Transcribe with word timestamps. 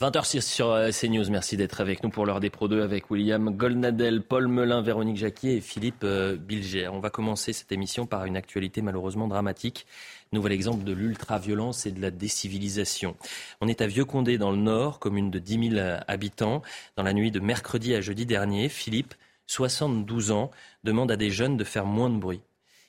20h06 0.00 0.40
sur 0.40 0.70
euh, 0.72 0.90
CNews, 0.90 1.30
merci 1.30 1.56
d'être 1.56 1.80
avec 1.80 2.02
nous 2.02 2.10
pour 2.10 2.26
l'heure 2.26 2.40
des 2.40 2.50
Pro 2.50 2.66
2 2.66 2.82
avec 2.82 3.12
William 3.12 3.48
Goldnadel, 3.50 4.22
Paul 4.22 4.48
Melun, 4.48 4.82
Véronique 4.82 5.16
Jacquier 5.16 5.54
et 5.54 5.60
Philippe 5.60 6.02
euh, 6.02 6.36
Bilger. 6.36 6.88
On 6.88 6.98
va 6.98 7.10
commencer 7.10 7.52
cette 7.52 7.70
émission 7.70 8.04
par 8.04 8.24
une 8.24 8.36
actualité 8.36 8.82
malheureusement 8.82 9.28
dramatique. 9.28 9.86
Nouvel 10.32 10.50
exemple 10.50 10.82
de 10.82 10.92
l'ultra-violence 10.92 11.86
et 11.86 11.92
de 11.92 12.02
la 12.02 12.10
décivilisation. 12.10 13.14
On 13.60 13.68
est 13.68 13.82
à 13.82 13.86
Vieux-Condé 13.86 14.36
dans 14.36 14.50
le 14.50 14.56
Nord, 14.56 14.98
commune 14.98 15.30
de 15.30 15.38
10 15.38 15.70
000 15.76 15.86
habitants. 16.08 16.62
Dans 16.96 17.04
la 17.04 17.12
nuit 17.12 17.30
de 17.30 17.38
mercredi 17.38 17.94
à 17.94 18.00
jeudi 18.00 18.26
dernier, 18.26 18.68
Philippe, 18.68 19.14
72 19.46 20.32
ans, 20.32 20.50
demande 20.82 21.12
à 21.12 21.16
des 21.16 21.30
jeunes 21.30 21.56
de 21.56 21.62
faire 21.62 21.86
moins 21.86 22.10
de 22.10 22.18
bruit. 22.18 22.40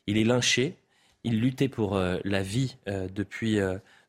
Il 0.08 0.18
est 0.18 0.24
lynché, 0.24 0.76
il 1.24 1.40
luttait 1.40 1.70
pour 1.70 1.98
euh, 1.98 2.18
la 2.24 2.42
vie 2.42 2.78
depuis 2.88 3.60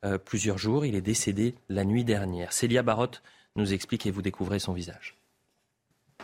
euh, 0.06 0.18
plusieurs 0.18 0.58
jours. 0.58 0.86
Il 0.86 0.94
est 0.94 1.00
décédé 1.00 1.54
la 1.68 1.84
nuit 1.84 2.04
dernière. 2.04 2.52
Célia 2.52 2.82
Barotte 2.82 3.22
nous 3.56 3.72
explique 3.72 4.06
et 4.06 4.10
vous 4.10 4.22
découvrez 4.22 4.58
son 4.58 4.72
visage. 4.72 5.16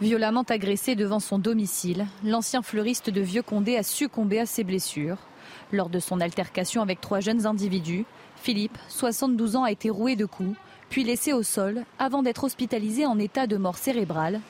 Violemment 0.00 0.44
agressé 0.48 0.94
devant 0.94 1.20
son 1.20 1.38
domicile, 1.38 2.06
l'ancien 2.24 2.62
fleuriste 2.62 3.10
de 3.10 3.20
Vieux-Condé 3.20 3.76
a 3.76 3.82
succombé 3.82 4.40
à 4.40 4.46
ses 4.46 4.64
blessures. 4.64 5.18
Lors 5.70 5.90
de 5.90 5.98
son 5.98 6.20
altercation 6.20 6.80
avec 6.80 7.00
trois 7.00 7.20
jeunes 7.20 7.46
individus, 7.46 8.04
Philippe, 8.36 8.78
72 8.88 9.56
ans, 9.56 9.64
a 9.64 9.70
été 9.70 9.90
roué 9.90 10.16
de 10.16 10.24
coups, 10.24 10.56
puis 10.88 11.04
laissé 11.04 11.32
au 11.32 11.42
sol 11.42 11.84
avant 11.98 12.22
d'être 12.22 12.44
hospitalisé 12.44 13.06
en 13.06 13.18
état 13.18 13.46
de 13.46 13.56
mort 13.56 13.76
cérébrale. 13.76 14.40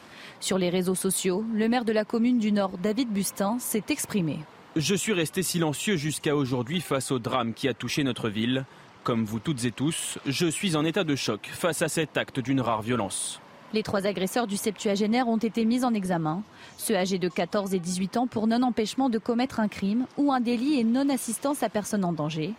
Sur 0.40 0.58
les 0.58 0.70
réseaux 0.70 0.94
sociaux, 0.94 1.44
le 1.54 1.68
maire 1.68 1.84
de 1.84 1.92
la 1.92 2.04
commune 2.04 2.38
du 2.38 2.52
Nord, 2.52 2.78
David 2.78 3.08
Bustin, 3.08 3.58
s'est 3.58 3.84
exprimé. 3.90 4.38
Je 4.74 4.94
suis 4.94 5.12
resté 5.12 5.42
silencieux 5.42 5.96
jusqu'à 5.96 6.34
aujourd'hui 6.34 6.80
face 6.80 7.10
au 7.10 7.18
drame 7.18 7.52
qui 7.52 7.68
a 7.68 7.74
touché 7.74 8.04
notre 8.04 8.28
ville. 8.28 8.64
Comme 9.04 9.24
vous 9.24 9.40
toutes 9.40 9.64
et 9.64 9.72
tous, 9.72 10.18
je 10.26 10.46
suis 10.46 10.76
en 10.76 10.84
état 10.84 11.02
de 11.02 11.16
choc 11.16 11.50
face 11.52 11.82
à 11.82 11.88
cet 11.88 12.16
acte 12.16 12.38
d'une 12.38 12.60
rare 12.60 12.82
violence. 12.82 13.40
Les 13.72 13.82
trois 13.82 14.06
agresseurs 14.06 14.46
du 14.46 14.56
septuagénaire 14.56 15.26
ont 15.26 15.38
été 15.38 15.64
mis 15.64 15.84
en 15.84 15.92
examen. 15.92 16.42
Ceux 16.76 16.94
âgés 16.94 17.18
de 17.18 17.28
14 17.28 17.74
et 17.74 17.80
18 17.80 18.16
ans 18.16 18.26
pour 18.28 18.46
non-empêchement 18.46 19.10
de 19.10 19.18
commettre 19.18 19.58
un 19.58 19.66
crime 19.66 20.06
ou 20.16 20.30
un 20.30 20.38
délit 20.38 20.78
et 20.78 20.84
non-assistance 20.84 21.64
à 21.64 21.68
personne 21.68 22.04
en 22.04 22.12
danger. 22.12 22.54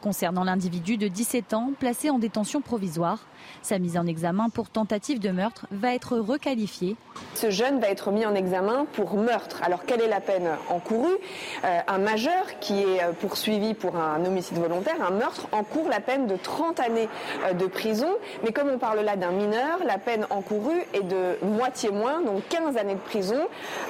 Concernant 0.00 0.44
l'individu 0.44 0.96
de 0.96 1.08
17 1.08 1.54
ans 1.54 1.70
placé 1.78 2.10
en 2.10 2.18
détention 2.18 2.60
provisoire, 2.60 3.18
sa 3.62 3.78
mise 3.78 3.96
en 3.96 4.06
examen 4.06 4.48
pour 4.50 4.70
tentative 4.70 5.18
de 5.18 5.30
meurtre 5.30 5.66
va 5.70 5.94
être 5.94 6.16
requalifiée. 6.18 6.96
Ce 7.34 7.50
jeune 7.50 7.80
va 7.80 7.88
être 7.88 8.10
mis 8.10 8.24
en 8.26 8.34
examen 8.34 8.86
pour 8.92 9.14
meurtre. 9.14 9.60
Alors 9.62 9.84
quelle 9.84 10.00
est 10.00 10.08
la 10.08 10.20
peine 10.20 10.48
encourue? 10.68 11.16
Euh, 11.64 11.78
Un 11.88 11.98
majeur 11.98 12.44
qui 12.60 12.80
est 12.80 13.02
euh, 13.02 13.12
poursuivi 13.12 13.74
pour 13.74 13.96
un 13.96 14.24
homicide 14.24 14.58
volontaire, 14.58 14.96
un 15.06 15.10
meurtre, 15.10 15.48
encourt 15.52 15.88
la 15.88 16.00
peine 16.00 16.26
de 16.26 16.36
30 16.36 16.80
années 16.80 17.08
euh, 17.44 17.52
de 17.52 17.66
prison. 17.66 18.08
Mais 18.44 18.52
comme 18.52 18.68
on 18.68 18.78
parle 18.78 19.00
là 19.00 19.16
d'un 19.16 19.30
mineur, 19.30 19.78
la 19.84 19.98
peine 19.98 20.26
encourue 20.30 20.82
est 20.94 21.02
de 21.02 21.38
moitié 21.44 21.90
moins, 21.90 22.20
donc 22.22 22.46
15 22.48 22.76
années 22.76 22.94
de 22.94 23.00
prison. 23.00 23.40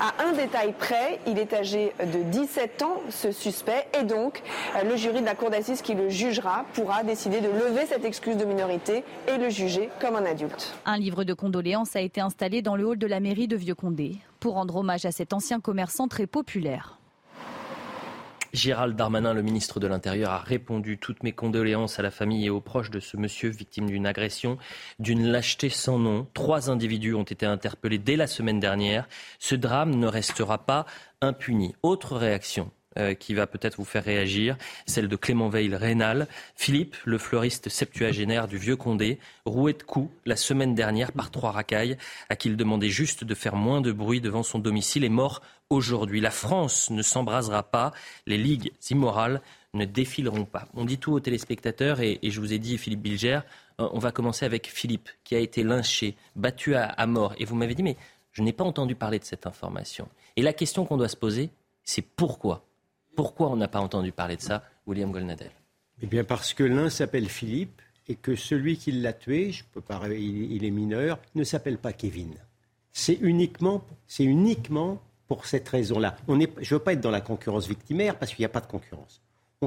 À 0.01 0.25
un 0.25 0.33
détail 0.33 0.73
près, 0.73 1.20
il 1.27 1.39
est 1.39 1.53
âgé 1.53 1.93
de 2.01 2.23
17 2.23 2.83
ans, 2.83 3.01
ce 3.11 3.33
suspect, 3.33 3.87
et 3.98 4.05
donc 4.05 4.43
le 4.85 4.97
jury 4.97 5.20
de 5.20 5.27
la 5.27 5.35
cour 5.35 5.51
d'assises 5.51 5.81
qui 5.83 5.94
le 5.94 6.08
jugera 6.08 6.64
pourra 6.75 7.05
décider 7.05 7.41
de 7.41 7.48
lever 7.48 7.86
cette 7.86 8.05
excuse 8.05 8.36
de 8.36 8.44
minorité 8.44 9.05
et 9.28 9.38
le 9.38 9.50
juger 9.50 9.91
comme 10.00 10.16
un 10.16 10.24
adulte. 10.24 10.74
Un 10.86 10.98
livre 10.98 11.24
de 11.24 11.34
condoléances 11.34 11.97
a 11.97 12.00
été 12.00 12.20
installé 12.20 12.62
dans 12.62 12.77
le 12.77 12.86
hall 12.86 12.98
de 12.98 13.06
la 13.06 13.20
mairie 13.20 13.48
de 13.48 13.56
Vieux-Condé 13.56 14.16
pour 14.41 14.55
rendre 14.55 14.77
hommage 14.77 15.05
à 15.05 15.12
cet 15.12 15.33
ancien 15.33 15.61
commerçant 15.61 16.08
très 16.08 16.27
populaire. 16.27 16.98
Gérald 18.52 18.97
Darmanin, 18.97 19.33
le 19.33 19.41
ministre 19.41 19.80
de 19.80 19.86
l'Intérieur, 19.86 20.30
a 20.30 20.39
répondu 20.39 20.98
toutes 20.98 21.22
mes 21.22 21.33
condoléances 21.33 21.98
à 21.98 22.02
la 22.02 22.11
famille 22.11 22.44
et 22.44 22.50
aux 22.50 22.61
proches 22.61 22.91
de 22.91 23.00
ce 23.00 23.17
monsieur 23.17 23.48
victime 23.48 23.89
d'une 23.89 24.06
agression, 24.06 24.58
d'une 24.98 25.27
lâcheté 25.27 25.70
sans 25.70 25.98
nom. 25.98 26.27
Trois 26.34 26.69
individus 26.69 27.14
ont 27.14 27.22
été 27.22 27.46
interpellés 27.46 27.98
dès 27.98 28.17
la 28.17 28.27
semaine 28.27 28.61
dernière. 28.61 29.08
Ce 29.39 29.55
drame 29.55 29.94
ne 29.94 30.06
restera 30.06 30.58
pas 30.58 30.84
impuni. 31.22 31.74
Autre 31.83 32.17
réaction 32.17 32.70
euh, 32.98 33.14
qui 33.14 33.35
va 33.35 33.47
peut-être 33.47 33.77
vous 33.77 33.85
faire 33.85 34.05
réagir, 34.05 34.57
celle 34.86 35.08
de 35.08 35.17
Clément 35.17 35.48
Veil 35.48 35.75
Rénal. 35.75 36.29
Philippe, 36.57 36.97
le 37.05 37.19
fleuriste 37.19 37.69
septuagénaire 37.69 38.48
du 38.48 38.58
Vieux 38.58 38.77
Condé, 38.77 39.19
roué 39.45 39.73
de 39.73 39.83
coups 39.83 40.13
la 40.27 40.36
semaine 40.36 40.75
dernière 40.75 41.13
par 41.13 41.31
trois 41.31 41.52
racailles, 41.52 41.97
à 42.29 42.36
qui 42.36 42.48
il 42.48 42.57
demandait 42.57 42.89
juste 42.89 43.25
de 43.25 43.35
faire 43.35 43.57
moins 43.57 43.81
de 43.81 43.92
bruit 43.92 44.20
devant 44.20 44.42
son 44.42 44.58
domicile, 44.58 45.05
est 45.05 45.08
mort 45.08 45.42
aujourd'hui. 45.70 46.20
La 46.20 46.31
France 46.31 46.91
ne 46.91 47.02
s'embrasera 47.02 47.63
pas, 47.63 47.92
les 48.27 48.39
ligues 48.39 48.73
immorales 48.91 49.41
ne 49.75 49.85
défileront 49.85 50.45
pas. 50.45 50.67
On 50.75 50.85
dit 50.85 50.98
tout 50.98 51.13
aux 51.13 51.20
téléspectateurs 51.20 52.01
et, 52.01 52.19
je 52.23 52.41
vous 52.41 52.52
ai 52.52 52.58
dit, 52.58 52.77
Philippe 52.77 53.02
Bilger, 53.02 53.41
euh, 53.81 53.89
on 53.92 53.98
va 53.98 54.13
commencer 54.13 54.45
avec 54.45 54.67
Philippe, 54.67 55.08
qui 55.25 55.35
a 55.35 55.39
été 55.39 55.63
lynché, 55.63 56.14
battu 56.36 56.75
à 56.75 57.07
mort. 57.07 57.35
Et 57.39 57.47
vous 57.47 57.57
m'avez 57.57 57.75
dit, 57.75 57.83
mais 57.83 57.97
je 58.33 58.42
n'ai 58.42 58.52
pas 58.52 58.64
entendu 58.64 58.95
parler 58.95 59.19
de 59.19 59.25
cette 59.25 59.47
information. 59.47 60.08
Et 60.36 60.42
la 60.42 60.52
question 60.52 60.85
qu'on 60.85 60.97
doit 60.97 61.08
se 61.08 61.17
poser, 61.17 61.51
c'est 61.85 62.02
pourquoi 62.02 62.64
pourquoi 63.14 63.50
on 63.50 63.56
n'a 63.56 63.68
pas 63.68 63.80
entendu 63.80 64.12
parler 64.12 64.36
de 64.36 64.42
ça, 64.42 64.64
William 64.86 65.11
Golnadel? 65.12 65.50
Eh 66.02 66.06
bien 66.06 66.24
parce 66.24 66.55
que 66.55 66.64
l'un 66.64 66.90
s'appelle 66.90 67.28
Philippe 67.28 67.80
et 68.08 68.17
que 68.17 68.34
celui 68.34 68.77
qui 68.77 68.92
l'a 68.92 69.12
tué, 69.12 69.52
je 69.52 69.64
peux 69.73 69.80
pas, 69.80 70.00
il, 70.08 70.64
est 70.64 70.70
mineur, 70.70 71.18
ne 71.34 71.45
s'appelle 71.45 71.78
pas 71.78 71.92
Kevin. 71.92 72.34
C'est 72.92 73.18
uniquement, 73.20 73.84
c'est 74.06 74.24
uniquement 74.24 75.01
pour 75.28 75.46
cette 75.46 75.68
raison-là. 75.68 76.17
je 76.28 76.33
ne 76.34 76.64
veux 76.68 76.78
pas 76.78 76.95
être 76.95 77.01
dans 77.01 77.11
la 77.11 77.20
concurrence 77.20 77.68
victimaire 77.68 78.18
parce 78.18 78.33
qu'il 78.34 78.42
n'y 78.42 78.46
a 78.46 78.51
pas 78.51 78.61
de 78.61 78.67
concurrence. 78.67 79.22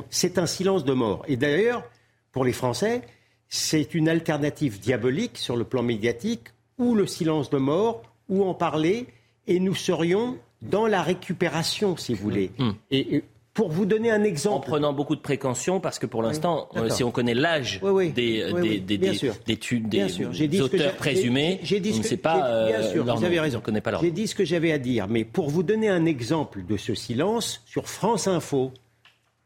C'est 0.10 0.38
un 0.38 0.46
silence 0.46 0.84
de 0.84 0.94
mort. 0.94 1.24
Et 1.28 1.38
d'ailleurs, 1.38 1.84
pour 2.32 2.44
les 2.44 2.52
Français, 2.52 3.02
c'est 3.48 3.94
une 3.94 4.10
alternative 4.10 4.80
diabolique 4.80 5.38
sur 5.38 5.56
le 5.56 5.64
plan 5.64 5.82
médiatique, 5.82 6.50
ou 6.78 6.94
le 6.94 7.08
silence 7.08 7.50
de 7.50 7.58
mort, 7.58 8.04
ou 8.28 8.44
en 8.44 8.54
parler, 8.54 9.08
et 9.48 9.62
nous 9.62 9.76
serions 9.76 10.38
dans 10.62 10.88
la 10.88 11.02
récupération, 11.02 11.96
si 11.96 12.14
vous 12.14 12.22
voulez. 12.22 12.52
Mmh. 12.58 12.72
et, 12.92 13.24
pour 13.56 13.70
vous 13.70 13.86
donner 13.86 14.12
un 14.12 14.24
exemple. 14.24 14.58
En 14.58 14.60
prenant 14.60 14.94
beaucoup 14.94 15.16
de 15.16 15.22
précautions, 15.22 15.80
parce 15.80 15.98
que 15.98 16.06
pour 16.06 16.22
l'instant, 16.22 16.68
euh, 16.76 16.90
si 16.90 17.04
on 17.06 17.12
connaît 17.12 17.34
l'âge 17.34 17.80
des, 18.14 18.52
des, 18.82 20.62
auteurs 20.62 20.96
présumés, 20.96 21.62
on 21.64 21.98
ne 21.98 22.04
sait 22.04 22.18
pas. 22.18 22.46
Euh, 22.46 22.68
bien 22.68 22.84
sûr, 22.84 23.04
vous 23.06 23.24
avez 23.24 23.40
raison. 23.40 23.62
connaît 23.62 23.82
pas 23.82 23.98
J'ai 24.02 24.12
dit 24.12 24.28
ce 24.28 24.36
que 24.36 24.44
j'avais 24.44 24.74
à 24.74 24.78
dire, 24.78 25.08
mais 25.08 25.24
pour 25.24 25.50
vous 25.50 25.64
donner 25.64 25.88
un 25.88 26.06
exemple 26.06 26.66
de 26.68 26.76
ce 26.76 26.94
silence, 26.94 27.64
sur 27.66 27.88
France 27.88 28.28
Info, 28.28 28.74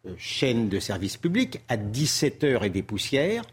euh, 0.07 0.13
chaîne 0.17 0.69
de 0.69 0.79
service 0.79 1.15
public, 1.15 1.61
à 1.69 1.77
17h 1.77 2.65
et 2.65 2.69
des 2.71 2.81
poussières, 2.81 3.43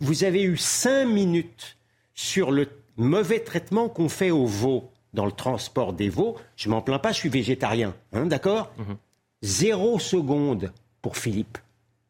vous 0.00 0.24
avez 0.24 0.42
eu 0.42 0.58
5 0.58 1.06
minutes 1.06 1.78
sur 2.14 2.50
le 2.50 2.68
mauvais 2.98 3.40
traitement 3.40 3.88
qu'on 3.88 4.10
fait 4.10 4.30
aux 4.30 4.46
veaux 4.46 4.90
dans 5.14 5.24
le 5.24 5.32
transport 5.32 5.94
des 5.94 6.10
veaux. 6.10 6.36
Je 6.56 6.68
m'en 6.68 6.82
plains 6.82 6.98
pas, 6.98 7.12
je 7.12 7.18
suis 7.18 7.30
végétarien, 7.30 7.94
hein, 8.12 8.26
d'accord? 8.26 8.72
Mhm 8.76 8.96
zéro 9.42 9.98
seconde 9.98 10.72
pour 11.00 11.16
Philippe. 11.16 11.58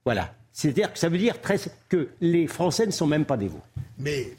Voilà. 0.04 0.34
C'est-à-dire 0.52 0.92
que 0.92 0.98
ça 0.98 1.08
veut 1.08 1.18
dire 1.18 1.36
que 1.88 2.08
les 2.20 2.46
Français 2.46 2.86
ne 2.86 2.92
sont 2.92 3.06
même 3.06 3.24
pas 3.24 3.36
veaux. 3.36 3.62
Mais 3.98 4.32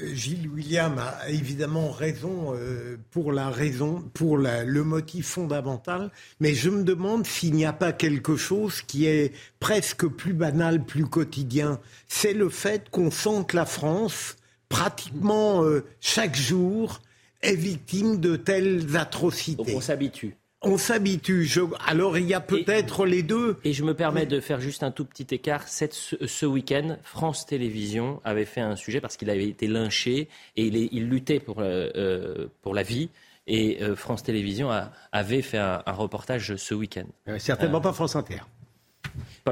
euh, 0.00 0.14
Gilles 0.14 0.48
William 0.48 0.98
a 0.98 1.28
évidemment 1.28 1.90
raison 1.90 2.54
euh, 2.54 2.96
pour 3.10 3.30
la 3.30 3.50
raison, 3.50 4.02
pour 4.14 4.36
le 4.38 4.82
motif 4.82 5.26
fondamental, 5.26 6.10
mais 6.40 6.54
je 6.54 6.70
me 6.70 6.82
demande 6.82 7.26
s'il 7.26 7.54
n'y 7.54 7.66
a 7.66 7.72
pas 7.72 7.92
quelque 7.92 8.36
chose 8.36 8.82
qui 8.82 9.06
est 9.06 9.32
presque 9.60 10.06
plus 10.06 10.32
banal, 10.32 10.84
plus 10.84 11.06
quotidien. 11.06 11.78
C'est 12.08 12.32
le 12.32 12.48
fait 12.48 12.88
qu'on 12.90 13.10
sent 13.10 13.44
que 13.46 13.56
la 13.56 13.66
France, 13.66 14.36
pratiquement 14.68 15.62
euh, 15.62 15.84
chaque 16.00 16.36
jour, 16.36 17.00
est 17.42 17.54
victime 17.54 18.18
de 18.18 18.36
telles 18.36 18.96
atrocités. 18.96 19.56
Donc 19.56 19.76
on 19.76 19.80
s'habitue. 19.80 20.36
On 20.64 20.78
s'habitue. 20.78 21.50
Alors 21.86 22.16
il 22.18 22.26
y 22.26 22.34
a 22.34 22.40
peut-être 22.40 23.04
les 23.04 23.22
deux. 23.22 23.58
Et 23.64 23.72
je 23.72 23.82
me 23.82 23.94
permets 23.94 24.26
de 24.26 24.40
faire 24.40 24.60
juste 24.60 24.82
un 24.82 24.92
tout 24.92 25.04
petit 25.04 25.34
écart. 25.34 25.66
Cette, 25.66 25.92
ce, 25.92 26.46
week-end, 26.46 26.96
France 27.02 27.46
Télévisions 27.46 28.20
avait 28.24 28.44
fait 28.44 28.60
un 28.60 28.76
sujet 28.76 29.00
parce 29.00 29.16
qu'il 29.16 29.28
avait 29.30 29.48
été 29.48 29.66
lynché 29.66 30.28
et 30.56 30.66
il, 30.66 30.76
il 30.76 31.08
luttait 31.08 31.40
pour, 31.40 31.60
euh, 31.60 31.90
euh, 31.96 32.46
pour 32.62 32.74
la 32.74 32.84
vie. 32.84 33.10
Et 33.48 33.82
euh, 33.82 33.96
France 33.96 34.22
Télévisions 34.22 34.70
avait 35.10 35.42
fait 35.42 35.58
un, 35.58 35.82
reportage 35.88 36.54
ce 36.54 36.74
week-end. 36.74 37.06
certainement 37.38 37.80
pas 37.80 37.92
France 37.92 38.14
Inter. 38.14 38.42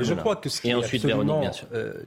je 0.00 0.14
crois 0.14 0.36
que 0.36 0.48
ce 0.48 0.60
qui 0.60 0.70
est 0.70 0.74
absolument 0.74 1.50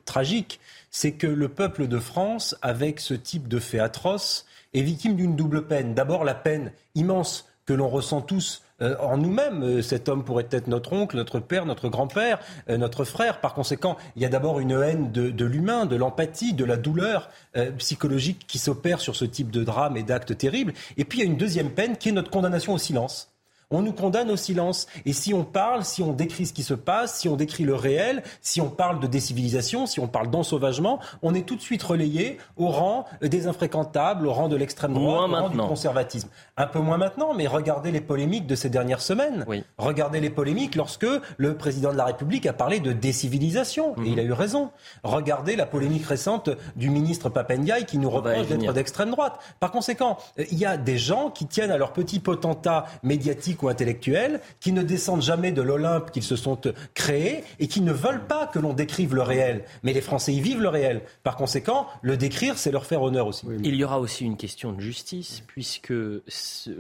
tragique, 0.06 0.62
c'est 0.92 1.12
que 1.12 1.28
le 1.28 1.50
peuple 1.50 1.88
de 1.88 2.00
France, 2.00 2.56
avec 2.62 3.02
ce 3.02 3.14
type 3.14 3.50
de 3.50 3.60
fait 3.60 3.80
atroce, 3.80 4.46
est 4.74 4.82
victime 4.82 5.18
d'une 5.18 5.36
double 5.36 5.68
peine. 5.68 5.94
D'abord 5.94 6.24
la 6.24 6.36
peine 6.36 6.72
immense 6.96 7.50
que 7.66 7.74
l'on 7.74 7.90
ressent 7.90 8.22
tous 8.22 8.63
euh, 8.84 8.96
en 9.00 9.18
nous-mêmes. 9.18 9.64
Euh, 9.64 9.82
cet 9.82 10.10
homme 10.10 10.24
pourrait 10.24 10.48
être 10.52 10.68
notre 10.68 10.94
oncle, 10.94 11.16
notre 11.16 11.40
père, 11.40 11.66
notre 11.66 11.90
grand-père, 11.90 12.40
euh, 12.70 12.78
notre 12.78 13.06
frère. 13.06 13.40
Par 13.40 13.54
conséquent, 13.54 13.98
il 14.16 14.22
y 14.22 14.26
a 14.26 14.30
d'abord 14.30 14.60
une 14.60 14.72
haine 14.72 15.12
de, 15.12 15.46
l'humain, 15.46 15.86
de 15.86 15.96
l'empathie, 15.96 16.54
de 16.54 16.66
la 16.66 16.78
douleur 16.78 17.30
psychologique 17.78 18.46
qui 18.48 18.58
s'opère 18.58 19.00
sur 19.00 19.16
ce 19.16 19.26
type 19.26 19.52
de 19.52 19.64
drame 19.64 19.98
et 19.98 20.04
d'actes 20.04 20.38
terribles. 20.38 20.74
Et 20.98 21.06
puis 21.06 21.20
il 21.20 21.22
y 21.24 21.28
a 21.28 21.30
une 21.30 21.38
deuxième 21.38 21.70
peine 21.70 21.98
qui 21.98 22.10
est 22.10 22.12
notre 22.12 22.32
condamnation 22.32 22.74
au 22.74 22.78
silence. 22.78 23.33
On 23.72 23.82
nous 23.82 23.94
condamne 23.94 24.30
au 24.30 24.38
silence. 24.38 24.88
Et 25.06 25.14
si 25.14 25.34
on 25.34 25.44
parle, 25.44 25.84
si 25.84 26.02
on 26.02 26.14
décrit 26.14 26.46
ce 26.46 26.54
qui 26.54 26.64
se 26.64 26.74
passe, 26.74 27.20
si 27.20 27.30
on 27.30 27.36
décrit 27.36 27.64
le 27.64 27.76
réel, 27.76 28.24
si 28.42 28.62
on 28.62 28.70
parle 28.70 29.00
de 29.00 29.08
décivilisation, 29.08 29.86
si 29.86 30.00
on 30.00 30.08
parle 30.08 30.30
d'ensauvagement, 30.30 31.00
on 31.22 31.34
est 31.34 31.48
tout 31.48 31.56
de 31.56 31.62
suite 31.62 31.84
relayé 31.84 32.38
au 32.58 32.68
rang 32.68 33.06
des 33.22 33.48
infréquentables, 33.48 34.28
au 34.28 34.34
rang 34.34 34.48
de 34.48 34.56
l'extrême 34.56 34.94
droite, 34.94 35.30
au 35.30 35.36
rang 35.36 35.50
du 35.50 35.58
conservatisme. 35.58 36.30
Un 36.58 36.68
peu 36.68 36.80
moins 36.80 36.98
maintenant, 36.98 37.34
mais 37.34 37.48
regardez 37.48 37.92
les 37.92 38.02
polémiques 38.02 38.48
de 38.48 38.56
ces 38.56 38.70
dernières 38.70 39.02
semaines. 39.02 39.46
Regardez 39.78 40.20
les 40.20 40.30
polémiques 40.30 40.76
lorsque 40.76 41.08
le 41.38 41.58
président 41.58 41.92
de 41.92 41.98
la 41.98 42.06
République 42.06 42.46
a 42.46 42.54
parlé 42.54 42.80
de 42.80 42.92
décivilisation. 42.92 43.96
Et 44.04 44.10
il 44.10 44.20
a 44.20 44.24
eu 44.24 44.34
raison. 44.34 44.72
Regardez 45.04 45.56
la 45.56 45.66
polémique 45.66 46.06
récente 46.06 46.50
du 46.76 46.90
ministre 46.90 47.30
Papendiaï 47.30 47.86
qui 47.86 47.98
nous 47.98 48.10
reproche 48.10 48.48
d'être 48.48 48.74
d'extrême 48.74 49.12
droite. 49.12 49.40
Par 49.60 49.72
conséquent, 49.72 50.18
il 50.38 50.58
y 50.58 50.66
a 50.66 50.78
des 50.78 50.98
gens 50.98 51.30
qui 51.30 51.46
tiennent 51.46 51.72
à 51.72 51.78
leur 51.78 51.94
petit 51.94 52.20
potentat 52.20 52.86
médiatique 53.04 53.53
intellectuels 53.62 54.42
qui 54.60 54.72
ne 54.72 54.82
descendent 54.82 55.22
jamais 55.22 55.52
de 55.52 55.62
l'Olympe 55.62 56.12
qu'ils 56.12 56.24
se 56.24 56.36
sont 56.36 56.60
créés 56.94 57.44
et 57.60 57.68
qui 57.68 57.82
ne 57.82 57.92
veulent 57.92 58.26
pas 58.26 58.48
que 58.48 58.60
l'on 58.60 58.74
décrive 58.74 59.16
le 59.16 59.22
réel. 59.22 59.64
Mais 59.84 59.94
les 59.94 60.02
Français 60.02 60.34
y 60.34 60.42
vivent 60.42 60.62
le 60.62 60.70
réel. 60.70 61.02
Par 61.24 61.36
conséquent, 61.36 61.88
le 62.02 62.18
décrire, 62.18 62.58
c'est 62.58 62.72
leur 62.72 62.86
faire 62.86 63.02
honneur 63.02 63.28
aussi. 63.28 63.46
Il 63.64 63.76
y 63.76 63.84
aura 63.84 64.00
aussi 64.00 64.26
une 64.26 64.38
question 64.38 64.74
de 64.74 64.82
justice, 64.82 65.44
puisque 65.48 65.94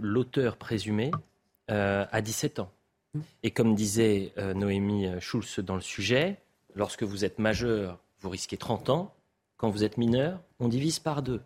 l'auteur 0.01 0.57
présumé 0.57 1.11
euh, 1.71 2.05
a 2.11 2.21
17 2.21 2.59
ans. 2.59 2.71
Et 3.43 3.51
comme 3.51 3.75
disait 3.75 4.33
euh, 4.37 4.53
Noémie 4.53 5.07
Schulz 5.19 5.59
dans 5.59 5.75
le 5.75 5.81
sujet, 5.81 6.37
lorsque 6.75 7.03
vous 7.03 7.25
êtes 7.25 7.39
majeur, 7.39 7.99
vous 8.21 8.29
risquez 8.29 8.57
30 8.57 8.89
ans. 8.89 9.13
Quand 9.57 9.69
vous 9.69 9.83
êtes 9.83 9.97
mineur, 9.97 10.39
on 10.59 10.67
divise 10.67 10.99
par 10.99 11.21
deux. 11.21 11.41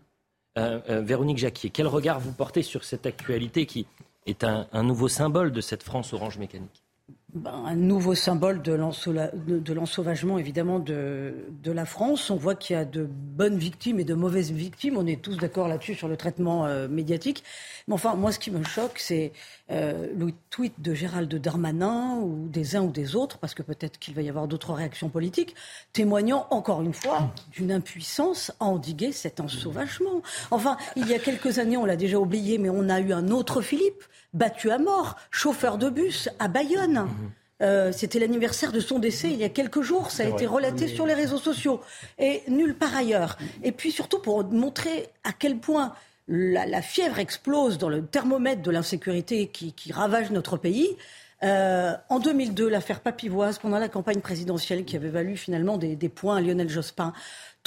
Euh, 0.56 1.02
Véronique 1.02 1.38
Jacquier, 1.38 1.70
quel 1.70 1.86
regard 1.86 2.18
vous 2.18 2.32
portez 2.32 2.62
sur 2.62 2.82
cette 2.82 3.06
actualité 3.06 3.64
qui, 3.64 3.86
est 4.28 4.44
un, 4.44 4.82
nouveau 4.82 5.08
symbole 5.08 5.52
de 5.52 5.60
cette 5.60 5.82
France 5.82 6.12
orange 6.12 6.38
mécanique 6.38 6.84
ben, 7.34 7.62
un 7.66 7.76
nouveau 7.76 8.14
symbole 8.14 8.62
de 8.62 8.72
l'ensauvagement, 8.72 10.38
évidemment, 10.38 10.78
de, 10.78 11.34
la 11.66 11.84
France. 11.84 12.30
On 12.30 12.36
voit 12.36 12.54
qu'il 12.54 12.74
y 12.74 12.78
a 12.78 12.86
de 12.86 13.06
bonnes 13.06 13.58
victimes 13.58 14.00
et 14.00 14.04
de 14.04 14.14
mauvaises 14.14 14.50
victimes. 14.50 14.96
On 14.96 15.06
est 15.06 15.20
tous 15.20 15.36
d'accord 15.36 15.68
là-dessus 15.68 15.94
sur 15.94 16.08
le 16.08 16.16
traitement 16.16 16.64
euh, 16.64 16.88
médiatique. 16.88 17.44
Mais 17.86 17.92
enfin, 17.92 18.14
moi, 18.14 18.32
ce 18.32 18.38
qui 18.38 18.50
me 18.50 18.64
choque, 18.64 18.98
c'est 18.98 19.32
euh, 19.70 20.06
le 20.16 20.32
tweet 20.48 20.80
de 20.80 20.94
Gérald 20.94 21.34
Darmanin 21.34 22.16
ou 22.22 22.48
des 22.48 22.76
uns 22.76 22.82
ou 22.82 22.90
des 22.90 23.14
autres, 23.14 23.36
parce 23.36 23.52
que 23.52 23.62
peut-être 23.62 23.98
qu'il 23.98 24.14
va 24.14 24.22
y 24.22 24.30
avoir 24.30 24.48
d'autres 24.48 24.72
réactions 24.72 25.10
politiques, 25.10 25.54
témoignant 25.92 26.46
encore 26.48 26.80
une 26.80 26.94
fois 26.94 27.30
d'une 27.52 27.72
impuissance 27.72 28.52
à 28.58 28.64
endiguer 28.64 29.12
cet 29.12 29.38
ensauvagement. 29.38 30.22
Enfin, 30.50 30.78
il 30.96 31.06
y 31.06 31.12
a 31.12 31.18
quelques 31.18 31.58
années, 31.58 31.76
on 31.76 31.84
l'a 31.84 31.96
déjà 31.96 32.18
oublié, 32.18 32.56
mais 32.56 32.70
on 32.70 32.88
a 32.88 33.00
eu 33.00 33.12
un 33.12 33.28
autre 33.28 33.60
Philippe 33.60 34.02
battu 34.32 34.70
à 34.70 34.78
mort, 34.78 35.16
chauffeur 35.30 35.78
de 35.78 35.90
bus 35.90 36.28
à 36.38 36.48
Bayonne. 36.48 37.00
Mhm. 37.04 37.30
Euh, 37.60 37.90
c'était 37.90 38.20
l'anniversaire 38.20 38.70
de 38.70 38.78
son 38.78 39.00
décès 39.00 39.30
il 39.30 39.36
y 39.36 39.44
a 39.44 39.48
quelques 39.48 39.82
jours. 39.82 40.10
Ça 40.10 40.22
a 40.24 40.26
été 40.26 40.46
relaté 40.46 40.86
sur 40.86 41.06
les 41.06 41.14
réseaux 41.14 41.38
sociaux. 41.38 41.80
Et 42.18 42.42
nulle 42.48 42.74
part 42.74 42.96
ailleurs. 42.96 43.36
Et 43.64 43.72
puis 43.72 43.90
surtout 43.90 44.20
pour 44.20 44.44
montrer 44.44 45.08
à 45.24 45.32
quel 45.32 45.58
point 45.58 45.92
la, 46.28 46.82
fièvre 46.82 47.18
explose 47.18 47.78
dans 47.78 47.88
le 47.88 48.04
thermomètre 48.04 48.62
de 48.62 48.70
l'insécurité 48.70 49.48
qui, 49.48 49.92
ravage 49.92 50.30
notre 50.30 50.56
pays. 50.56 50.96
Euh, 51.44 51.94
en 52.08 52.18
2002, 52.18 52.68
l'affaire 52.68 53.00
Papivoise, 53.00 53.58
pendant 53.58 53.78
la 53.78 53.88
campagne 53.88 54.20
présidentielle 54.20 54.84
qui 54.84 54.96
avait 54.96 55.08
valu 55.08 55.36
finalement 55.36 55.78
des, 55.78 55.94
des 55.94 56.08
points 56.08 56.36
à 56.36 56.40
Lionel 56.40 56.68
Jospin, 56.68 57.12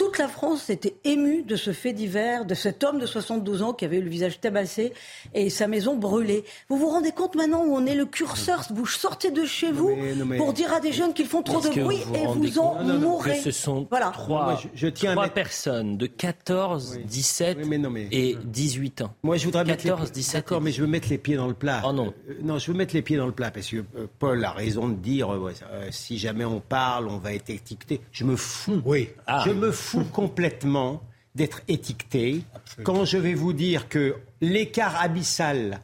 toute 0.02 0.18
la 0.18 0.28
France 0.28 0.72
était 0.72 0.96
émue 1.04 1.44
de 1.44 1.56
ce 1.56 1.74
fait 1.74 1.94
divers, 1.94 2.46
de 2.46 2.56
cet 2.56 2.84
homme 2.84 2.98
de 2.98 3.06
72 3.06 3.62
ans 3.62 3.74
qui 3.74 3.86
avait 3.86 3.98
eu 3.98 4.02
le 4.02 4.10
visage 4.10 4.40
tabassé 4.40 4.94
et 5.36 5.52
sa 5.52 5.68
maison 5.68 5.96
brûlée. 5.96 6.44
Vous 6.70 6.78
vous 6.78 6.90
rendez 6.90 7.12
compte 7.12 7.36
maintenant 7.36 7.64
où 7.64 7.76
on 7.76 7.86
est 7.86 7.94
le 7.94 8.06
curseur 8.06 8.66
Vous 8.72 8.88
sortez 8.88 9.30
de 9.30 9.46
chez 9.46 9.72
vous 9.72 9.96
pour 10.38 10.54
dire 10.54 10.74
à 10.74 10.80
des 10.80 10.92
jeunes 10.92 11.14
qu'ils 11.14 11.28
font 11.28 11.44
trop 11.44 11.62
de 11.62 11.70
bruit 11.70 12.00
et 12.16 12.26
vous 12.26 12.58
en 12.58 12.84
mourrez. 12.84 13.36
ce 13.42 13.52
sont 13.52 13.86
voilà. 13.92 14.10
trois, 14.10 14.60
je, 14.74 14.88
tiens 14.88 15.12
trois 15.12 15.28
personnes 15.28 15.98
de 15.98 16.08
14, 16.08 17.02
17 17.06 17.60
et 18.12 18.38
18 18.44 19.02
ans. 19.02 19.14
Moi, 19.22 19.38
je 19.38 19.46
voudrais 19.46 19.66
14, 19.66 20.12
17 20.12 20.36
D'accord, 20.36 20.62
mais 20.62 20.72
je 20.72 20.82
veux 20.82 20.88
mettre 20.88 21.10
les 21.10 21.20
pieds 21.20 21.36
dans 21.36 21.48
le 21.48 21.54
plat. 21.54 21.84
Oh 21.86 21.94
non. 21.94 22.14
Euh, 22.28 22.34
non, 22.42 22.58
je 22.58 22.72
veux 22.72 22.78
mettre 22.78 22.96
les 22.96 23.04
pieds 23.04 23.18
dans 23.18 23.28
le 23.28 23.34
plat 23.34 23.52
parce 23.52 23.61
que 23.70 23.78
euh, 23.78 24.08
Paul 24.20 24.44
a 24.44 24.52
raison 24.52 24.88
de 24.88 24.96
dire 24.96 25.30
euh, 25.32 25.52
si 25.92 26.18
jamais 26.18 26.46
on 26.46 26.60
parle, 26.60 27.08
on 27.08 27.18
va 27.18 27.34
être 27.34 27.50
étiqueté. 27.50 28.02
Je 28.12 28.24
me 28.24 28.36
fous. 28.36 28.82
Oui. 28.86 29.10
Ah. 29.28 29.44
Je 29.46 29.52
me 29.52 29.72
fous 29.72 30.02
fou 30.02 30.06
complètement 30.12 31.02
d'être 31.36 31.62
étiqueté 31.68 32.44
quand 32.84 33.06
je 33.06 33.18
vais 33.18 33.34
vous 33.34 33.54
dire 33.54 33.88
que 33.88 34.18
l'écart 34.42 35.02
abyssal 35.02 35.82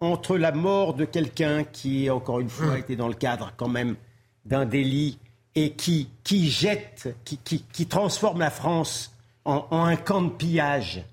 entre 0.00 0.36
la 0.36 0.52
mort 0.52 0.94
de 0.94 1.04
quelqu'un 1.04 1.64
qui, 1.64 2.10
encore 2.10 2.40
une 2.40 2.50
fois, 2.50 2.78
était 2.78 2.96
dans 2.96 3.08
le 3.08 3.14
cadre 3.14 3.52
quand 3.56 3.68
même 3.68 3.96
d'un 4.44 4.64
délit 4.64 5.18
et 5.54 5.72
qui, 5.72 6.08
qui 6.24 6.50
jette, 6.50 7.14
qui, 7.24 7.38
qui, 7.38 7.86
transforme 7.86 8.40
la 8.40 8.50
France 8.50 9.14
en, 9.44 9.66
un 9.70 9.96
camp 9.96 10.22
de 10.22 10.30
pillage, 10.30 11.04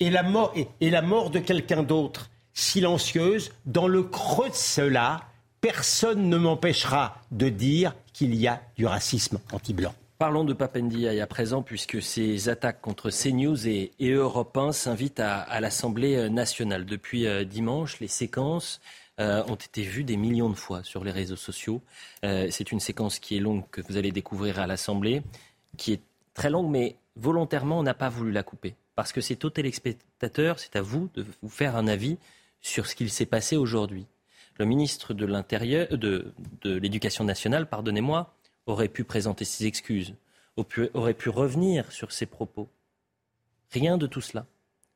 et 0.00 0.10
la 0.10 0.22
mort, 0.22 0.52
et 0.80 0.90
la 0.90 1.02
mort 1.02 1.30
de 1.30 1.38
quelqu'un 1.38 1.82
d'autre, 1.82 2.28
silencieuse, 2.52 3.52
dans 3.66 3.88
le 3.88 4.02
creux 4.02 4.48
de 4.48 4.54
cela, 4.54 5.27
personne 5.60 6.28
ne 6.28 6.36
m'empêchera 6.36 7.20
de 7.30 7.48
dire 7.48 7.94
qu'il 8.12 8.34
y 8.34 8.46
a 8.46 8.62
du 8.76 8.86
racisme 8.86 9.38
anti-blanc. 9.52 9.94
Parlons 10.18 10.42
de 10.42 10.52
Papendiaï 10.52 11.20
à 11.20 11.28
présent, 11.28 11.62
puisque 11.62 12.02
ces 12.02 12.48
attaques 12.48 12.80
contre 12.80 13.10
CNews 13.10 13.68
et, 13.68 13.92
et 14.00 14.10
Europe 14.10 14.56
1 14.56 14.72
s'invitent 14.72 15.20
à, 15.20 15.60
l'Assemblée 15.60 16.16
euh, 16.16 16.28
nationale. 16.28 16.84
Depuis 16.84 17.26
euh, 17.26 17.44
dimanche, 17.44 18.00
les 18.00 18.08
séquences 18.08 18.80
euh, 19.20 19.44
ont 19.46 19.54
été 19.54 19.82
vues 19.82 20.02
des 20.02 20.16
millions 20.16 20.50
de 20.50 20.56
fois 20.56 20.82
sur 20.82 21.04
les 21.04 21.12
réseaux 21.12 21.36
sociaux. 21.36 21.80
c'est 22.22 22.72
une 22.72 22.80
séquence 22.80 23.20
qui 23.20 23.36
est 23.36 23.40
longue, 23.40 23.62
que 23.70 23.80
vous 23.80 23.96
allez 23.96 24.10
découvrir 24.10 24.58
à 24.58 24.66
l'Assemblée, 24.66 25.22
qui 25.76 25.92
est 25.92 26.02
très 26.34 26.50
longue, 26.50 26.68
mais 26.68 26.96
volontairement, 27.14 27.78
on 27.78 27.84
n'a 27.84 27.94
pas 27.94 28.08
voulu 28.08 28.32
la 28.32 28.42
couper. 28.42 28.74
Parce 28.96 29.12
que 29.12 29.20
c'est 29.20 29.44
aux 29.44 29.50
téléspectateurs, 29.50 30.58
c'est 30.58 30.74
à 30.74 30.82
vous 30.82 31.08
de 31.14 31.24
vous 31.42 31.48
faire 31.48 31.76
un 31.76 31.86
avis 31.86 32.18
sur 32.60 32.86
ce 32.86 32.96
qu'il 32.96 33.10
s'est 33.10 33.26
passé 33.26 33.56
aujourd'hui. 33.56 34.06
Le 34.58 34.64
ministre 34.64 35.14
de 35.14 35.24
l'Intérieur, 35.24 35.88
de, 35.90 36.32
de 36.62 36.76
l'Éducation 36.76 37.24
nationale, 37.24 37.68
pardonnez-moi, 37.68 38.34
aurait 38.66 38.88
pu 38.88 39.04
présenter 39.04 39.44
ses 39.44 39.66
excuses, 39.66 40.14
aurait 40.94 41.14
pu 41.14 41.28
revenir 41.28 41.90
sur 41.92 42.12
ses 42.12 42.26
propos. 42.26 42.68
Rien 43.70 43.98
de 43.98 44.06
tout 44.06 44.20
cela. 44.20 44.46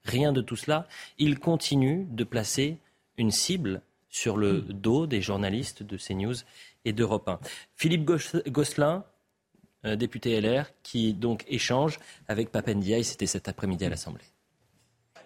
Rien 0.05 0.33
de 0.33 0.41
tout 0.41 0.57
cela. 0.57 0.89
Il 1.19 1.39
continue 1.39 2.07
de 2.11 2.25
placer 2.25 2.79
une 3.17 3.31
cible 3.31 3.83
sur 4.09 4.37
le 4.37 4.61
dos 4.61 5.07
des 5.07 5.23
journalistes 5.23 5.83
de 5.83 5.97
CNews 5.97 6.35
et 6.85 6.93
d'Europe 6.93 7.29
1. 7.29 7.41
Philippe 7.77 8.05
Gosselin, 8.05 9.05
euh, 9.85 9.97
député 9.97 10.41
LR, 10.41 10.67
qui 10.83 11.15
donc 11.15 11.45
échange 11.49 11.99
avec 12.29 12.51
Papendiaï, 12.51 13.05
c'était 13.05 13.27
cet 13.27 13.49
après-midi 13.49 13.85
à 13.85 13.89
l'Assemblée 13.89 14.25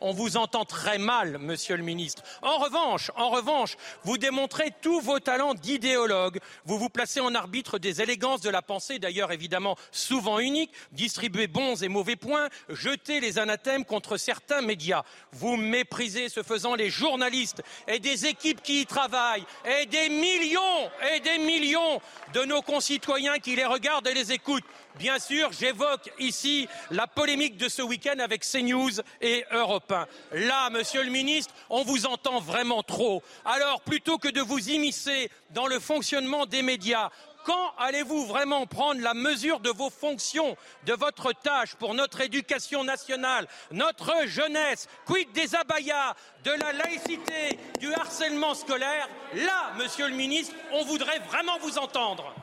on 0.01 0.13
vous 0.13 0.37
entend 0.37 0.65
très 0.65 0.99
mal, 0.99 1.39
monsieur 1.39 1.77
le 1.77 1.83
ministre. 1.83 2.23
En 2.43 2.59
revanche, 2.59 3.11
en 3.17 3.31
revanche, 3.31 3.77
vous 4.05 4.19
démontrez 4.19 4.73
tous 4.83 5.01
vos 5.01 5.21
talents 5.21 5.55
d'idéologue. 5.55 6.41
Vous 6.65 6.79
vous 6.79 6.89
placez 6.89 7.21
en 7.21 7.35
arbitre 7.35 7.79
des 7.79 8.03
élégances 8.03 8.41
de 8.41 8.51
la 8.51 8.63
pensée, 8.63 8.99
d'ailleurs 8.99 9.33
évidemment 9.33 9.77
souvent 9.91 10.39
uniques, 10.39 10.73
distribuez 10.93 11.47
bons 11.47 11.83
et 11.83 11.89
mauvais 11.89 12.17
points, 12.17 12.49
jetez 12.69 13.21
les 13.21 13.39
anathèmes 13.39 13.85
contre 13.85 14.17
certains 14.17 14.61
médias. 14.61 15.03
Vous 15.33 15.57
méprisez, 15.57 16.29
ce 16.29 16.43
faisant, 16.43 16.75
les 16.75 16.91
journalistes 16.91 17.63
et 17.89 17.99
des 17.99 18.27
équipes 18.27 18.63
qui 18.63 18.83
y 18.83 18.87
travaillent, 18.87 19.45
et 19.65 19.87
des 19.87 20.09
millions 20.09 20.91
et 21.15 21.21
des 21.21 21.39
millions 21.39 22.01
de 22.35 22.45
nos 22.45 22.63
concitoyens 22.63 23.39
qui 23.39 23.57
les 23.57 23.65
regardent 23.65 24.07
et 24.07 24.15
les 24.15 24.33
écoutent. 24.33 24.65
Bien 24.99 25.19
sûr, 25.19 25.53
j'évoque 25.53 26.11
ici 26.19 26.69
la 26.91 27.07
polémique 27.07 27.59
de 27.59 27.69
ce 27.69 27.83
week-end 27.83 28.19
avec 28.19 28.43
CNews 28.45 29.01
et 29.21 29.45
Europe 29.51 29.93
1. 29.93 30.07
Là, 30.33 30.71
monsieur 30.71 31.03
le 31.03 31.11
ministre, 31.11 31.55
on 31.69 31.83
vous 31.83 32.07
entend 32.07 32.41
vraiment 32.41 32.83
trop. 32.83 33.23
Alors, 33.45 33.83
plutôt 33.83 34.17
que 34.17 34.29
de 34.29 34.41
vous 34.41 34.71
immiscer 34.71 35.31
dans 35.51 35.67
le 35.67 35.81
fonctionnement 35.81 36.47
des 36.47 36.63
médias, 36.63 37.11
quand 37.45 37.73
allez-vous 37.79 38.27
vraiment 38.27 38.67
prendre 38.67 39.01
la 39.03 39.15
mesure 39.15 39.61
de 39.61 39.71
vos 39.71 39.91
fonctions, 39.91 40.57
de 40.85 40.95
votre 40.95 41.33
tâche 41.33 41.75
pour 41.77 41.95
notre 41.95 42.23
éducation 42.23 42.83
nationale, 42.83 43.47
notre 43.71 44.27
jeunesse, 44.27 44.89
quid 45.05 45.31
des 45.33 45.55
abayas, 45.55 46.15
de 46.43 46.53
la 46.53 46.73
laïcité, 46.73 47.59
du 47.79 47.93
harcèlement 47.93 48.55
scolaire? 48.55 49.09
Là, 49.35 49.73
monsieur 49.79 50.09
le 50.09 50.15
ministre, 50.15 50.55
on 50.73 50.85
voudrait 50.85 51.21
vraiment 51.29 51.59
vous 51.61 51.79
entendre. 51.79 52.35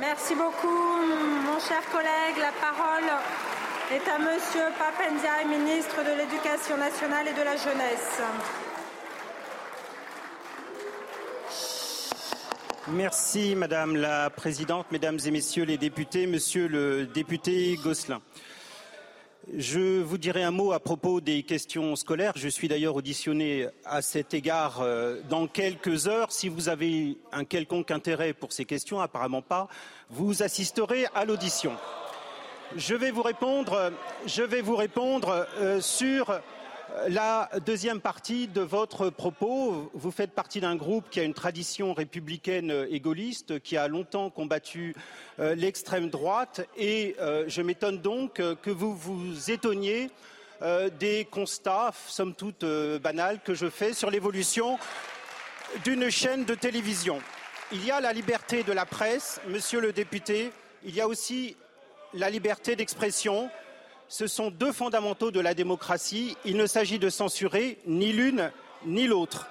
Merci 0.00 0.34
beaucoup, 0.34 0.66
mon 1.44 1.60
cher 1.60 1.82
collègue. 1.92 2.38
La 2.38 2.52
parole 2.52 3.04
est 3.92 4.08
à 4.08 4.18
Monsieur 4.18 4.64
Papendia, 4.78 5.44
ministre 5.46 5.96
de 5.98 6.16
l'Éducation 6.16 6.78
nationale 6.78 7.28
et 7.28 7.34
de 7.34 7.42
la 7.42 7.56
jeunesse. 7.56 8.22
Merci, 12.88 13.54
Madame 13.54 13.94
la 13.96 14.30
Présidente, 14.30 14.86
Mesdames 14.90 15.18
et 15.26 15.30
Messieurs 15.30 15.64
les 15.64 15.76
députés, 15.76 16.26
Monsieur 16.26 16.66
le 16.66 17.04
député 17.04 17.78
Gosselin. 17.84 18.22
Je 19.48 20.02
vous 20.02 20.18
dirai 20.18 20.42
un 20.42 20.50
mot 20.50 20.72
à 20.72 20.80
propos 20.80 21.22
des 21.22 21.42
questions 21.42 21.96
scolaires. 21.96 22.34
Je 22.36 22.48
suis 22.48 22.68
d'ailleurs 22.68 22.94
auditionné 22.94 23.68
à 23.86 24.02
cet 24.02 24.34
égard 24.34 24.80
euh, 24.82 25.20
dans 25.30 25.46
quelques 25.46 26.08
heures. 26.08 26.30
Si 26.30 26.48
vous 26.48 26.68
avez 26.68 27.16
un 27.32 27.44
quelconque 27.44 27.90
intérêt 27.90 28.34
pour 28.34 28.52
ces 28.52 28.66
questions, 28.66 29.00
apparemment 29.00 29.40
pas, 29.40 29.68
vous 30.10 30.42
assisterez 30.42 31.06
à 31.14 31.24
l'audition. 31.24 31.72
Je 32.76 32.94
vais 32.94 33.10
vous 33.10 33.22
répondre, 33.22 33.90
euh, 35.58 35.80
sur 35.80 36.38
la 37.08 37.50
deuxième 37.64 38.00
partie 38.00 38.46
de 38.46 38.60
votre 38.60 39.10
propos, 39.10 39.90
vous 39.94 40.10
faites 40.10 40.32
partie 40.32 40.60
d'un 40.60 40.76
groupe 40.76 41.08
qui 41.10 41.20
a 41.20 41.22
une 41.22 41.34
tradition 41.34 41.92
républicaine 41.92 42.86
et 42.90 43.00
qui 43.62 43.76
a 43.76 43.88
longtemps 43.88 44.30
combattu 44.30 44.94
euh, 45.38 45.54
l'extrême 45.54 46.10
droite, 46.10 46.66
et 46.76 47.16
euh, 47.20 47.44
je 47.48 47.62
m'étonne 47.62 47.98
donc 47.98 48.34
que 48.34 48.70
vous 48.70 48.94
vous 48.94 49.50
étonniez 49.50 50.10
euh, 50.62 50.90
des 50.90 51.24
constats, 51.24 51.92
somme 52.06 52.34
toute 52.34 52.64
banals, 53.02 53.40
que 53.44 53.54
je 53.54 53.68
fais 53.68 53.92
sur 53.92 54.10
l'évolution 54.10 54.78
d'une 55.84 56.10
chaîne 56.10 56.44
de 56.44 56.54
télévision. 56.54 57.20
Il 57.72 57.84
y 57.84 57.90
a 57.90 58.00
la 58.00 58.12
liberté 58.12 58.62
de 58.62 58.72
la 58.72 58.84
presse, 58.84 59.40
monsieur 59.48 59.80
le 59.80 59.92
député, 59.92 60.52
il 60.84 60.94
y 60.94 61.00
a 61.00 61.08
aussi 61.08 61.56
la 62.14 62.30
liberté 62.30 62.76
d'expression, 62.76 63.50
ce 64.10 64.26
sont 64.26 64.50
deux 64.50 64.72
fondamentaux 64.72 65.30
de 65.30 65.38
la 65.38 65.54
démocratie. 65.54 66.36
Il 66.44 66.56
ne 66.56 66.66
s'agit 66.66 66.98
de 66.98 67.08
censurer 67.08 67.78
ni 67.86 68.12
l'une 68.12 68.50
ni 68.84 69.06
l'autre. 69.06 69.46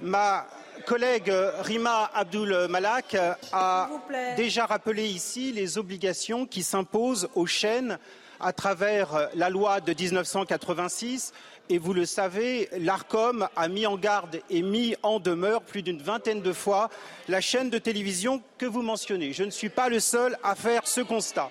Ma 0.00 0.46
collègue 0.86 1.30
Rima 1.60 2.10
Abdul 2.14 2.68
Malak 2.70 3.16
a 3.52 3.90
déjà 4.36 4.64
rappelé 4.64 5.06
ici 5.06 5.52
les 5.52 5.76
obligations 5.76 6.46
qui 6.46 6.62
s'imposent 6.62 7.28
aux 7.34 7.44
chaînes 7.44 7.98
à 8.40 8.54
travers 8.54 9.28
la 9.34 9.50
loi 9.50 9.80
de 9.80 9.92
1986. 9.92 11.34
Et 11.68 11.76
vous 11.76 11.92
le 11.92 12.06
savez, 12.06 12.70
l'ARCOM 12.78 13.46
a 13.54 13.68
mis 13.68 13.86
en 13.86 13.98
garde 13.98 14.40
et 14.48 14.62
mis 14.62 14.96
en 15.02 15.20
demeure 15.20 15.60
plus 15.60 15.82
d'une 15.82 16.02
vingtaine 16.02 16.40
de 16.40 16.52
fois 16.54 16.88
la 17.28 17.42
chaîne 17.42 17.68
de 17.68 17.78
télévision 17.78 18.42
que 18.56 18.66
vous 18.66 18.82
mentionnez. 18.82 19.34
Je 19.34 19.44
ne 19.44 19.50
suis 19.50 19.68
pas 19.68 19.90
le 19.90 20.00
seul 20.00 20.38
à 20.42 20.54
faire 20.54 20.86
ce 20.86 21.02
constat. 21.02 21.50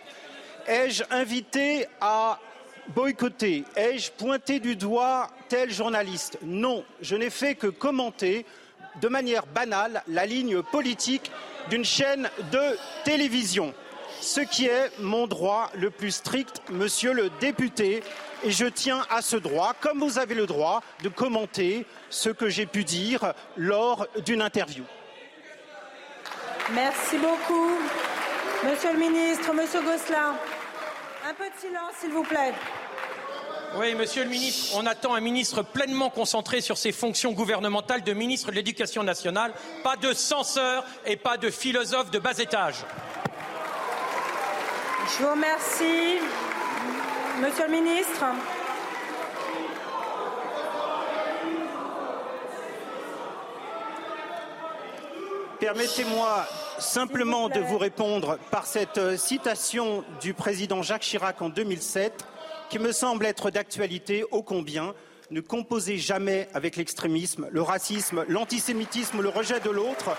Ai-je 0.68 1.04
invité 1.10 1.88
à 2.00 2.40
boycotter 2.90 3.64
Ai-je 3.76 4.12
pointé 4.12 4.60
du 4.60 4.76
doigt 4.76 5.28
tel 5.50 5.72
journaliste? 5.72 6.38
Non, 6.44 6.84
je 7.02 7.16
n'ai 7.16 7.30
fait 7.30 7.56
que 7.56 7.68
commenter 7.68 8.46
de 9.02 9.08
manière 9.08 9.46
banale 9.48 10.04
la 10.08 10.26
ligne 10.26 10.62
politique 10.62 11.32
d'une 11.70 11.86
chaîne 11.86 12.30
de 12.52 12.78
télévision, 13.04 13.74
ce 14.20 14.42
qui 14.42 14.68
est 14.68 14.92
mon 15.00 15.28
droit 15.28 15.70
le 15.76 15.90
plus 15.90 16.12
strict, 16.12 16.62
monsieur 16.70 17.14
le 17.14 17.30
député, 17.40 18.04
et 18.44 18.52
je 18.52 18.66
tiens 18.66 19.06
à 19.10 19.22
ce 19.22 19.38
droit, 19.38 19.74
comme 19.80 20.00
vous 20.00 20.20
avez 20.20 20.36
le 20.36 20.46
droit 20.46 20.82
de 21.04 21.10
commenter 21.10 21.86
ce 22.10 22.30
que 22.30 22.50
j'ai 22.50 22.66
pu 22.66 22.84
dire 22.84 23.34
lors 23.56 24.08
d'une 24.26 24.42
interview. 24.42 24.84
Merci 26.74 27.18
beaucoup. 27.18 27.78
Monsieur 28.64 28.94
le 28.94 29.00
ministre, 29.00 29.54
Monsieur 29.54 29.82
Gosselin, 29.82 30.36
un 31.32 31.34
peu 31.34 31.50
de 31.50 31.60
silence, 31.60 31.94
s'il 32.02 32.12
vous 32.12 32.24
plaît. 32.24 32.54
Oui, 33.78 33.96
monsieur 33.96 34.26
le 34.26 34.30
ministre, 34.30 34.76
on 34.76 34.86
attend 34.86 35.16
un 35.16 35.22
ministre 35.22 35.64
pleinement 35.64 36.10
concentré 36.10 36.60
sur 36.60 36.78
ses 36.78 36.92
fonctions 36.92 37.32
gouvernementales 37.32 38.04
de 38.04 38.12
ministre 38.12 38.52
de 38.52 38.56
l'Éducation 38.56 39.02
nationale, 39.02 39.54
pas 39.82 39.96
de 39.96 40.12
censeur 40.12 40.84
et 41.06 41.16
pas 41.16 41.38
de 41.38 41.50
philosophe 41.50 42.12
de 42.12 42.20
bas 42.20 42.38
étage. 42.38 42.84
Je 45.08 45.24
vous 45.24 45.32
remercie. 45.32 46.20
Monsieur 47.42 47.68
le 47.68 47.72
ministre. 47.72 48.26
Permettez-moi 55.62 56.48
simplement 56.80 57.48
de 57.48 57.60
vous 57.60 57.78
répondre 57.78 58.40
par 58.50 58.66
cette 58.66 58.98
euh, 58.98 59.16
citation 59.16 60.04
du 60.20 60.34
président 60.34 60.82
Jacques 60.82 61.04
Chirac 61.04 61.40
en 61.40 61.50
2007 61.50 62.26
qui 62.72 62.80
me 62.80 62.92
semble 62.92 63.28
être 63.28 63.52
d'actualité 63.52 64.26
ô 64.32 64.42
combien. 64.42 64.96
Ne 65.30 65.40
composez 65.40 66.00
jamais 66.00 66.50
avec 66.56 66.78
l'extrémisme, 66.78 67.48
le 67.52 67.62
racisme, 67.62 68.26
l'antisémitisme 68.28 69.22
le 69.22 69.30
rejet 69.30 69.60
de 69.60 69.70
l'autre. 69.70 70.18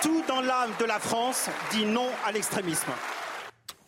Tout 0.00 0.24
dans 0.26 0.40
l'âme 0.40 0.72
de 0.80 0.86
la 0.86 0.98
France 0.98 1.50
dit 1.72 1.84
non 1.84 2.08
à 2.24 2.32
l'extrémisme. 2.32 2.92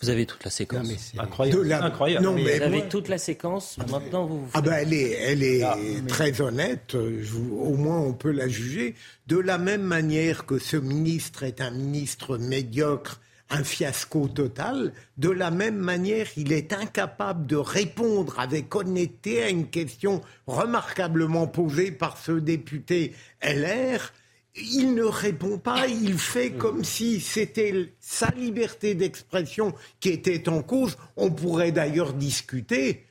Vous 0.00 0.10
avez 0.10 0.26
toute 0.26 0.44
la 0.44 0.50
séquence. 0.50 1.12
incroyable. 1.18 1.72
incroyable. 1.72 2.24
Non, 2.24 2.34
mais 2.34 2.58
vous 2.58 2.62
avez 2.62 2.88
toute 2.88 3.08
la 3.08 3.18
séquence. 3.18 3.78
Maintenant, 3.90 4.26
vous. 4.26 4.46
Ah 4.52 4.60
ben, 4.60 4.74
elle 4.74 4.92
est, 4.92 5.10
elle 5.12 5.42
est 5.42 5.62
ah, 5.62 5.76
très 6.08 6.40
honnête. 6.40 6.94
au 6.94 7.74
moins, 7.74 7.98
on 7.98 8.12
peut 8.12 8.32
la 8.32 8.48
juger. 8.48 8.94
De 9.26 9.38
la 9.38 9.58
même 9.58 9.82
manière 9.82 10.46
que 10.46 10.58
ce 10.58 10.76
ministre 10.76 11.42
est 11.42 11.60
un 11.60 11.70
ministre 11.70 12.36
médiocre, 12.38 13.20
un 13.50 13.62
fiasco 13.62 14.28
total, 14.28 14.92
de 15.16 15.30
la 15.30 15.50
même 15.50 15.76
manière, 15.76 16.26
il 16.36 16.52
est 16.52 16.72
incapable 16.72 17.46
de 17.46 17.56
répondre 17.56 18.38
avec 18.40 18.74
honnêteté 18.74 19.42
à 19.42 19.50
une 19.50 19.68
question 19.68 20.22
remarquablement 20.46 21.46
posée 21.46 21.92
par 21.92 22.18
ce 22.18 22.32
député 22.32 23.14
LR 23.42 24.12
il 24.56 24.94
ne 24.94 25.02
répond 25.02 25.58
pas, 25.58 25.88
il 25.88 26.16
fait 26.18 26.52
comme 26.52 26.84
si 26.84 27.20
c'était 27.20 27.92
sa 27.98 28.28
liberté 28.30 28.94
d'expression 28.94 29.74
qui 30.00 30.10
était 30.10 30.48
en 30.48 30.62
cause. 30.62 30.96
On 31.16 31.30
pourrait 31.30 31.72
d'ailleurs 31.72 32.12
discuter 32.12 33.04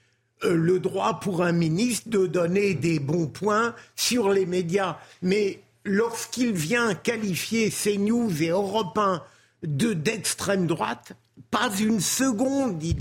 euh, 0.45 0.55
le 0.55 0.79
droit 0.79 1.19
pour 1.19 1.43
un 1.43 1.51
ministre 1.51 2.09
de 2.09 2.27
donner 2.27 2.73
des 2.75 2.99
bons 2.99 3.27
points 3.27 3.75
sur 3.95 4.29
les 4.29 4.45
médias. 4.45 4.97
Mais 5.21 5.59
lorsqu'il 5.83 6.53
vient 6.53 6.95
qualifier 6.95 7.69
CNews 7.69 8.41
et 8.41 8.49
Europe 8.49 8.97
1 8.97 9.21
d'extrême 9.63 10.65
droite, 10.65 11.13
pas 11.51 11.69
une 11.77 11.99
seconde 11.99 12.81
il, 12.83 12.97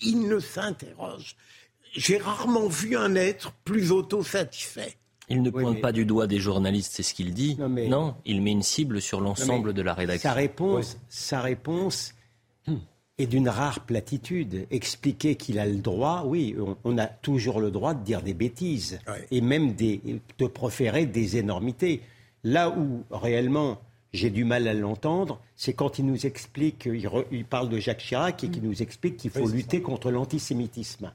il 0.00 0.28
ne 0.28 0.40
s'interroge. 0.40 1.36
J'ai 1.94 2.16
rarement 2.16 2.68
vu 2.68 2.96
un 2.96 3.14
être 3.14 3.52
plus 3.64 3.92
autosatisfait. 3.92 4.96
Il 5.28 5.42
ne 5.42 5.50
pointe 5.50 5.80
pas 5.80 5.92
du 5.92 6.04
doigt 6.04 6.26
des 6.26 6.38
journalistes, 6.38 6.92
c'est 6.94 7.02
ce 7.02 7.14
qu'il 7.14 7.32
dit. 7.32 7.56
Non, 7.58 8.14
il 8.24 8.42
met 8.42 8.52
une 8.52 8.62
cible 8.62 9.00
sur 9.00 9.20
l'ensemble 9.20 9.72
de 9.72 9.82
la 9.82 9.94
rédaction. 9.94 10.28
Sa 10.28 10.34
réponse, 10.34 10.98
sa 11.08 11.40
réponse 11.40 12.14
est 13.18 13.26
d'une 13.26 13.48
rare 13.48 13.80
platitude. 13.80 14.66
Expliquer 14.70 15.36
qu'il 15.36 15.58
a 15.58 15.66
le 15.66 15.76
droit, 15.76 16.24
oui, 16.26 16.56
on, 16.84 16.98
a 16.98 17.06
toujours 17.06 17.60
le 17.60 17.70
droit 17.70 17.94
de 17.94 18.04
dire 18.04 18.22
des 18.22 18.34
bêtises 18.34 18.98
et 19.30 19.40
même 19.40 19.74
de 19.74 20.46
proférer 20.46 21.06
des 21.06 21.36
énormités. 21.36 22.02
Là 22.44 22.70
où 22.70 23.04
réellement 23.10 23.78
j'ai 24.12 24.30
du 24.30 24.44
mal 24.44 24.68
à 24.68 24.74
l'entendre, 24.74 25.40
c'est 25.56 25.72
quand 25.72 25.98
il 25.98 26.06
nous 26.06 26.26
explique, 26.26 26.86
il, 27.30 27.44
parle 27.44 27.68
de 27.68 27.78
Jacques 27.78 27.98
Chirac 27.98 28.44
et 28.44 28.50
qu'il 28.50 28.62
nous 28.62 28.82
explique 28.82 29.16
qu'il 29.16 29.30
faut 29.30 29.48
lutter 29.48 29.80
contre 29.80 30.10
l'antisémitisme. 30.10 31.12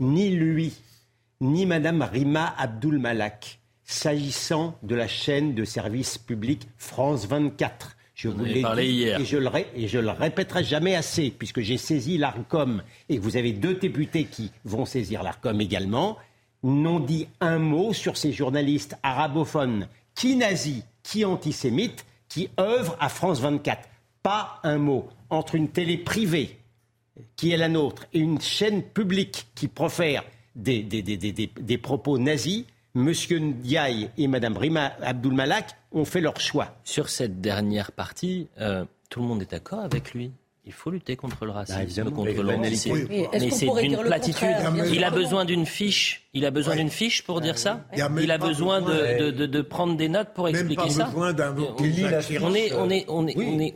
Ni 0.00 0.30
lui, 0.30 0.72
ni 1.42 1.66
Madame 1.66 2.02
Rima 2.02 2.54
Abdul 2.56 3.00
Malak, 3.00 3.58
s'agissant 3.82 4.78
de 4.84 4.94
la 4.94 5.08
chaîne 5.08 5.56
de 5.56 5.64
service 5.64 6.16
public 6.16 6.68
France 6.76 7.26
24. 7.26 7.96
Je 8.14 8.28
vous, 8.28 8.44
l'ai 8.44 8.62
dit 8.62 8.82
hier. 8.82 9.20
Et 9.20 9.24
je, 9.24 9.38
le, 9.38 9.50
et 9.74 9.88
je 9.88 9.98
le 9.98 10.10
répéterai 10.10 10.62
jamais 10.62 10.94
assez, 10.94 11.32
puisque 11.36 11.60
j'ai 11.60 11.78
saisi 11.78 12.16
l'ARCOM 12.16 12.84
et 13.08 13.18
vous 13.18 13.36
avez 13.36 13.52
deux 13.52 13.74
députés 13.74 14.26
qui 14.26 14.52
vont 14.64 14.84
saisir 14.84 15.24
l'ARCOM 15.24 15.60
également, 15.60 16.16
n'ont 16.62 17.00
dit 17.00 17.26
un 17.40 17.58
mot 17.58 17.92
sur 17.92 18.16
ces 18.16 18.32
journalistes 18.32 18.96
arabophones, 19.02 19.88
qui 20.14 20.36
nazis, 20.36 20.84
qui 21.02 21.24
antisémites, 21.24 22.06
qui 22.28 22.50
œuvrent 22.60 22.96
à 23.00 23.08
France 23.08 23.40
24. 23.40 23.88
Pas 24.22 24.60
un 24.62 24.78
mot. 24.78 25.08
Entre 25.28 25.56
une 25.56 25.70
télé 25.70 25.98
privée, 25.98 26.60
qui 27.34 27.50
est 27.50 27.56
la 27.56 27.68
nôtre, 27.68 28.06
et 28.12 28.20
une 28.20 28.40
chaîne 28.40 28.84
publique 28.84 29.48
qui 29.56 29.66
profère 29.66 30.22
des, 30.54 30.82
des, 30.82 31.78
propos 31.78 32.18
nazis, 32.18 32.64
M. 32.94 33.12
Ndiaye 33.30 34.10
et 34.18 34.28
Mme 34.28 34.56
Rima 34.56 34.92
Abdul-Malak 35.02 35.76
ont 35.92 36.04
fait 36.04 36.20
leur 36.20 36.40
choix. 36.40 36.76
Sur 36.84 37.08
cette 37.08 37.40
dernière 37.40 37.92
partie, 37.92 38.48
euh, 38.60 38.84
tout 39.08 39.20
le 39.20 39.26
monde 39.26 39.42
est 39.42 39.50
d'accord 39.50 39.80
avec 39.80 40.12
lui 40.12 40.32
il 40.64 40.72
faut 40.72 40.90
lutter 40.90 41.16
contre 41.16 41.44
le 41.44 41.50
racisme, 41.50 42.04
bah, 42.04 42.10
contre 42.10 42.42
l'antisémitisme. 42.42 43.26
Mais, 43.32 43.50
c'est 43.50 43.66
une 43.66 43.98
platitude. 43.98 44.48
Il 44.92 45.02
a 45.02 45.10
besoin 45.10 45.44
d'une 45.44 45.66
fiche. 45.66 46.28
Il 46.34 46.46
a 46.46 46.50
besoin 46.50 46.76
d'une 46.76 46.90
fiche 46.90 47.24
pour 47.24 47.40
dire 47.40 47.58
ça. 47.58 47.84
Il 47.94 48.30
a 48.30 48.38
besoin 48.38 48.80
de, 48.80 49.30
de, 49.30 49.46
de, 49.46 49.62
prendre 49.62 49.96
des 49.96 50.08
notes 50.08 50.32
pour 50.34 50.48
expliquer 50.48 50.90
ça. 50.90 51.06
Besoin 51.06 51.34
on 52.40 52.54
est, 52.54 52.72
on 52.74 52.90
est, 52.90 53.04
on 53.08 53.26
est, 53.26 53.36
on 53.36 53.58
est, 53.58 53.74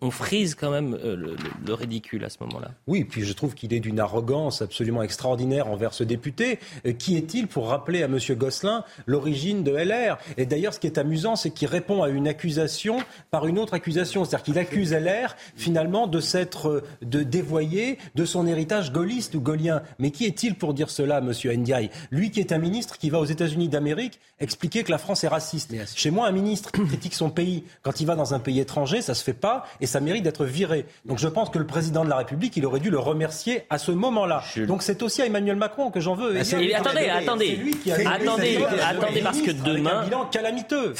on 0.00 0.10
frise 0.12 0.54
quand 0.54 0.70
même 0.70 0.94
euh, 1.02 1.34
le, 1.66 1.74
ridicule 1.74 2.24
à 2.24 2.28
ce 2.28 2.36
moment-là. 2.42 2.70
Oui, 2.86 3.04
puis 3.04 3.24
je 3.24 3.32
trouve 3.32 3.54
qu'il 3.54 3.72
est 3.74 3.80
d'une 3.80 3.98
arrogance 3.98 4.62
absolument 4.62 5.02
extraordinaire 5.02 5.66
envers 5.66 5.92
ce 5.92 6.04
député. 6.04 6.60
Euh, 6.86 6.92
qui 6.92 7.16
est-il 7.16 7.48
pour 7.48 7.68
rappeler 7.68 8.02
à 8.02 8.06
M. 8.06 8.18
Gosselin 8.30 8.84
l'origine 9.06 9.64
de 9.64 9.72
LR 9.72 10.18
Et 10.36 10.46
d'ailleurs, 10.46 10.74
ce 10.74 10.78
qui 10.78 10.86
est 10.86 10.98
amusant, 10.98 11.34
c'est 11.34 11.50
qu'il 11.50 11.66
répond 11.66 12.02
à 12.02 12.10
une 12.10 12.28
accusation 12.28 12.98
par 13.30 13.46
une 13.46 13.58
autre 13.58 13.74
accusation. 13.74 14.24
C'est-à-dire 14.24 14.44
qu'il 14.44 14.58
accuse 14.58 14.92
LR 14.92 15.34
finalement 15.56 16.06
de 16.06 16.20
s'être 16.20 16.68
euh, 16.68 16.82
de 17.02 17.22
dévoyé 17.24 17.98
de 18.14 18.24
son 18.24 18.46
héritage 18.46 18.92
gaulliste 18.92 19.34
ou 19.34 19.40
gaulien. 19.40 19.82
Mais 19.98 20.12
qui 20.12 20.26
est-il 20.26 20.54
pour 20.54 20.74
dire 20.74 20.90
cela, 20.90 21.18
M. 21.18 21.32
Ndiaye? 21.32 21.90
Lui 22.12 22.30
qui 22.30 22.38
est 22.38 22.52
un 22.52 22.58
ministre 22.58 22.98
qui 22.98 23.10
va 23.10 23.18
aux 23.18 23.24
États-Unis 23.24 23.68
d'Amérique 23.68 24.20
expliquer 24.38 24.84
que 24.84 24.92
la 24.92 24.98
France 24.98 25.24
est 25.24 25.28
raciste. 25.28 25.74
Chez 25.96 26.10
moi, 26.10 26.28
un 26.28 26.32
ministre 26.32 26.70
qui 26.70 26.84
critique 26.84 27.14
son 27.14 27.30
pays 27.30 27.64
quand 27.82 28.00
il 28.00 28.06
va 28.06 28.14
dans 28.14 28.34
un 28.34 28.38
pays 28.38 28.60
étranger, 28.60 29.02
ça 29.02 29.14
se 29.14 29.24
fait 29.24 29.32
pas 29.32 29.64
et 29.80 29.86
ça 29.86 30.00
mérite 30.00 30.24
d'être 30.24 30.44
viré. 30.44 30.86
Donc 31.04 31.18
je 31.18 31.28
pense 31.28 31.50
que 31.50 31.58
le 31.58 31.66
président 31.66 32.04
de 32.04 32.08
la 32.10 32.16
République, 32.16 32.56
il 32.56 32.66
aurait 32.66 32.80
dû 32.80 32.90
le 32.90 32.98
remercier 32.98 33.64
à 33.70 33.78
ce 33.78 33.92
moment-là. 33.92 34.42
Donc 34.66 34.82
c'est 34.82 35.02
aussi 35.02 35.22
à 35.22 35.26
Emmanuel 35.26 35.56
Macron 35.56 35.90
que 35.90 36.00
j'en 36.00 36.14
veux. 36.14 36.38
attendez, 36.38 36.72
attendez, 36.72 37.08
attendez, 37.10 38.58
attendez, 38.82 39.20
parce 39.22 39.40
que 39.40 39.50
demain, 39.50 40.04
bilan 40.04 40.26
calamiteux. 40.26 40.94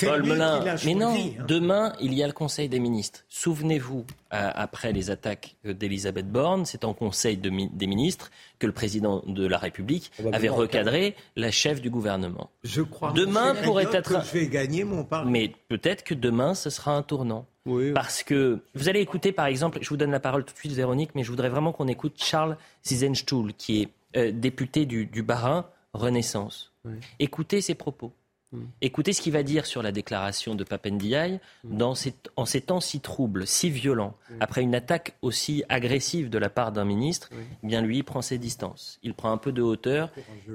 mais 0.84 0.94
non, 0.94 1.14
hein. 1.14 1.44
demain 1.46 1.92
il 2.00 2.14
y 2.14 2.22
a 2.22 2.26
le 2.26 2.32
Conseil 2.32 2.68
des 2.68 2.80
ministres. 2.80 3.24
Souvenez-vous, 3.28 4.04
après 4.30 4.92
les 4.92 5.10
attaques 5.10 5.56
d'Elisabeth 5.64 6.30
Borne, 6.30 6.64
c'est 6.64 6.84
en 6.84 6.94
Conseil 6.94 7.36
des 7.36 7.86
ministres 7.86 8.30
que 8.58 8.66
le 8.66 8.72
président 8.72 9.22
de 9.26 9.46
la 9.46 9.58
République 9.58 10.12
avait 10.32 10.48
recadré 10.48 11.16
la 11.36 11.50
chef 11.50 11.80
du 11.80 11.90
gouvernement. 11.90 12.50
Je 12.64 12.82
crois. 12.82 13.12
Demain 13.12 13.54
pourrait 13.62 13.88
être. 13.92 14.20
Que 14.20 14.26
je 14.26 14.38
vais 14.38 14.48
gagner 14.48 14.84
mon 14.84 15.04
pari. 15.04 15.28
Mais 15.28 15.52
peut-être 15.68 16.04
que 16.04 16.14
demain 16.14 16.54
ce 16.54 16.70
sera 16.70 16.92
un 16.92 17.02
tournant. 17.02 17.46
Parce 17.94 18.22
que 18.22 18.60
vous 18.74 18.88
allez 18.88 19.00
écouter, 19.00 19.32
par 19.32 19.46
exemple, 19.46 19.78
je 19.80 19.88
vous 19.88 19.96
donne 19.96 20.10
la 20.10 20.20
parole 20.20 20.44
tout 20.44 20.52
de 20.52 20.58
suite, 20.58 20.72
Véronique, 20.72 21.10
mais 21.14 21.22
je 21.22 21.30
voudrais 21.30 21.48
vraiment 21.48 21.72
qu'on 21.72 21.88
écoute 21.88 22.14
Charles 22.16 22.56
Zizenstuhl, 22.84 23.54
qui 23.54 23.82
est 23.82 23.88
euh, 24.16 24.32
député 24.32 24.84
du, 24.84 25.06
du 25.06 25.22
Bas-Rhin 25.22 25.66
Renaissance. 25.92 26.72
Écoutez 27.18 27.60
ses 27.60 27.74
propos. 27.74 28.12
Écoutez 28.82 29.14
ce 29.14 29.22
qu'il 29.22 29.32
va 29.32 29.42
dire 29.42 29.64
sur 29.64 29.82
la 29.82 29.92
déclaration 29.92 30.54
de 30.54 30.62
Papendiaï 30.62 31.40
en 31.80 31.94
ces 32.44 32.60
temps 32.60 32.80
si 32.80 33.00
troubles, 33.00 33.46
si 33.46 33.70
violents, 33.70 34.14
après 34.40 34.62
une 34.62 34.74
attaque 34.74 35.16
aussi 35.22 35.64
agressive 35.70 36.28
de 36.28 36.36
la 36.36 36.50
part 36.50 36.70
d'un 36.72 36.84
ministre. 36.84 37.30
Eh 37.62 37.66
bien 37.66 37.80
lui, 37.80 37.98
il 37.98 38.02
prend 38.04 38.20
ses 38.20 38.36
distances. 38.36 38.98
Il 39.02 39.14
prend 39.14 39.32
un 39.32 39.38
peu 39.38 39.52
de 39.52 39.62
hauteur. 39.62 40.10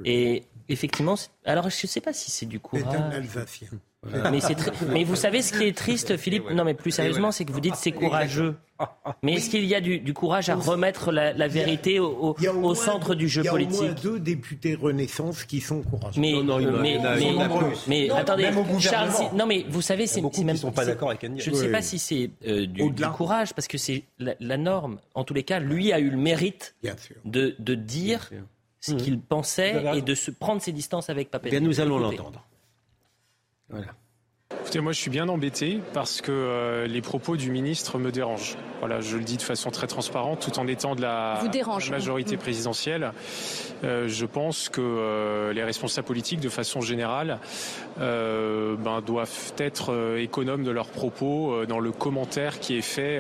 Et 0.06 0.44
effectivement, 0.70 1.16
alors 1.46 1.70
je 1.70 1.78
ne 1.84 1.88
sais 1.88 2.02
pas 2.02 2.14
si 2.14 2.32
c'est 2.32 2.46
du 2.46 2.60
courage. 2.60 2.86
Mais, 4.06 4.40
mais, 4.90 5.04
vous 5.04 5.16
savez 5.16 5.42
ce 5.42 5.52
qui 5.54 5.64
est 5.64 5.76
triste, 5.76 6.18
Philippe 6.18 6.50
Non, 6.52 6.64
mais 6.64 6.74
plus 6.74 6.92
sérieusement, 6.92 7.32
c'est 7.32 7.46
que 7.46 7.52
vous 7.52 7.60
dites 7.60 7.76
c'est 7.76 7.92
courageux. 7.92 8.56
Mais 9.24 9.34
est-ce 9.34 9.50
qu'il 9.50 9.66
y 9.66 9.74
a 9.74 9.82
du, 9.82 10.14
courage 10.14 10.50
à 10.50 10.56
remettre 10.56 11.12
la, 11.12 11.48
vérité 11.48 12.00
au, 12.00 12.76
centre 12.76 13.16
du 13.16 13.28
jeu 13.28 13.44
politique 13.44 13.80
Il 13.82 13.86
y 13.86 13.88
a 13.88 13.90
au 13.90 13.94
moins 13.94 14.02
deux 14.02 14.20
députés 14.20 14.76
Renaissance 14.76 15.44
qui 15.44 15.62
sont 15.62 15.82
courageux. 15.82 16.22
Mais, 16.22 16.34
non, 16.34 16.60
non, 16.60 16.80
mais, 16.82 17.00
mais, 17.88 18.10
attendez, 18.12 18.50
Charles, 18.80 19.12
non, 19.34 19.46
mais 19.46 19.66
vous 19.68 19.82
savez, 19.82 20.08
c'est 20.08 20.22
même. 20.44 20.58
sont 20.58 20.72
pas 20.72 20.86
d'accord 20.86 21.10
avec 21.10 21.26
Je 21.40 21.50
ne 21.50 21.56
sais 21.56 21.72
pas 21.72 21.82
si 21.82 22.00
c'est 22.00 22.30
euh, 22.48 22.66
du, 22.66 23.06
courage, 23.16 23.54
parce 23.54 23.68
que 23.68 23.78
c'est 23.78 24.04
la, 24.20 24.58
norme. 24.58 25.00
En 25.16 25.24
tous 25.24 25.34
les 25.34 25.44
cas, 25.44 25.60
lui 25.60 25.92
a 25.92 26.00
eu 26.00 26.10
le 26.10 26.18
mérite 26.18 26.76
de, 27.26 27.56
de 27.58 27.76
dire 27.76 28.30
ce 28.80 28.94
qu'il 28.94 29.20
pensait 29.20 29.98
et 29.98 30.02
de 30.02 30.16
se 30.16 30.32
prendre 30.32 30.62
ses 30.62 30.72
distances 30.72 31.10
avec 31.10 31.32
Papet. 31.32 31.50
Bien, 31.50 31.60
nous 31.60 31.80
allons 31.80 32.00
l'entendre. 32.00 32.46
Voilà. 33.70 33.94
Écoutez, 34.68 34.82
moi 34.82 34.92
je 34.92 35.00
suis 35.00 35.10
bien 35.10 35.30
embêté 35.30 35.80
parce 35.94 36.20
que 36.20 36.30
euh, 36.30 36.88
les 36.88 37.00
propos 37.00 37.38
du 37.38 37.52
ministre 37.52 38.00
me 38.00 38.12
dérangent. 38.12 38.58
Voilà, 38.82 39.00
je 39.00 39.16
le 39.16 39.24
dis 39.24 39.38
de 39.38 39.42
façon 39.42 39.72
très 39.72 39.88
transparente, 39.88 40.42
tout 40.42 40.60
en 40.60 40.68
étant 40.68 40.94
de 40.94 41.02
la, 41.02 41.42
majorité 41.90 42.36
présidentielle. 42.36 43.14
Euh, 43.86 44.10
je 44.10 44.26
pense 44.26 44.68
que 44.68 44.82
euh, 44.82 45.54
les 45.54 45.64
responsables 45.64 46.06
politiques, 46.06 46.42
de 46.42 46.50
façon 46.50 46.82
générale, 46.82 47.40
ben, 47.98 49.02
doivent 49.04 49.54
être 49.58 50.18
économes 50.20 50.64
de 50.64 50.70
leurs 50.70 50.90
propos 50.90 51.66
dans 51.66 51.80
le 51.80 51.92
commentaire 51.92 52.60
qui 52.60 52.78
est 52.78 52.84
fait 52.84 53.20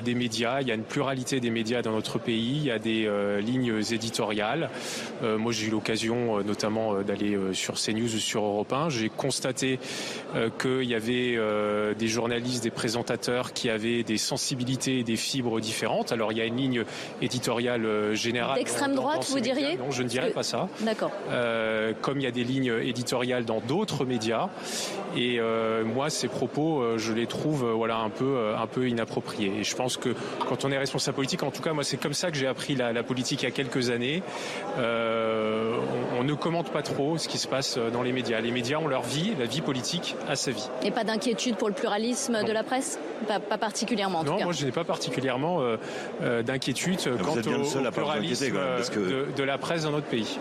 des 0.00 0.14
médias. 0.14 0.60
Il 0.60 0.68
y 0.68 0.70
a 0.70 0.74
une 0.74 0.84
pluralité 0.84 1.40
des 1.40 1.50
médias 1.50 1.82
dans 1.82 1.90
notre 1.90 2.20
pays, 2.20 2.58
il 2.58 2.64
y 2.64 2.70
a 2.70 2.78
des 2.78 3.10
lignes 3.42 3.80
éditoriales. 3.90 4.70
moi 5.22 5.50
j'ai 5.50 5.66
eu 5.66 5.70
l'occasion 5.70 6.40
notamment 6.44 7.02
d'aller 7.02 7.36
sur 7.52 7.74
CNews 7.74 8.14
ou 8.14 8.18
sur 8.18 8.44
Europe 8.44 8.72
1. 8.72 8.90
J'ai 8.90 9.08
constaté 9.08 9.80
qu'il 10.58 10.84
y 10.84 10.94
avait 10.94 11.34
euh, 11.36 11.94
des 11.94 12.08
journalistes, 12.08 12.62
des 12.62 12.70
présentateurs 12.70 13.52
qui 13.52 13.70
avaient 13.70 14.02
des 14.02 14.18
sensibilités 14.18 14.98
et 14.98 15.04
des 15.04 15.16
fibres 15.16 15.60
différentes. 15.60 16.12
Alors 16.12 16.32
il 16.32 16.38
y 16.38 16.40
a 16.40 16.44
une 16.44 16.56
ligne 16.56 16.84
éditoriale 17.22 17.84
euh, 17.84 18.14
générale. 18.14 18.58
D'extrême 18.58 18.94
droite, 18.94 19.26
vous 19.30 19.40
diriez 19.40 19.76
Non, 19.76 19.90
je 19.90 20.02
ne 20.02 20.08
dirais 20.08 20.30
pas 20.30 20.42
ça. 20.42 20.68
D'accord. 20.80 21.12
Euh, 21.30 21.92
comme 22.00 22.18
il 22.18 22.24
y 22.24 22.26
a 22.26 22.30
des 22.30 22.44
lignes 22.44 22.72
éditoriales 22.82 23.44
dans 23.44 23.60
d'autres 23.60 24.04
médias. 24.04 24.48
Et 25.16 25.40
moi, 25.84 26.08
ces 26.08 26.28
propos, 26.28 26.96
je 26.96 27.12
les 27.12 27.26
trouve 27.26 27.68
voilà, 27.72 27.98
un, 27.98 28.10
peu, 28.10 28.54
un 28.56 28.66
peu 28.66 28.88
inappropriés. 28.88 29.52
Et 29.58 29.64
je 29.64 29.74
pense 29.74 29.96
que 29.96 30.14
quand 30.48 30.64
on 30.64 30.70
est 30.70 30.78
responsable 30.78 31.16
politique, 31.16 31.42
en 31.42 31.50
tout 31.50 31.62
cas, 31.62 31.72
moi, 31.72 31.82
c'est 31.82 31.96
comme 31.96 32.14
ça 32.14 32.30
que 32.30 32.36
j'ai 32.36 32.46
appris 32.46 32.76
la, 32.76 32.92
la, 32.92 33.02
politique 33.02 33.42
il 33.42 33.46
y 33.46 33.48
a 33.48 33.50
quelques 33.50 33.90
années. 33.90 34.22
on, 34.78 35.99
on 36.20 36.24
ne 36.24 36.34
commente 36.34 36.70
pas 36.70 36.82
trop 36.82 37.16
ce 37.16 37.28
qui 37.28 37.38
se 37.38 37.48
passe 37.48 37.78
dans 37.78 38.02
les 38.02 38.12
médias. 38.12 38.42
Les 38.42 38.50
médias 38.50 38.76
ont 38.76 38.86
leur 38.86 39.00
vie, 39.02 39.34
la 39.38 39.46
vie 39.46 39.62
politique 39.62 40.16
à 40.28 40.36
sa 40.36 40.50
vie. 40.50 40.68
Et 40.82 40.90
pas 40.90 41.02
d'inquiétude 41.02 41.56
pour 41.56 41.68
le 41.68 41.74
pluralisme 41.74 42.44
de 42.44 42.52
la 42.52 42.62
presse? 42.62 42.98
Pas, 43.26 43.40
particulièrement 43.56 44.18
en 44.18 44.24
Non, 44.24 44.32
tout 44.32 44.38
cas. 44.38 44.44
moi 44.44 44.52
je 44.52 44.66
n'ai 44.66 44.72
pas 44.72 44.84
particulièrement 44.84 45.62
euh, 45.62 45.78
euh, 46.20 46.42
d'inquiétude 46.42 46.98
quant 47.22 47.38
au, 47.38 47.90
pluralisme 47.90 48.52
de 49.34 49.42
la 49.42 49.56
presse 49.56 49.84
dans 49.84 49.92
notre 49.92 50.08
pays. 50.08 50.38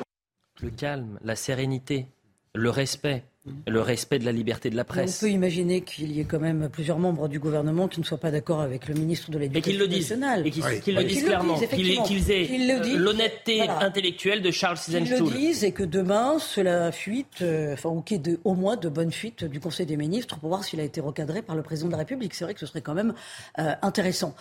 Le 0.61 0.69
calme, 0.69 1.17
la 1.23 1.37
sérénité, 1.37 2.07
le 2.53 2.69
respect 2.69 3.23
le 3.67 3.79
respect 3.79 4.19
de 4.19 4.25
la 4.25 4.33
liberté 4.33 4.69
de 4.69 4.75
la 4.75 4.83
presse. 4.83 5.21
On 5.21 5.25
peut 5.25 5.31
imaginer 5.31 5.81
qu'il 5.81 6.11
y 6.11 6.19
ait 6.19 6.25
quand 6.25 6.39
même 6.39 6.67
plusieurs 6.69 6.99
membres 6.99 7.29
du 7.29 7.39
gouvernement 7.39 7.87
qui 7.87 8.01
ne 8.01 8.05
soient 8.05 8.17
pas 8.17 8.31
d'accord 8.31 8.59
avec 8.59 8.87
le 8.87 8.95
ministre 8.95 9.31
de 9.31 9.37
l'Éducation 9.37 9.87
nationale. 9.87 10.45
Et 10.45 10.51
qu'ils 10.51 10.95
le 10.95 11.03
disent 11.03 11.23
clairement. 11.23 11.57
Qu'ils 11.57 12.31
aient 12.31 12.49
euh, 12.49 12.97
l'honnêteté 12.97 13.61
intellectuelle 13.61 14.41
de 14.41 14.51
Charles 14.51 14.77
Sizenstuhl. 14.77 15.17
Qu'ils 15.17 15.25
le 15.25 15.39
disent 15.39 15.63
et 15.63 15.71
que 15.71 15.83
demain, 15.83 16.37
cela 16.39 16.91
fuite, 16.91 17.41
euh, 17.41 17.73
enfin, 17.73 17.89
ou 17.89 18.01
qu'il 18.01 18.27
y 18.27 18.31
ait 18.31 18.37
au 18.43 18.55
moins 18.55 18.75
de 18.75 18.89
bonnes 18.89 19.11
fuites 19.11 19.45
du 19.45 19.61
Conseil 19.61 19.85
des 19.85 19.97
ministres 19.97 20.37
pour 20.37 20.49
voir 20.49 20.65
s'il 20.65 20.81
a 20.81 20.83
été 20.83 20.99
recadré 20.99 21.41
par 21.41 21.55
le 21.55 21.63
président 21.63 21.87
de 21.87 21.93
la 21.93 21.99
République. 21.99 22.33
C'est 22.33 22.43
vrai 22.43 22.53
que 22.53 22.59
ce 22.59 22.65
serait 22.65 22.81
quand 22.81 22.93
même 22.93 23.13
euh, 23.57 23.73
intéressant. 23.81 24.35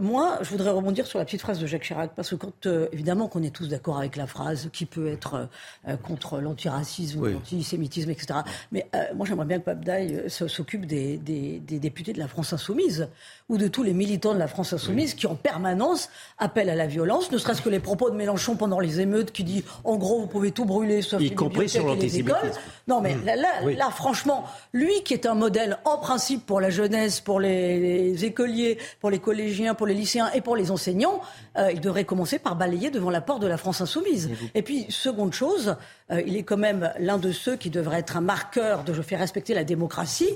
moi, 0.00 0.38
je 0.40 0.48
voudrais 0.48 0.70
rebondir 0.70 1.06
sur 1.06 1.18
la 1.18 1.26
petite 1.26 1.42
phrase 1.42 1.60
de 1.60 1.66
Jacques 1.66 1.82
Chirac, 1.84 2.12
parce 2.16 2.30
que 2.30 2.36
quand, 2.36 2.66
évidemment, 2.92 3.28
qu'on 3.28 3.42
est 3.42 3.54
tous 3.54 3.68
d'accord 3.68 3.98
avec 3.98 4.16
la 4.16 4.26
phrase 4.26 4.70
qui 4.72 4.86
peut 4.86 5.08
être 5.08 5.48
contre 6.02 6.40
l'antiracisme, 6.40 7.26
l'antisémitisme, 7.26 8.10
etc. 8.10 8.21
Mais 8.70 8.86
euh, 8.94 9.04
moi, 9.14 9.26
j'aimerais 9.26 9.46
bien 9.46 9.58
que 9.58 9.64
Pape 9.64 9.84
Daï 9.84 10.14
euh, 10.14 10.28
s'occupe 10.28 10.86
des, 10.86 11.18
députés 11.18 12.12
de 12.12 12.18
la 12.18 12.28
France 12.28 12.52
Insoumise 12.52 13.08
ou 13.48 13.58
de 13.58 13.68
tous 13.68 13.82
les 13.82 13.92
militants 13.92 14.34
de 14.34 14.38
la 14.38 14.46
France 14.46 14.72
Insoumise 14.72 15.14
qui, 15.14 15.26
en 15.26 15.34
permanence, 15.34 16.08
appellent 16.38 16.70
à 16.70 16.74
la 16.74 16.86
violence, 16.86 17.30
ne 17.30 17.38
serait-ce 17.38 17.62
que 17.62 17.68
les 17.68 17.80
propos 17.80 18.10
de 18.10 18.16
Mélenchon 18.16 18.56
pendant 18.56 18.80
les 18.80 19.00
émeutes 19.00 19.32
qui 19.32 19.44
dit 19.44 19.64
en 19.84 19.96
gros, 19.96 20.20
vous 20.20 20.26
pouvez 20.26 20.52
tout 20.52 20.64
brûler 20.64 21.02
sauf 21.02 21.20
y 21.20 21.30
les 21.30 21.34
compris 21.34 21.68
sur 21.68 21.90
écoles. 21.92 22.36
Non, 22.88 23.00
mais 23.00 23.16
là, 23.24 23.36
là, 23.36 23.90
franchement, 23.90 24.44
lui 24.72 25.02
qui 25.04 25.14
est 25.14 25.26
un 25.26 25.34
modèle 25.34 25.78
en 25.84 25.98
principe 25.98 26.46
pour 26.46 26.60
la 26.60 26.70
jeunesse, 26.70 27.20
pour 27.20 27.40
les, 27.40 28.24
écoliers, 28.24 28.78
pour 29.00 29.10
les 29.10 29.18
collégiens, 29.18 29.74
pour 29.74 29.86
les 29.86 29.94
lycéens 29.94 30.30
et 30.32 30.40
pour 30.40 30.56
les 30.56 30.70
enseignants, 30.70 31.20
euh, 31.58 31.70
il 31.72 31.80
devrait 31.80 32.04
commencer 32.04 32.38
par 32.38 32.56
balayer 32.56 32.90
devant 32.90 33.10
la 33.10 33.20
porte 33.20 33.42
de 33.42 33.46
la 33.46 33.56
France 33.56 33.80
Insoumise. 33.80 34.30
Et 34.54 34.62
puis, 34.62 34.86
seconde 34.88 35.32
chose, 35.32 35.76
il 36.26 36.36
est 36.36 36.42
quand 36.42 36.56
même 36.56 36.92
l'un 36.98 37.18
de 37.18 37.32
ceux 37.32 37.56
qui 37.56 37.70
devrait 37.70 38.00
être 38.00 38.11
un 38.16 38.20
marqueur 38.20 38.84
de 38.84 38.92
je 38.92 39.02
fais 39.02 39.16
respecter 39.16 39.54
la 39.54 39.64
démocratie. 39.64 40.30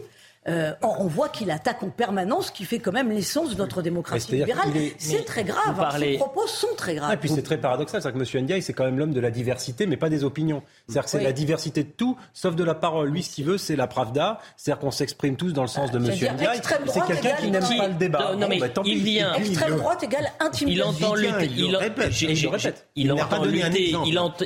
Euh, 0.49 0.73
on 0.83 1.07
voit 1.07 1.29
qu'il 1.29 1.51
attaque 1.51 1.83
en 1.83 1.91
permanence, 1.91 2.47
ce 2.47 2.53
qui 2.53 2.65
fait 2.65 2.79
quand 2.79 2.93
même 2.93 3.11
l'essence 3.11 3.51
de 3.51 3.57
notre 3.57 3.83
démocratie 3.83 4.33
libérale. 4.33 4.69
C'est 4.99 5.25
très 5.25 5.45
grave. 5.45 5.81
Hein, 5.81 5.99
ses 5.99 6.17
propos 6.17 6.47
sont 6.47 6.69
très 6.77 6.95
graves. 6.95 7.13
et 7.13 7.17
puis 7.17 7.29
c'est 7.29 7.43
très 7.43 7.59
paradoxal, 7.59 8.01
c'est 8.03 8.13
que 8.13 8.19
M. 8.19 8.45
Ndiaye, 8.45 8.63
c'est 8.63 8.73
quand 8.73 8.85
même 8.85 8.99
l'homme 8.99 9.13
de 9.13 9.21
la 9.21 9.31
diversité, 9.31 9.87
mais 9.87 9.97
pas 9.97 10.09
des 10.09 10.25
opinions. 10.25 10.63
C'est-à-dire 10.87 11.05
que 11.05 11.11
c'est 11.11 11.23
la 11.23 11.33
diversité 11.33 11.83
de 11.83 11.91
tout, 11.91 12.17
sauf 12.33 12.55
de 12.55 12.65
la 12.65 12.75
parole. 12.75 13.11
Lui, 13.11 13.23
ce 13.23 13.35
qu'il 13.35 13.45
veut, 13.45 13.59
c'est 13.59 13.77
la 13.77 13.87
pravda. 13.87 14.39
C'est-à-dire 14.57 14.81
qu'on 14.81 14.91
s'exprime 14.91 15.37
tous 15.37 15.53
dans 15.53 15.63
le 15.63 15.69
sens 15.69 15.91
de 15.91 15.99
M. 15.99 16.05
Ndiaye. 16.05 16.61
C'est 16.87 17.05
quelqu'un 17.07 17.37
qui 17.37 17.51
n'aime 17.51 17.63
pas 17.63 17.89
le 17.89 17.95
débat. 17.95 18.37
Non, 18.37 18.49
mais 18.49 18.59
bah, 18.59 18.69
il 18.85 19.03
vient. 19.03 19.35
Extrême 19.35 19.77
droite 19.77 20.03
égale 20.03 20.31
intimidation. 20.41 20.93
Il 21.01 21.05
entend 21.05 21.15
lutter. 21.15 21.51
Il 21.57 21.77
répète. 21.77 22.13
Je 22.13 22.49
répète. 22.49 22.87
Il 22.95 23.13
entend 23.13 23.45
lutter. 23.45 23.95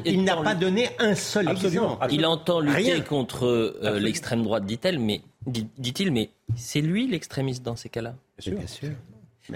Il 0.05 0.25
n'a 0.25 0.37
pas 0.37 0.55
donné 0.55 0.89
un 0.99 1.15
seul 1.15 1.49
exemple. 1.49 2.07
Il 2.11 2.25
entend 2.25 2.61
lutter 2.61 3.03
contre 3.03 3.47
euh, 3.47 3.99
l'extrême 3.99 4.43
droite, 4.43 4.65
dit-elle, 4.65 4.99
mais 4.99 5.21
dit-il, 5.47 6.13
mais 6.13 6.31
c'est 6.57 6.81
lui 6.81 7.07
l'extrémiste 7.07 7.63
dans 7.63 7.77
ces 7.77 7.89
cas-là. 7.89 8.15
Bien 8.45 8.67
sûr. 8.67 8.91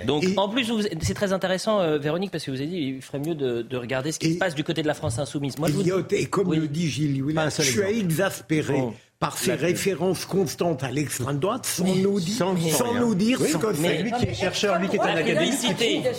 Donc, 0.07 0.25
en 0.37 0.49
plus, 0.49 0.73
c'est 1.01 1.15
très 1.15 1.33
intéressant, 1.33 1.81
euh, 1.81 1.99
Véronique, 1.99 2.31
parce 2.31 2.45
que 2.45 2.51
vous 2.51 2.61
avez 2.61 2.67
dit 2.67 2.79
il 2.79 3.03
ferait 3.03 3.21
mieux 3.21 3.35
de, 3.35 3.77
regarder 3.77 4.13
ce 4.13 4.19
qui 4.19 4.35
se 4.35 4.39
passe 4.39 4.55
du 4.55 4.65
côté 4.65 4.83
de 4.83 4.87
la 4.87 4.95
France 4.95 5.19
insoumise. 5.19 5.59
Moi, 5.59 5.69
et, 6.11 6.27
comme 6.27 6.53
le 6.53 6.69
dit 6.69 6.89
Gilles 6.89 7.25
je 7.59 7.63
suis 7.63 7.81
exaspéré 7.81 8.83
par 9.19 9.39
ses 9.39 9.55
références 9.55 10.25
constantes 10.25 10.83
à 10.83 10.91
l'extrême 10.91 11.39
droite 11.39 11.65
sans 11.67 11.85
nous, 11.85 12.21
dire, 12.21 12.35
sans, 12.35 12.95
nous 12.95 13.15
dire 13.15 13.39
ce 13.41 13.57
que 13.57 13.73
c'est. 13.75 14.03
Lui 14.03 14.13
qui 14.13 14.27
est 14.27 14.35
chercheur, 14.35 14.79
lui 14.79 14.89
qui 14.89 14.97
est 14.97 15.01
un 15.01 15.17
académiste. 15.17 15.67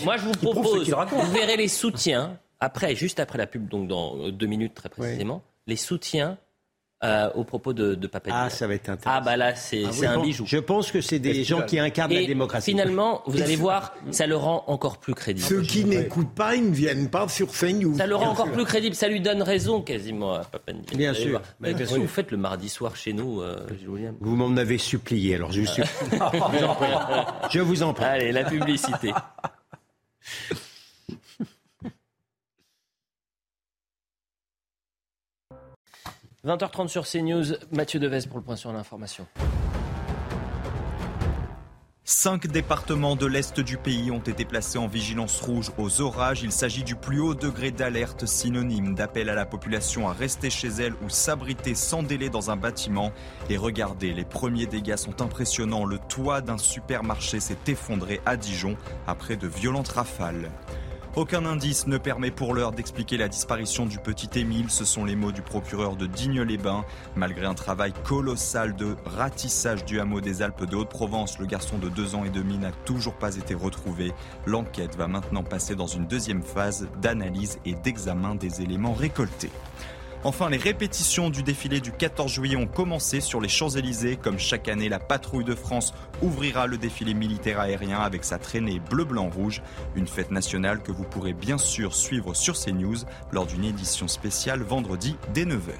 Moi, 0.03 0.17
je 0.17 0.25
vous 0.25 0.31
propose, 0.33 0.89
vous 0.89 1.31
verrez 1.31 1.57
les 1.57 1.67
soutiens, 1.67 2.39
après, 2.59 2.95
juste 2.95 3.19
après 3.19 3.37
la 3.37 3.47
pub, 3.47 3.67
donc 3.67 3.87
dans 3.87 4.29
deux 4.29 4.47
minutes 4.47 4.73
très 4.73 4.89
précisément, 4.89 5.43
les 5.67 5.75
soutiens 5.75 6.37
euh, 7.03 7.29
au 7.35 7.43
propos 7.43 7.73
de, 7.73 7.93
de 7.93 8.09
Ah, 8.31 8.49
ça 8.49 8.67
va 8.67 8.73
être 8.73 8.89
intéressant. 8.89 9.19
Ah, 9.19 9.21
bah 9.21 9.35
là, 9.35 9.53
c'est 9.53 9.83
ah 9.85 10.11
un 10.11 10.21
bijou. 10.21 10.45
Je 10.47 10.57
pense 10.57 10.91
que 10.91 11.01
c'est 11.01 11.19
des 11.19 11.43
gens 11.43 11.61
qui 11.63 11.77
incarnent 11.77 12.13
la 12.13 12.25
démocratie. 12.25 12.71
Finalement, 12.71 13.21
vous 13.25 13.41
allez 13.41 13.57
voir, 13.57 13.93
ça 14.11 14.25
le 14.27 14.37
rend 14.37 14.63
encore 14.67 14.97
plus 14.97 15.13
crédible. 15.13 15.45
Ceux 15.45 15.61
qui 15.61 15.83
n'écoutent 15.83 16.33
pas, 16.33 16.55
ils 16.55 16.69
ne 16.69 16.73
viennent 16.73 17.09
pas 17.09 17.27
sur 17.27 17.51
CNews. 17.51 17.97
Ça 17.97 18.07
le 18.07 18.15
rend 18.15 18.29
encore 18.29 18.51
plus 18.51 18.63
crédible. 18.63 18.95
Ça 18.95 19.09
lui 19.09 19.19
donne 19.19 19.41
raison 19.41 19.81
quasiment 19.81 20.35
à 20.35 20.45
Papendiaï. 20.45 20.95
Bien 20.95 21.13
sûr. 21.13 21.41
Mais 21.59 21.73
qu'est-ce 21.73 21.95
que 21.95 21.99
vous 21.99 22.07
faites 22.07 22.31
le 22.31 22.37
mardi 22.37 22.69
soir 22.69 22.95
chez 22.95 23.13
nous, 23.13 23.41
euh, 23.41 23.57
Vous 24.21 24.35
m'en 24.35 24.55
avez 24.55 24.77
supplié, 24.77 25.35
alors 25.35 25.51
je, 25.51 25.61
suis... 25.65 25.83
je 27.51 27.59
vous 27.59 27.83
en 27.83 27.93
prie. 27.93 28.05
Allez, 28.05 28.31
la 28.31 28.45
publicité. 28.45 29.13
20h30 36.45 36.89
sur 36.89 37.07
CNews, 37.07 37.55
Mathieu 37.71 37.99
Devez 37.99 38.19
pour 38.27 38.37
le 38.37 38.43
point 38.43 38.55
sur 38.55 38.71
l'information. 38.71 39.25
Cinq 42.07 42.45
départements 42.45 43.15
de 43.15 43.25
l'Est 43.25 43.59
du 43.59 43.77
pays 43.77 44.11
ont 44.11 44.19
été 44.19 44.45
placés 44.45 44.77
en 44.77 44.85
vigilance 44.85 45.41
rouge 45.41 45.71
aux 45.79 46.01
orages. 46.01 46.43
Il 46.43 46.51
s'agit 46.51 46.83
du 46.83 46.95
plus 46.95 47.19
haut 47.19 47.33
degré 47.33 47.71
d'alerte 47.71 48.27
synonyme 48.27 48.93
d'appel 48.93 49.27
à 49.27 49.33
la 49.33 49.47
population 49.47 50.07
à 50.07 50.13
rester 50.13 50.51
chez 50.51 50.67
elle 50.67 50.93
ou 51.03 51.09
s'abriter 51.09 51.73
sans 51.73 52.03
délai 52.03 52.29
dans 52.29 52.51
un 52.51 52.57
bâtiment. 52.57 53.11
Et 53.49 53.57
regardez, 53.57 54.13
les 54.13 54.25
premiers 54.25 54.67
dégâts 54.67 54.97
sont 54.97 55.23
impressionnants. 55.23 55.85
Le 55.85 55.97
toit 55.97 56.41
d'un 56.41 56.59
supermarché 56.59 57.39
s'est 57.39 57.57
effondré 57.65 58.21
à 58.27 58.37
Dijon 58.37 58.77
après 59.07 59.35
de 59.35 59.47
violentes 59.47 59.87
rafales. 59.87 60.51
Aucun 61.15 61.45
indice 61.45 61.87
ne 61.87 61.97
permet 61.97 62.29
pour 62.29 62.53
l'heure 62.53 62.73
d'expliquer 62.73 63.15
la 63.15 63.29
disparition 63.29 63.85
du 63.85 63.99
petit 63.99 64.37
Émile. 64.37 64.69
Ce 64.69 64.83
sont 64.83 65.05
les 65.05 65.15
mots 65.15 65.31
du 65.31 65.41
procureur 65.41 65.95
de 65.95 66.07
Digne-les-Bains. 66.07 66.83
Malgré 67.15 67.45
un 67.45 67.53
travail 67.53 67.93
colossal 68.03 68.75
de 68.75 68.97
ratissage 69.05 69.85
du 69.85 70.01
hameau 70.01 70.19
des 70.19 70.41
Alpes 70.41 70.65
de 70.65 70.75
Haute-Provence, 70.75 71.39
le 71.39 71.45
garçon 71.45 71.77
de 71.77 71.87
deux 71.87 72.15
ans 72.15 72.25
et 72.25 72.29
demi 72.29 72.57
n'a 72.57 72.73
toujours 72.73 73.13
pas 73.13 73.37
été 73.37 73.53
retrouvé. 73.53 74.11
L'enquête 74.45 74.97
va 74.97 75.07
maintenant 75.07 75.43
passer 75.43 75.73
dans 75.73 75.87
une 75.87 76.05
deuxième 76.05 76.43
phase 76.43 76.89
d'analyse 77.01 77.59
et 77.63 77.75
d'examen 77.75 78.35
des 78.35 78.61
éléments 78.61 78.93
récoltés. 78.93 79.51
Enfin, 80.25 80.49
les 80.49 80.57
répétitions 80.57 81.29
du 81.29 81.43
défilé 81.43 81.79
du 81.79 81.91
14 81.91 82.31
juillet 82.31 82.55
ont 82.55 82.65
commencé 82.65 83.21
sur 83.21 83.39
les 83.39 83.47
Champs-Élysées. 83.47 84.17
Comme 84.17 84.39
chaque 84.39 84.67
année, 84.67 84.89
la 84.89 84.97
patrouille 84.97 85.43
de 85.43 85.53
France 85.53 85.93
ouvrira 86.23 86.65
le 86.65 86.79
défilé 86.79 87.13
militaire 87.13 87.59
aérien 87.59 87.99
avec 87.99 88.23
sa 88.23 88.39
traînée 88.39 88.79
bleu-blanc-rouge. 88.89 89.61
Une 89.95 90.07
fête 90.07 90.31
nationale 90.31 90.81
que 90.81 90.91
vous 90.91 91.03
pourrez 91.03 91.33
bien 91.33 91.59
sûr 91.59 91.93
suivre 91.93 92.33
sur 92.33 92.59
CNews 92.59 93.05
lors 93.31 93.45
d'une 93.45 93.65
édition 93.65 94.07
spéciale 94.07 94.63
vendredi 94.63 95.15
dès 95.31 95.45
9h. 95.45 95.75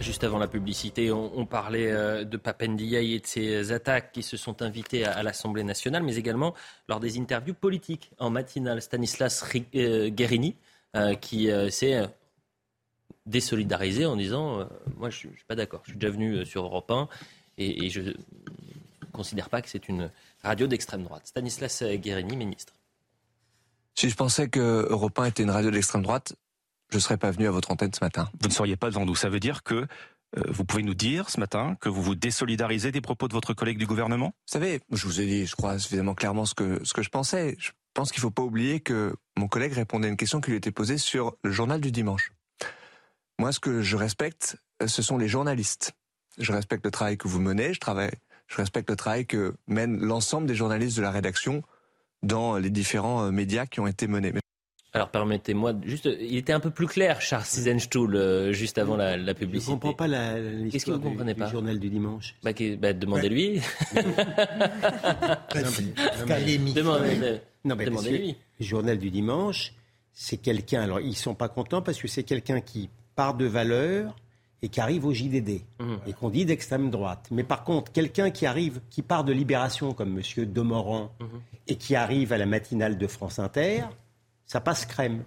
Juste 0.00 0.24
avant 0.24 0.38
la 0.38 0.48
publicité, 0.48 1.12
on, 1.12 1.46
parlait 1.46 1.92
euh, 1.92 2.24
de 2.24 2.36
Papendiaï 2.36 3.14
et 3.14 3.20
de 3.20 3.26
ses 3.28 3.70
attaques 3.70 4.10
qui 4.10 4.24
se 4.24 4.36
sont 4.36 4.62
invitées 4.62 5.04
à, 5.04 5.22
l'Assemblée 5.22 5.62
nationale, 5.62 6.02
mais 6.02 6.16
également 6.16 6.54
lors 6.88 6.98
des 6.98 7.20
interviews 7.20 7.54
politiques 7.54 8.10
en 8.18 8.30
matinale. 8.30 8.82
Stanislas 8.82 9.44
euh, 9.76 10.08
Guérini, 10.08 10.56
euh, 10.96 11.14
qui 11.14 11.48
s'est 11.70 12.04
désolidariser 13.26 14.06
en 14.06 14.16
disant 14.16 14.60
euh, 14.60 14.64
Moi, 14.96 15.10
je 15.10 15.28
ne 15.28 15.34
suis 15.34 15.44
pas 15.44 15.54
d'accord. 15.54 15.82
Je 15.84 15.90
suis 15.90 15.98
déjà 15.98 16.12
venu 16.12 16.34
euh, 16.34 16.44
sur 16.44 16.64
Europe 16.64 16.90
1 16.90 17.08
et, 17.58 17.90
je 17.90 18.00
ne 18.00 18.12
considère 19.12 19.48
pas 19.48 19.62
que 19.62 19.68
c'est 19.68 19.88
une 19.88 20.10
radio 20.42 20.66
d'extrême 20.66 21.02
droite. 21.02 21.26
Stanislas 21.26 21.82
Guérini, 21.82 22.36
ministre. 22.36 22.74
Si 23.94 24.10
je 24.10 24.14
pensais 24.14 24.48
que 24.48 24.86
Europe 24.90 25.18
1 25.18 25.24
était 25.26 25.42
une 25.42 25.50
radio 25.50 25.70
d'extrême 25.70 26.02
droite, 26.02 26.34
je 26.90 26.96
ne 26.96 27.00
serais 27.00 27.16
pas 27.16 27.30
venu 27.30 27.46
à 27.46 27.50
votre 27.50 27.70
antenne 27.70 27.92
ce 27.92 28.04
matin. 28.04 28.28
Vous 28.40 28.48
ne 28.48 28.52
seriez 28.52 28.76
pas 28.76 28.90
devant 28.90 29.06
nous. 29.06 29.16
Ça 29.16 29.28
veut 29.28 29.40
dire 29.40 29.62
que 29.62 29.86
euh, 30.36 30.42
vous 30.48 30.64
pouvez 30.64 30.82
nous 30.82 30.94
dire 30.94 31.30
ce 31.30 31.40
matin 31.40 31.76
que 31.80 31.88
vous 31.88 32.02
vous 32.02 32.14
désolidarisez 32.14 32.92
des 32.92 33.00
propos 33.00 33.28
de 33.28 33.32
votre 33.32 33.54
collègue 33.54 33.78
du 33.78 33.86
gouvernement? 33.86 34.34
Vous 34.46 34.52
savez, 34.52 34.80
je 34.92 35.06
vous 35.06 35.20
ai 35.20 35.26
dit, 35.26 35.46
je 35.46 35.56
crois, 35.56 35.78
suffisamment 35.78 36.14
clairement 36.14 36.44
ce 36.44 36.54
que, 36.54 36.84
ce 36.84 36.92
que 36.92 37.02
je 37.02 37.08
pensais. 37.08 37.56
Je 37.58 37.70
pense 37.94 38.12
qu'il 38.12 38.20
ne 38.20 38.22
faut 38.22 38.30
pas 38.30 38.42
oublier 38.42 38.80
que 38.80 39.14
mon 39.36 39.48
collègue 39.48 39.72
répondait 39.72 40.08
à 40.08 40.10
une 40.10 40.16
question 40.16 40.40
qui 40.40 40.50
lui 40.50 40.58
était 40.58 40.72
posée 40.72 40.98
sur 40.98 41.36
le 41.42 41.50
journal 41.50 41.80
du 41.80 41.90
dimanche. 41.90 42.32
Moi, 43.38 43.52
ce 43.52 43.60
que 43.60 43.82
je 43.82 43.96
respecte, 43.96 44.56
euh, 44.82 44.86
ce 44.86 45.02
sont 45.02 45.18
les 45.18 45.28
journalistes. 45.28 45.92
Je 46.38 46.52
respecte 46.52 46.84
le 46.84 46.90
travail 46.90 47.18
que 47.18 47.28
vous 47.28 47.40
menez, 47.40 47.74
je, 47.74 47.80
travaille, 47.80 48.12
je 48.46 48.56
respecte 48.56 48.88
le 48.90 48.96
travail 48.96 49.26
que 49.26 49.54
mènent 49.66 50.00
l'ensemble 50.00 50.46
des 50.46 50.54
journalistes 50.54 50.96
de 50.96 51.02
la 51.02 51.10
rédaction 51.10 51.62
dans 52.22 52.56
les 52.56 52.70
différents 52.70 53.26
euh, 53.26 53.30
médias 53.30 53.66
qui 53.66 53.80
ont 53.80 53.86
été 53.86 54.06
menés. 54.06 54.32
Alors 54.94 55.10
permettez-moi, 55.10 55.74
juste, 55.84 56.08
il 56.20 56.36
était 56.36 56.54
un 56.54 56.60
peu 56.60 56.70
plus 56.70 56.86
clair, 56.86 57.20
Charles 57.20 57.44
Sizenstuhl, 57.44 58.16
euh, 58.16 58.52
juste 58.54 58.78
avant 58.78 58.96
la, 58.96 59.16
publicité. 59.34 59.66
Je 59.66 59.70
ne 59.72 59.74
comprends 59.74 59.92
pas 59.92 60.06
la, 60.06 60.36
Qu'est-ce 60.70 60.86
que 60.86 60.92
vous 60.92 61.00
comprenez 61.00 61.34
pas 61.34 61.44
du 61.46 61.52
journal 61.52 61.78
du 61.78 61.90
dimanche? 61.90 62.34
Bah, 62.42 62.52
bah 62.78 62.94
demandez-lui. 62.94 63.60
demandez-lui. 67.64 68.36
Le 68.58 68.64
journal 68.64 68.96
du 68.96 69.10
dimanche, 69.10 69.74
c'est 70.14 70.38
quelqu'un. 70.38 70.80
Alors 70.80 71.00
ils 71.00 71.16
sont 71.16 71.34
pas 71.34 71.50
contents 71.50 71.82
parce 71.82 72.00
que 72.00 72.08
c'est 72.08 72.22
quelqu'un 72.22 72.62
qui 72.62 72.88
part 73.16 73.34
de 73.34 73.46
valeur 73.46 74.14
et 74.62 74.68
qui 74.68 74.80
arrive 74.80 75.04
au 75.04 75.12
JDD 75.12 75.62
mmh. 75.80 75.94
et 76.06 76.12
qu'on 76.12 76.30
dit 76.30 76.44
d'extrême 76.44 76.90
droite. 76.90 77.28
Mais 77.30 77.44
par 77.44 77.64
contre, 77.64 77.92
quelqu'un 77.92 78.30
qui 78.30 78.46
arrive, 78.46 78.80
qui 78.90 79.02
part 79.02 79.24
de 79.24 79.32
Libération 79.32 79.92
comme 79.92 80.18
M. 80.18 80.44
Demorand 80.46 81.10
mmh. 81.20 81.24
et 81.66 81.76
qui 81.76 81.96
arrive 81.96 82.32
à 82.32 82.38
la 82.38 82.46
matinale 82.46 82.96
de 82.96 83.06
France 83.06 83.38
Inter, 83.38 83.82
ça 84.46 84.60
passe 84.60 84.86
crème. 84.86 85.24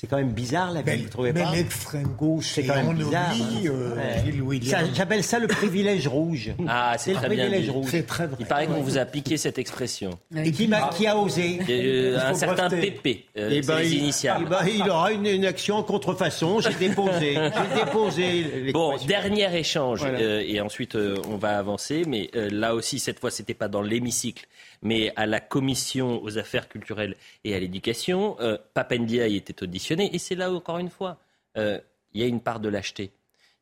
C'est 0.00 0.06
quand 0.06 0.16
même 0.16 0.32
bizarre, 0.32 0.72
la 0.72 0.80
vie, 0.80 1.02
vous 1.02 1.10
trouvez 1.10 1.34
pas 1.34 1.52
l'extrême 1.52 2.14
gauche, 2.16 2.52
c'est 2.54 2.64
quand 2.64 2.74
même 2.74 2.96
bizarre. 2.96 3.34
Hein. 3.34 3.66
Euh, 3.66 4.88
j'appelle 4.94 5.22
ça 5.22 5.38
le 5.38 5.46
privilège 5.46 6.08
rouge. 6.08 6.54
Ah, 6.66 6.94
c'est 6.96 7.12
le 7.12 7.18
privilège 7.18 7.68
rouge. 7.68 7.88
C'est 7.90 8.06
très 8.06 8.26
vrai. 8.26 8.38
Il 8.40 8.46
paraît 8.46 8.66
qu'on 8.66 8.80
vous 8.80 8.96
a 8.96 9.04
piqué 9.04 9.36
cette 9.36 9.58
expression. 9.58 10.18
Et 10.34 10.52
qui, 10.52 10.72
a, 10.72 10.88
qui 10.88 11.06
a 11.06 11.18
osé 11.18 11.60
euh, 11.68 12.18
Un 12.18 12.32
certain 12.32 12.70
Pépé, 12.70 13.26
euh, 13.36 13.50
eh 13.52 13.60
ben, 13.60 13.78
les 13.78 13.94
initiales. 13.94 14.44
Eh 14.46 14.48
ben, 14.48 14.64
il 14.74 14.88
aura 14.88 15.12
une, 15.12 15.44
action 15.44 15.76
en 15.76 15.82
contrefaçon. 15.82 16.60
J'ai 16.60 16.72
déposé. 16.88 17.34
J'ai 17.34 17.84
déposé. 17.84 18.72
Bon, 18.72 18.96
dernier 19.06 19.54
échange. 19.54 20.02
et 20.06 20.62
ensuite, 20.62 20.96
on 20.96 21.36
va 21.36 21.58
avancer. 21.58 22.04
Mais 22.06 22.30
là 22.34 22.74
aussi, 22.74 23.00
cette 23.00 23.20
fois, 23.20 23.30
c'était 23.30 23.52
pas 23.52 23.68
dans 23.68 23.82
l'hémicycle 23.82 24.46
mais 24.82 25.12
à 25.16 25.26
la 25.26 25.40
commission 25.40 26.22
aux 26.22 26.38
affaires 26.38 26.68
culturelles 26.68 27.16
et 27.44 27.54
à 27.54 27.60
l'éducation. 27.60 28.36
Euh, 28.40 28.56
Papendia 28.74 29.28
y 29.28 29.36
était 29.36 29.62
auditionné, 29.62 30.14
et 30.14 30.18
c'est 30.18 30.34
là 30.34 30.52
encore 30.52 30.78
une 30.78 30.90
fois, 30.90 31.18
euh, 31.56 31.78
il 32.12 32.20
y 32.20 32.24
a 32.24 32.26
une 32.26 32.40
part 32.40 32.60
de 32.60 32.68
lâcheté. 32.68 33.12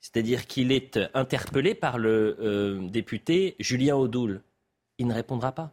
C'est-à-dire 0.00 0.46
qu'il 0.46 0.72
est 0.72 0.98
interpellé 1.14 1.74
par 1.74 1.98
le 1.98 2.36
euh, 2.40 2.88
député 2.88 3.56
Julien 3.58 3.96
Audoul. 3.96 4.42
Il 4.98 5.06
ne 5.06 5.14
répondra 5.14 5.52
pas. 5.52 5.72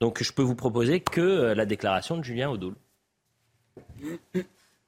Donc 0.00 0.22
je 0.22 0.32
peux 0.32 0.42
vous 0.42 0.54
proposer 0.54 1.00
que 1.00 1.20
euh, 1.20 1.54
la 1.54 1.66
déclaration 1.66 2.16
de 2.16 2.22
Julien 2.22 2.50
Audoul. 2.50 2.74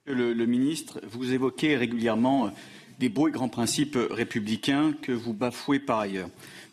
Le, 0.04 0.32
le, 0.32 0.46
ministre, 0.46 1.00
vous 1.02 1.32
évoquez 1.32 1.76
régulièrement 1.76 2.52
des 3.00 3.08
beaux 3.08 3.28
et 3.28 3.32
grands 3.32 3.48
principes 3.48 3.98
républicains 4.10 4.92
que 5.02 5.10
vous 5.10 5.32
bafouez 5.32 5.80
par 5.80 6.00
ailleurs. 6.00 6.28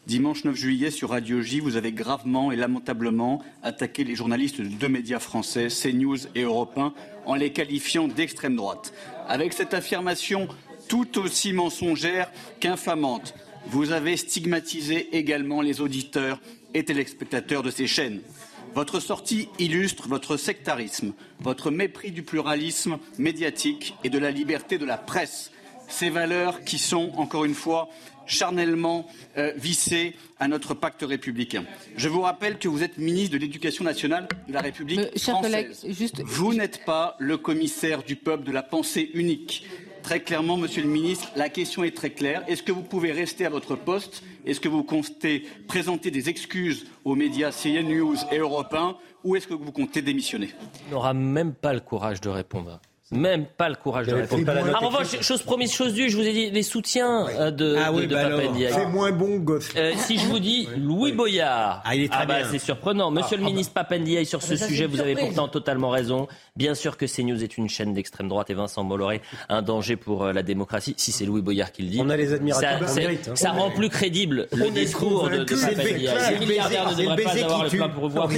Dimanche 0.05 0.43
9 0.43 0.53
juillet, 0.53 0.91
sur 0.91 1.11
Radio 1.11 1.39
J, 1.39 1.61
vous 1.61 1.77
avez 1.77 1.93
gravement 1.93 2.51
et 2.51 2.57
lamentablement 2.57 3.41
attaqué 3.63 4.03
les 4.03 4.15
journalistes 4.15 4.59
de 4.59 4.67
deux 4.67 4.89
médias 4.89 5.19
français, 5.19 5.69
CNews 5.69 6.27
et 6.35 6.41
Europe 6.41 6.77
1, 6.77 6.93
en 7.25 7.35
les 7.35 7.53
qualifiant 7.53 8.09
d'extrême 8.09 8.57
droite. 8.57 8.93
Avec 9.29 9.53
cette 9.53 9.73
affirmation 9.73 10.49
tout 10.89 11.17
aussi 11.19 11.53
mensongère 11.53 12.29
qu'infamante, 12.59 13.33
vous 13.67 13.93
avez 13.93 14.17
stigmatisé 14.17 15.15
également 15.15 15.61
les 15.61 15.79
auditeurs 15.79 16.41
et 16.73 16.83
téléspectateurs 16.83 17.63
de 17.63 17.71
ces 17.71 17.87
chaînes. 17.87 18.19
Votre 18.75 18.99
sortie 18.99 19.47
illustre 19.57 20.09
votre 20.09 20.35
sectarisme, 20.35 21.13
votre 21.39 21.71
mépris 21.71 22.11
du 22.11 22.23
pluralisme 22.23 22.97
médiatique 23.17 23.95
et 24.03 24.09
de 24.09 24.19
la 24.19 24.31
liberté 24.31 24.77
de 24.77 24.85
la 24.85 24.97
presse. 24.97 25.51
Ces 25.87 26.09
valeurs 26.09 26.63
qui 26.63 26.77
sont, 26.77 27.11
encore 27.15 27.45
une 27.45 27.53
fois, 27.53 27.89
charnellement 28.25 29.07
euh, 29.37 29.51
vissé 29.55 30.15
à 30.39 30.47
notre 30.47 30.73
pacte 30.73 31.03
républicain. 31.03 31.65
Je 31.95 32.09
vous 32.09 32.21
rappelle 32.21 32.57
que 32.57 32.67
vous 32.67 32.83
êtes 32.83 32.97
ministre 32.97 33.33
de 33.33 33.37
l'Éducation 33.37 33.83
nationale 33.83 34.27
de 34.47 34.53
la 34.53 34.61
République 34.61 34.99
euh, 34.99 35.19
française. 35.19 35.85
Vous 36.25 36.53
n'êtes 36.53 36.85
pas 36.85 37.15
le 37.19 37.37
commissaire 37.37 38.03
du 38.03 38.15
peuple 38.15 38.43
de 38.43 38.51
la 38.51 38.63
pensée 38.63 39.09
unique. 39.13 39.65
Très 40.03 40.19
clairement, 40.19 40.57
Monsieur 40.57 40.83
le 40.83 40.89
Ministre, 40.89 41.31
la 41.37 41.47
question 41.47 41.85
est 41.85 41.95
très 41.95 42.09
claire. 42.09 42.43
Est-ce 42.47 42.61
que 42.61 42.73
vous 42.73 42.81
pouvez 42.81 43.13
rester 43.13 43.45
à 43.45 43.49
votre 43.49 43.75
poste? 43.77 44.21
Est-ce 44.45 44.59
que 44.59 44.67
vous 44.67 44.83
comptez 44.83 45.47
présenter 45.65 46.11
des 46.11 46.27
excuses 46.27 46.85
aux 47.05 47.15
médias 47.15 47.53
CNN 47.53 47.87
News 47.87 48.17
et 48.29 48.39
Europe 48.39 48.73
1 48.73 48.97
Ou 49.23 49.37
est-ce 49.37 49.47
que 49.47 49.53
vous 49.53 49.71
comptez 49.71 50.01
démissionner? 50.01 50.49
Il 50.87 50.91
n'aura 50.91 51.13
même 51.13 51.53
pas 51.53 51.73
le 51.73 51.79
courage 51.79 52.19
de 52.19 52.27
répondre 52.27 52.81
même 53.13 53.45
pas 53.45 53.69
le 53.69 53.75
courage 53.75 54.07
de 54.07 54.13
répondre. 54.13 54.51
En 54.81 54.87
revanche, 54.87 55.21
chose 55.21 55.41
promise, 55.43 55.71
chose 55.71 55.93
due, 55.93 56.09
je 56.09 56.17
vous 56.17 56.23
ai 56.23 56.33
dit 56.33 56.51
les 56.51 56.63
soutiens 56.63 57.27
euh, 57.27 57.51
de, 57.51 57.75
ah 57.77 57.91
oui, 57.91 58.07
de, 58.07 58.13
bah 58.13 58.29
C'est 58.71 58.87
moins 58.87 59.11
bon, 59.11 59.37
gosse. 59.37 59.69
Euh, 59.75 59.93
si 59.97 60.17
je 60.17 60.25
vous 60.27 60.39
dis 60.39 60.67
Louis 60.77 61.11
Boyard, 61.11 61.81
ah, 61.85 61.95
il 61.95 62.03
est 62.03 62.11
très 62.11 62.23
ah 62.23 62.25
bah, 62.25 62.35
c'est 62.49 62.59
surprenant. 62.59 63.11
Monsieur 63.11 63.37
ah, 63.37 63.41
le 63.41 63.45
ministre 63.45 63.73
Papendiaï, 63.73 64.25
sur 64.25 64.41
ce 64.41 64.55
sujet, 64.55 64.87
vous 64.87 64.99
avez 64.99 65.15
pourtant 65.15 65.47
totalement 65.47 65.89
raison. 65.89 66.27
Bien 66.55 66.75
sûr 66.75 66.97
que 66.97 67.05
CNews 67.05 67.43
est 67.43 67.57
une 67.57 67.69
chaîne 67.69 67.93
d'extrême 67.93 68.27
droite 68.27 68.49
et 68.49 68.53
Vincent 68.53 68.83
Bolloré 68.83 69.21
un 69.49 69.61
danger 69.61 69.95
pour 69.95 70.23
euh, 70.23 70.33
la 70.33 70.43
démocratie. 70.43 70.95
Si 70.97 71.11
c'est 71.11 71.25
Louis 71.25 71.41
Boyard 71.41 71.71
qui 71.71 71.83
le 71.83 71.89
dit, 71.89 71.99
on 72.01 72.09
a 72.09 72.17
les 72.17 72.33
admirateurs. 72.33 72.87
Ça, 72.87 73.01
hein. 73.01 73.35
ça 73.35 73.51
rend 73.51 73.71
plus 73.71 73.89
crédible 73.89 74.47
le 74.51 74.69
discours 74.69 75.29
de, 75.29 75.43
de 75.43 75.55
Papendiaï. 75.55 76.39
Les 76.39 76.45
milliardaires 76.45 76.91
ne 76.91 76.95
devraient 76.95 77.23
pas 77.23 77.43
avoir 77.43 77.63
le 77.63 77.69
plein 77.69 77.89
pouvoir 77.89 78.29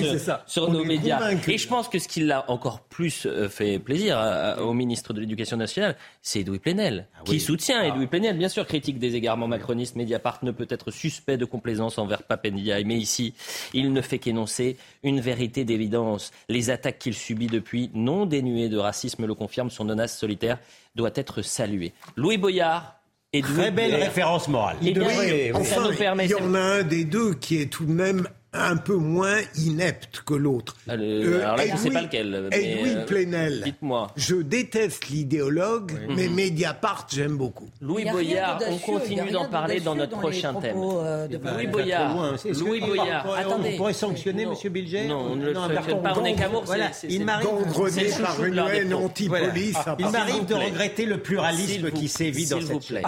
sur 0.48 0.72
nos 0.72 0.84
médias. 0.84 1.32
Et 1.48 1.58
je 1.58 1.68
pense 1.68 1.88
que 1.88 2.00
ce 2.00 2.08
qui 2.08 2.22
l'a 2.22 2.50
encore 2.50 2.82
plus 2.82 3.28
fait 3.50 3.80
plaisir 3.80 4.18
au 4.66 4.74
ministre 4.74 5.14
de 5.14 5.22
l'Éducation 5.22 5.58
nationale, 5.58 5.96
c'est 6.22 6.42
Edoui 6.42 6.60
Plenel, 6.60 7.08
ah 7.16 7.22
qui 7.26 7.40
soutient 7.40 7.80
ah. 7.82 7.88
Edoui 7.88 8.08
Plenel, 8.08 8.38
bien 8.38 8.50
sûr, 8.50 8.66
critique 8.66 9.00
des 9.00 9.16
égarements 9.16 9.48
macronistes. 9.48 9.96
Mediapart 9.96 10.40
ne 10.44 10.52
peut 10.52 10.68
être 10.70 10.92
suspect 10.92 11.38
de 11.38 11.46
complaisance 11.46 11.98
envers 11.98 12.24
Papendiaï, 12.24 12.84
mais 12.86 12.98
ici, 12.98 13.34
il 13.74 13.94
ne 13.94 14.02
fait 14.02 14.20
qu'énoncer 14.20 14.78
une 15.04 15.20
vérité 15.20 15.64
d'évidence. 15.64 16.32
Les 16.50 16.70
attaques 16.70 17.00
qu'il 17.00 17.14
subit 17.14 17.48
depuis, 17.48 17.92
non 17.94 18.26
dénuées 18.26 18.70
de 18.70 18.78
racisme, 18.78 19.26
le 19.26 19.36
confirment, 19.36 19.70
son 19.70 19.86
menace 19.86 20.18
solitaire 20.18 20.60
doit 20.96 21.12
être 21.16 21.42
saluée. 21.42 21.94
Louis 22.16 22.38
Boyard, 22.38 22.96
Très 23.42 23.72
belle 23.72 23.96
référence 23.96 24.48
morale. 24.48 24.78
Il, 24.82 25.02
enfin, 25.02 25.84
il 26.24 26.30
y 26.30 26.36
en 26.36 26.54
a 26.54 26.60
un 26.60 26.84
des 26.84 27.04
deux 27.04 27.34
qui 27.34 27.62
est 27.62 27.66
tout 27.66 27.86
de 27.86 27.92
même 27.92 28.28
un 28.56 28.78
peu 28.78 28.96
moins 28.96 29.38
inepte 29.58 30.22
que 30.26 30.34
l'autre. 30.34 30.76
Ah, 30.88 30.94
euh, 30.94 31.42
alors 31.42 31.58
là, 31.58 31.68
je 31.68 31.72
ne 31.74 31.78
sais 31.78 31.90
pas 31.92 32.02
lequel. 32.02 32.50
Edwin 32.52 32.98
euh, 32.98 33.06
Plenel. 33.06 33.62
Dites-moi. 33.64 34.12
Je 34.16 34.36
déteste 34.36 35.10
l'idéologue, 35.10 35.92
mais 36.10 36.28
mhm. 36.28 36.36
Mediapart, 36.36 37.08
j'aime 37.12 37.38
beaucoup. 37.38 37.70
Louis 37.82 38.06
Boyard, 38.06 38.60
on 38.70 38.78
continue 38.78 39.32
d'en 39.32 39.50
parler 39.50 39.80
dans 39.80 39.96
notre 39.96 40.18
prochain 40.18 40.54
thème. 40.56 40.76
Euh, 40.78 41.28
Louis 41.28 41.68
Boyard. 41.68 42.36
Louis 42.60 42.82
Boyard. 42.82 43.34
Attendez. 43.36 43.72
On 43.74 43.78
pourrait 43.78 43.94
sanctionner 43.94 44.44
M. 44.44 44.54
Bilger 44.72 45.08
Non, 45.08 45.32
on 45.32 45.36
ne 45.36 45.46
le 45.48 45.54
sanctionne 45.54 46.02
pas. 46.02 46.14
On 46.18 46.26
est 46.26 46.36
qu'amour. 46.36 46.64
Il 47.10 47.26
m'arrive 47.26 48.22
par 48.22 48.44
une 48.44 48.58
haine 48.58 48.94
anti-police. 48.94 49.78
Il 50.00 50.10
m'arrive 50.10 50.46
de 50.46 50.56
regretter 50.56 51.06
le 51.06 51.18
pluralisme 51.18 51.92
qui 51.92 52.08
sévit 52.08 52.48
dans 52.48 52.60
cette 52.60 52.66
S'il 52.66 52.74
vous 52.74 52.80
plaît. 52.80 53.04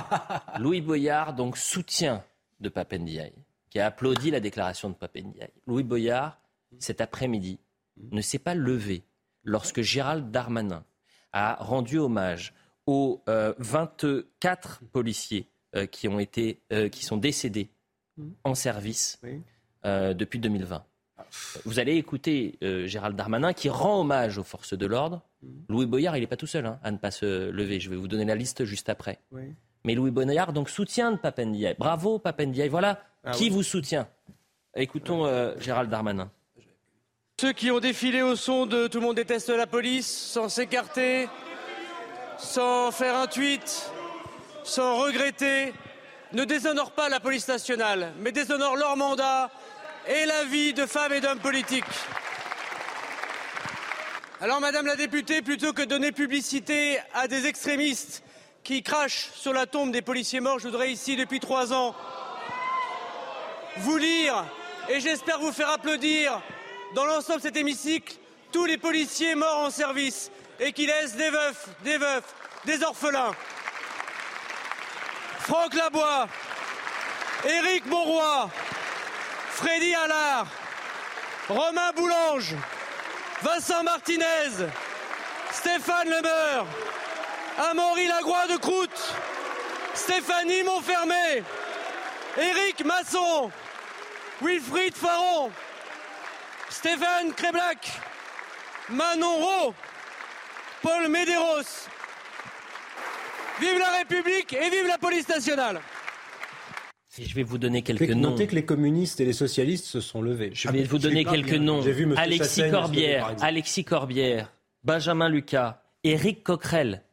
Louis 0.60 0.82
Boyard, 0.82 1.34
donc 1.34 1.58
soutien 1.58 2.24
de 2.60 2.70
Papendiaï 2.70 3.34
qui 3.78 3.82
a 3.82 3.86
applaudi 3.86 4.32
la 4.32 4.40
déclaration 4.40 4.90
de 4.90 4.96
Papendiaï. 4.96 5.52
Louis 5.68 5.84
Boyard, 5.84 6.40
cet 6.80 7.00
après-midi, 7.00 7.60
ne 8.12 8.22
s'est 8.22 8.40
pas 8.40 8.56
levé 8.56 9.04
lorsque 9.44 9.82
Gérald 9.82 10.32
Darmanin 10.32 10.84
a 11.32 11.58
rendu 11.60 12.00
hommage 12.00 12.56
aux 12.88 13.22
24 13.28 14.80
euh, 14.82 14.88
policiers 14.92 15.52
euh, 15.76 15.86
qui, 15.86 16.08
ont 16.08 16.18
été, 16.18 16.60
euh, 16.74 16.90
qui 16.90 17.06
sont 17.06 17.18
décédés 17.18 17.70
en 18.44 18.56
service 18.56 19.22
depuis 19.84 20.40
2020. 20.40 20.84
Vous 21.66 21.78
allez 21.78 21.98
écouter 21.98 22.58
Gérald 22.86 23.16
Darmanin 23.16 23.54
qui 23.54 23.70
rend 23.70 24.02
hommage 24.02 24.40
aux 24.40 24.44
forces 24.44 24.74
de 24.74 24.88
l'ordre. 24.88 25.22
Louis 25.70 25.86
Boyard, 25.86 26.18
il 26.18 26.22
n'est 26.22 26.28
pas 26.28 26.36
tout 26.36 26.48
seul 26.48 26.66
hein, 26.66 26.80
à 26.82 26.90
ne 26.90 26.98
pas 26.98 27.12
se 27.12 27.52
lever. 27.52 27.80
Je 27.80 27.92
vais 27.92 27.96
vous 27.96 28.08
donner 28.08 28.26
la 28.26 28.34
liste 28.34 28.66
juste 28.66 28.90
après. 28.90 29.20
Mais 29.84 29.94
Louis 29.94 30.10
Boyard 30.10 30.52
donc 30.52 30.68
soutient 30.68 31.12
de 31.12 31.18
Papendiaï. 31.18 31.76
Bravo 31.78 32.18
Papendiaï. 32.18 32.70
Voilà 32.70 33.00
ah 33.28 33.32
qui 33.32 33.50
vous 33.50 33.64
soutient? 33.64 34.08
Écoutons 34.74 35.26
euh, 35.26 35.54
Gérald 35.60 35.90
Darmanin. 35.90 36.32
Ceux 37.42 37.52
qui 37.52 37.72
ont 37.72 37.80
défilé 37.80 38.22
au 38.22 38.36
son 38.36 38.66
de 38.66 38.88
Tout 38.88 39.00
le 39.00 39.06
monde 39.06 39.16
déteste 39.16 39.50
la 39.50 39.68
police, 39.68 40.08
sans 40.08 40.50
s'écarter, 40.50 41.28
sans 42.38 42.92
faire 42.92 43.16
un 43.16 43.28
tweet, 43.28 43.92
sans 44.64 44.98
regretter, 44.98 45.74
ne 46.32 46.46
déshonorent 46.46 46.92
pas 46.92 47.10
la 47.10 47.20
police 47.20 47.48
nationale, 47.48 48.14
mais 48.20 48.32
déshonorent 48.32 48.78
leur 48.78 48.96
mandat 48.96 49.52
et 50.08 50.26
la 50.26 50.46
vie 50.46 50.74
de 50.74 50.86
femmes 50.86 51.14
et 51.14 51.22
d'hommes 51.22 51.40
politiques. 51.40 51.84
Alors, 54.40 54.62
Madame 54.62 54.86
la 54.86 54.96
députée, 54.96 55.42
plutôt 55.42 55.74
que 55.74 55.82
de 55.82 55.88
donner 55.88 56.12
publicité 56.12 57.00
à 57.14 57.28
des 57.28 57.46
extrémistes 57.46 58.24
qui 58.64 58.84
crachent 58.84 59.32
sur 59.34 59.52
la 59.52 59.66
tombe 59.66 59.92
des 59.92 60.02
policiers 60.02 60.40
morts, 60.40 60.60
je 60.60 60.68
voudrais 60.68 60.92
ici, 60.92 61.16
depuis 61.16 61.40
trois 61.40 61.74
ans, 61.74 61.96
vous 63.80 63.98
lire 63.98 64.46
et 64.90 65.00
j'espère 65.00 65.40
vous 65.40 65.52
faire 65.52 65.70
applaudir 65.70 66.42
dans 66.94 67.06
l'ensemble 67.06 67.40
de 67.40 67.44
cet 67.44 67.58
hémicycle 67.58 68.16
tous 68.52 68.66
les 68.66 68.78
policiers 68.78 69.36
morts 69.36 69.66
en 69.66 69.70
service 69.70 70.32
et 70.60 70.72
qui 70.72 70.88
laissent 70.88 71.16
des 71.16 71.30
veufs, 71.30 71.68
des 71.84 71.98
veufs, 71.98 72.36
des 72.66 72.84
orphelins. 72.84 73.32
Franck 75.40 75.74
Labois, 75.74 76.28
Éric 77.46 77.86
Monroy, 77.86 78.50
Freddy 79.52 79.94
Allard, 79.96 80.48
Romain 81.50 81.92
Boulange, 81.96 82.56
Vincent 83.42 83.84
Martinez, 83.84 84.68
Stéphane 85.52 86.10
Lemeur, 86.10 86.66
Amaury 87.70 88.08
Lagroix 88.08 88.48
de 88.48 88.58
Croûte, 88.58 89.14
Stéphanie 89.94 90.64
Montfermé, 90.64 91.44
Éric 92.38 92.84
Masson, 92.86 93.52
Wilfried 94.42 94.94
Faron, 94.94 95.50
Stéphane 96.70 97.34
Kreblac, 97.36 98.00
Manon 98.90 99.38
Rowe, 99.38 99.74
Paul 100.82 101.10
Medeiros. 101.10 101.88
Vive 103.60 103.80
la 103.80 103.98
République 103.98 104.54
et 104.54 104.70
vive 104.70 104.88
la 104.88 104.98
police 105.00 105.28
nationale 105.28 105.82
je 107.24 107.34
vais 107.34 107.44
vous 107.44 107.58
donner 107.58 107.82
quelques 107.82 108.10
noms. 108.10 108.32
Notez 108.32 108.48
que 108.48 108.56
les 108.56 108.66
communistes 108.66 109.20
et 109.20 109.26
les 109.26 109.34
socialistes 109.34 109.86
se 109.86 110.02
sont 110.02 110.22
levés. 110.22 110.52
Je 110.54 110.70
vais 110.70 110.84
vous 110.84 111.00
donner 111.00 111.26
quelques 111.26 111.54
noms. 111.54 111.82
Alexis 112.16 112.70
Corbière, 112.70 113.36
Alexis 113.42 113.84
Corbière, 113.84 114.52
Benjamin 114.84 115.30
Lucas, 115.30 115.82
Éric 116.04 116.44
Coquerel, 116.44 117.04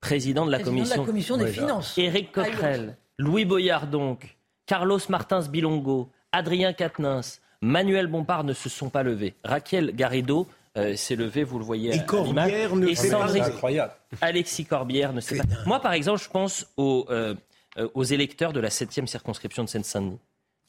président 0.00 0.46
de 0.46 0.50
la, 0.50 0.60
commission, 0.60 1.36
des 1.36 1.48
finances. 1.48 1.96
Éric 1.96 2.32
Coquerel, 2.32 2.96
Louis 3.18 3.44
Boyard 3.44 3.86
donc, 3.86 4.36
Carlos 4.66 5.00
Martins 5.08 5.42
Bilongo, 5.48 6.10
Adrien 6.32 6.72
Quatennens, 6.72 7.40
Manuel 7.60 8.06
Bompard 8.06 8.44
ne 8.44 8.52
se 8.52 8.68
sont 8.68 8.90
pas 8.90 9.02
levés. 9.02 9.34
Raquel 9.44 9.94
Garrido 9.94 10.46
euh, 10.76 10.94
s'est 10.96 11.16
levée, 11.16 11.44
vous 11.44 11.58
le 11.58 11.64
voyez 11.64 11.94
et 11.94 12.04
Corbière 12.04 12.76
ne 12.76 12.94
s'est 12.94 13.10
pas 13.10 13.36
incroyable. 13.36 13.92
Alexis 14.20 14.64
Corbière 14.64 15.12
ne 15.12 15.20
sait 15.20 15.38
pas. 15.38 15.44
Moi, 15.66 15.80
par 15.80 15.92
exemple, 15.92 16.22
je 16.22 16.28
pense 16.28 16.66
aux, 16.76 17.06
euh, 17.10 17.34
euh, 17.78 17.88
aux 17.94 18.04
électeurs 18.04 18.52
de 18.52 18.60
la 18.60 18.68
7e 18.68 19.06
circonscription 19.06 19.64
de 19.64 19.68
Seine-Saint-Denis 19.68 20.18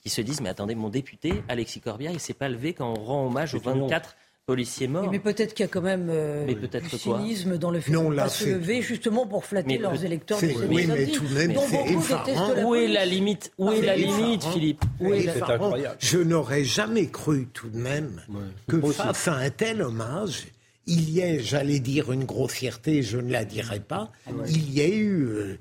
qui 0.01 0.09
se 0.09 0.21
disent, 0.21 0.39
mais 0.39 0.49
attendez, 0.49 0.75
mon 0.75 0.89
député, 0.89 1.43
Alexis 1.49 1.81
Corbière, 1.81 2.11
il 2.11 2.15
ne 2.15 2.19
s'est 2.19 2.33
pas 2.33 2.47
levé 2.47 2.73
quand 2.73 2.93
on 2.97 3.03
rend 3.03 3.27
hommage 3.27 3.53
aux 3.53 3.59
24 3.59 4.15
policiers 4.49 4.87
morts. 4.87 5.11
Mais 5.11 5.19
peut-être 5.19 5.53
qu'il 5.53 5.63
y 5.63 5.69
a 5.69 5.71
quand 5.71 5.83
même 5.83 6.07
euh, 6.09 6.43
mais 6.47 6.55
du 6.55 6.89
cynisme 6.89 7.59
dans 7.59 7.69
le 7.69 7.81
fait 7.81 7.91
de 7.91 7.97
ne 7.97 8.15
pas 8.15 8.29
se 8.29 8.45
lever 8.49 8.81
justement 8.81 9.27
pour 9.27 9.45
flatter 9.45 9.77
leurs 9.77 10.03
électeurs. 10.03 10.39
Oui, 10.41 10.87
mais 10.87 11.05
tout 11.05 11.25
de 11.25 11.33
même, 11.35 11.53
c'est 11.67 12.63
Où 12.63 12.73
est 12.73 12.87
la 12.87 13.05
limite? 13.05 13.51
Où 13.59 13.71
est 13.71 13.81
la 13.81 13.95
limite, 13.95 14.43
Philippe? 14.45 14.83
Où 14.99 15.13
est 15.13 15.29
incroyable. 15.29 15.97
Je 15.99 16.17
n'aurais 16.17 16.63
jamais 16.63 17.07
cru 17.07 17.47
tout 17.53 17.69
de 17.69 17.77
même 17.77 18.21
que 18.67 18.81
face 18.91 19.27
à 19.27 19.35
un 19.35 19.51
tel 19.51 19.83
hommage, 19.83 20.47
il 20.87 21.11
y 21.11 21.19
ait, 21.19 21.39
j'allais 21.39 21.79
dire 21.79 22.11
une 22.11 22.23
grossièreté, 22.23 23.03
je 23.03 23.19
ne 23.19 23.31
la 23.31 23.45
dirais 23.45 23.79
pas, 23.79 24.11
ah 24.25 24.31
il 24.47 24.73
y 24.73 24.81
ait 24.81 24.95
eu 24.95 25.25
euh, 25.25 25.59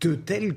de 0.00 0.14
tels 0.14 0.54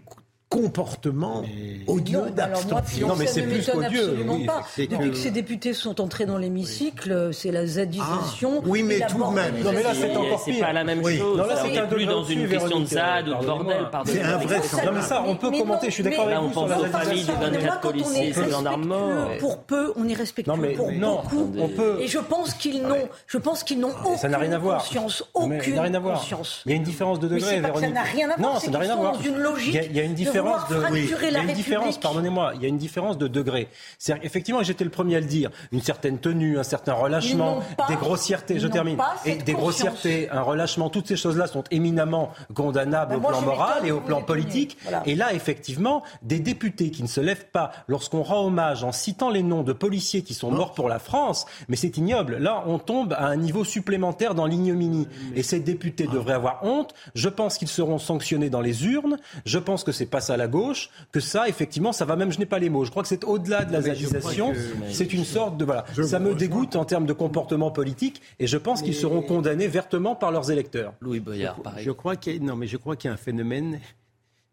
comportement 0.51 1.43
odieux 1.87 2.29
d'abstention. 2.35 3.07
Non, 3.07 3.15
mais 3.15 3.25
c'est 3.25 3.43
plus 3.43 3.65
qu'odieux. 3.65 4.17
Oui. 4.27 4.47
Depuis 4.77 5.11
que... 5.11 5.17
ces 5.17 5.31
députés 5.31 5.73
sont 5.73 6.01
entrés 6.01 6.25
dans 6.25 6.37
l'hémicycle, 6.37 7.29
c'est 7.31 7.51
la 7.51 7.65
zadisation. 7.65 8.59
Ah, 8.61 8.67
oui, 8.67 8.83
mais 8.83 8.99
tout 9.07 9.17
de 9.17 9.33
même. 9.33 9.63
Non, 9.63 9.71
mais 9.71 9.81
là, 9.81 9.93
c'est 9.93 10.15
encore 10.15 10.43
pire. 10.43 10.53
C'est 10.55 10.59
pas 10.59 10.73
la 10.73 10.83
même 10.83 11.01
chose. 11.01 11.37
Non, 11.37 11.45
là, 11.45 11.55
c'est 11.63 11.87
plus 11.87 12.05
dans 12.05 12.23
une 12.25 12.49
question 12.49 12.81
de 12.81 12.85
ZAD 12.85 13.29
ou 13.29 13.35
de 13.35 13.45
bordel. 13.45 13.87
C'est 14.05 14.21
un 14.21 14.37
vrai 14.37 14.57
Non, 14.85 14.91
mais 14.93 15.01
ça, 15.01 15.23
on 15.25 15.35
peut 15.35 15.51
commenter. 15.51 15.87
Je 15.87 15.93
suis 15.93 16.03
d'accord 16.03 16.27
avec 16.27 16.37
vous. 16.37 16.47
on 16.47 16.49
pense 16.49 16.71
aux 16.71 16.85
familles 16.85 17.23
de 17.23 17.31
24 17.31 17.81
policiers 17.81 18.29
et 18.29 18.49
gendarmes 18.49 18.85
morts. 18.85 19.29
Pour 19.39 19.59
peu, 19.59 19.93
on 19.95 20.07
est 20.07 20.13
respectueux. 20.13 20.73
Pour 20.75 20.91
beaucoup. 20.91 21.53
Et 21.99 22.07
je 22.07 22.19
pense 22.19 22.53
qu'ils 22.55 22.81
n'ont, 22.83 23.07
je 23.25 23.37
pense 23.37 23.63
qu'ils 23.63 23.79
n'ont 23.79 23.93
aucune 24.03 24.59
conscience, 24.59 25.23
aucune 25.33 26.01
conscience. 26.01 26.63
Il 26.65 26.71
y 26.71 26.73
a 26.73 26.77
une 26.77 26.83
différence 26.83 27.19
de 27.21 27.29
degré, 27.29 27.61
Véronique. 27.61 27.85
Ça 27.85 27.93
n'a 27.93 28.03
rien 28.03 28.29
à 28.29 28.35
voir. 28.35 28.53
Non, 28.53 28.59
ça 28.59 28.69
n'a 28.69 28.79
rien 28.79 28.91
à 28.91 28.95
voir. 28.97 29.13
Dans 29.13 29.21
une 29.21 29.37
logique. 29.37 29.77
Il 29.89 29.95
y 29.95 29.99
a 29.99 30.03
une 30.03 30.13
différence 30.13 30.40
différence 30.41 30.69
de. 30.69 30.97
il 30.97 31.31
y 31.31 31.35
a 31.35 31.41
une 31.41 31.53
différence, 31.53 31.99
pardonnez-moi, 31.99 32.53
il 32.55 32.61
y 32.61 32.65
a 32.65 32.67
une 32.67 32.77
différence 32.77 33.17
de 33.17 33.27
degré. 33.27 33.69
C'est 33.97 34.17
effectivement, 34.23 34.63
j'étais 34.63 34.83
le 34.83 34.89
premier 34.89 35.15
à 35.15 35.19
le 35.19 35.25
dire, 35.25 35.49
une 35.71 35.81
certaine 35.81 36.19
tenue, 36.19 36.59
un 36.59 36.63
certain 36.63 36.93
relâchement, 36.93 37.61
des 37.87 37.95
grossièretés, 37.95 38.59
je 38.59 38.67
termine, 38.67 38.97
et 39.25 39.35
des 39.35 39.53
grossièretés, 39.53 40.29
un 40.29 40.41
relâchement, 40.41 40.89
toutes 40.89 41.07
ces 41.07 41.15
choses-là 41.15 41.47
sont 41.47 41.63
éminemment 41.71 42.31
condamnables 42.53 43.13
ben, 43.13 43.17
au 43.17 43.27
plan 43.27 43.41
moral 43.41 43.85
et 43.85 43.91
au 43.91 44.01
plan 44.01 44.21
politique. 44.21 44.77
Et 45.05 45.15
là, 45.15 45.33
effectivement, 45.33 46.03
des 46.21 46.39
députés 46.39 46.91
qui 46.91 47.03
ne 47.03 47.07
se 47.07 47.21
lèvent 47.21 47.49
pas 47.51 47.71
lorsqu'on 47.87 48.23
rend 48.23 48.45
hommage 48.45 48.83
en 48.83 48.91
citant 48.91 49.29
les 49.29 49.43
noms 49.43 49.63
de 49.63 49.73
policiers 49.73 50.21
qui 50.21 50.33
sont 50.33 50.51
morts 50.51 50.73
pour 50.73 50.89
la 50.89 50.99
France, 50.99 51.45
mais 51.67 51.75
c'est 51.75 51.97
ignoble. 51.97 52.37
Là, 52.37 52.63
on 52.67 52.79
tombe 52.79 53.13
à 53.13 53.25
un 53.25 53.35
niveau 53.35 53.63
supplémentaire 53.63 54.35
dans 54.35 54.45
l'ignominie. 54.45 55.07
Et 55.35 55.43
ces 55.43 55.59
députés 55.59 56.07
devraient 56.07 56.33
avoir 56.33 56.63
honte. 56.63 56.93
Je 57.15 57.29
pense 57.29 57.57
qu'ils 57.57 57.67
seront 57.67 57.97
sanctionnés 57.97 58.49
dans 58.49 58.61
les 58.61 58.85
urnes. 58.85 59.17
Je 59.45 59.59
pense 59.59 59.83
que 59.83 59.91
c'est 59.91 60.05
pas 60.05 60.21
ça 60.21 60.30
la 60.37 60.47
gauche, 60.47 60.89
que 61.11 61.19
ça, 61.19 61.47
effectivement, 61.47 61.91
ça 61.91 62.05
va 62.05 62.15
même, 62.15 62.31
je 62.31 62.39
n'ai 62.39 62.45
pas 62.45 62.59
les 62.59 62.69
mots. 62.69 62.85
Je 62.85 62.91
crois 62.91 63.03
que 63.03 63.09
c'est 63.09 63.23
au-delà 63.23 63.65
de 63.65 63.73
la 63.73 63.81
zadisation. 63.81 64.53
C'est 64.89 65.13
une 65.13 65.25
sorte 65.25 65.57
de, 65.57 65.65
voilà. 65.65 65.85
ça 66.03 66.19
me 66.19 66.33
dégoûte 66.33 66.75
en 66.75 66.85
termes 66.85 67.05
de 67.05 67.13
comportement 67.13 67.71
politique 67.71 68.21
et 68.39 68.47
je 68.47 68.57
pense 68.57 68.81
qu'ils 68.81 68.95
seront 68.95 69.21
condamnés 69.21 69.67
vertement 69.67 70.15
par 70.15 70.31
leurs 70.31 70.51
électeurs. 70.51 70.93
Louis 71.01 71.19
Boyard, 71.19 71.61
pareil. 71.61 71.83
Je 71.83 71.91
crois 71.91 72.15
qu'il 72.15 72.43
non, 72.43 72.55
mais 72.55 72.67
je 72.67 72.77
crois 72.77 72.95
qu'il 72.95 73.09
y 73.09 73.11
a 73.11 73.13
un 73.13 73.17
phénomène 73.17 73.79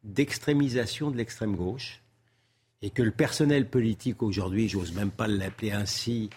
d'extrémisation 0.05 1.11
de 1.11 1.17
l'extrême 1.17 1.57
gauche 1.57 2.03
et 2.83 2.91
que 2.91 3.03
le 3.03 3.11
personnel 3.11 3.69
politique 3.69 4.23
aujourd'hui, 4.23 4.69
j'ose 4.69 4.93
même 4.93 5.11
pas 5.11 5.27
l'appeler 5.27 5.73
ainsi, 5.73 6.31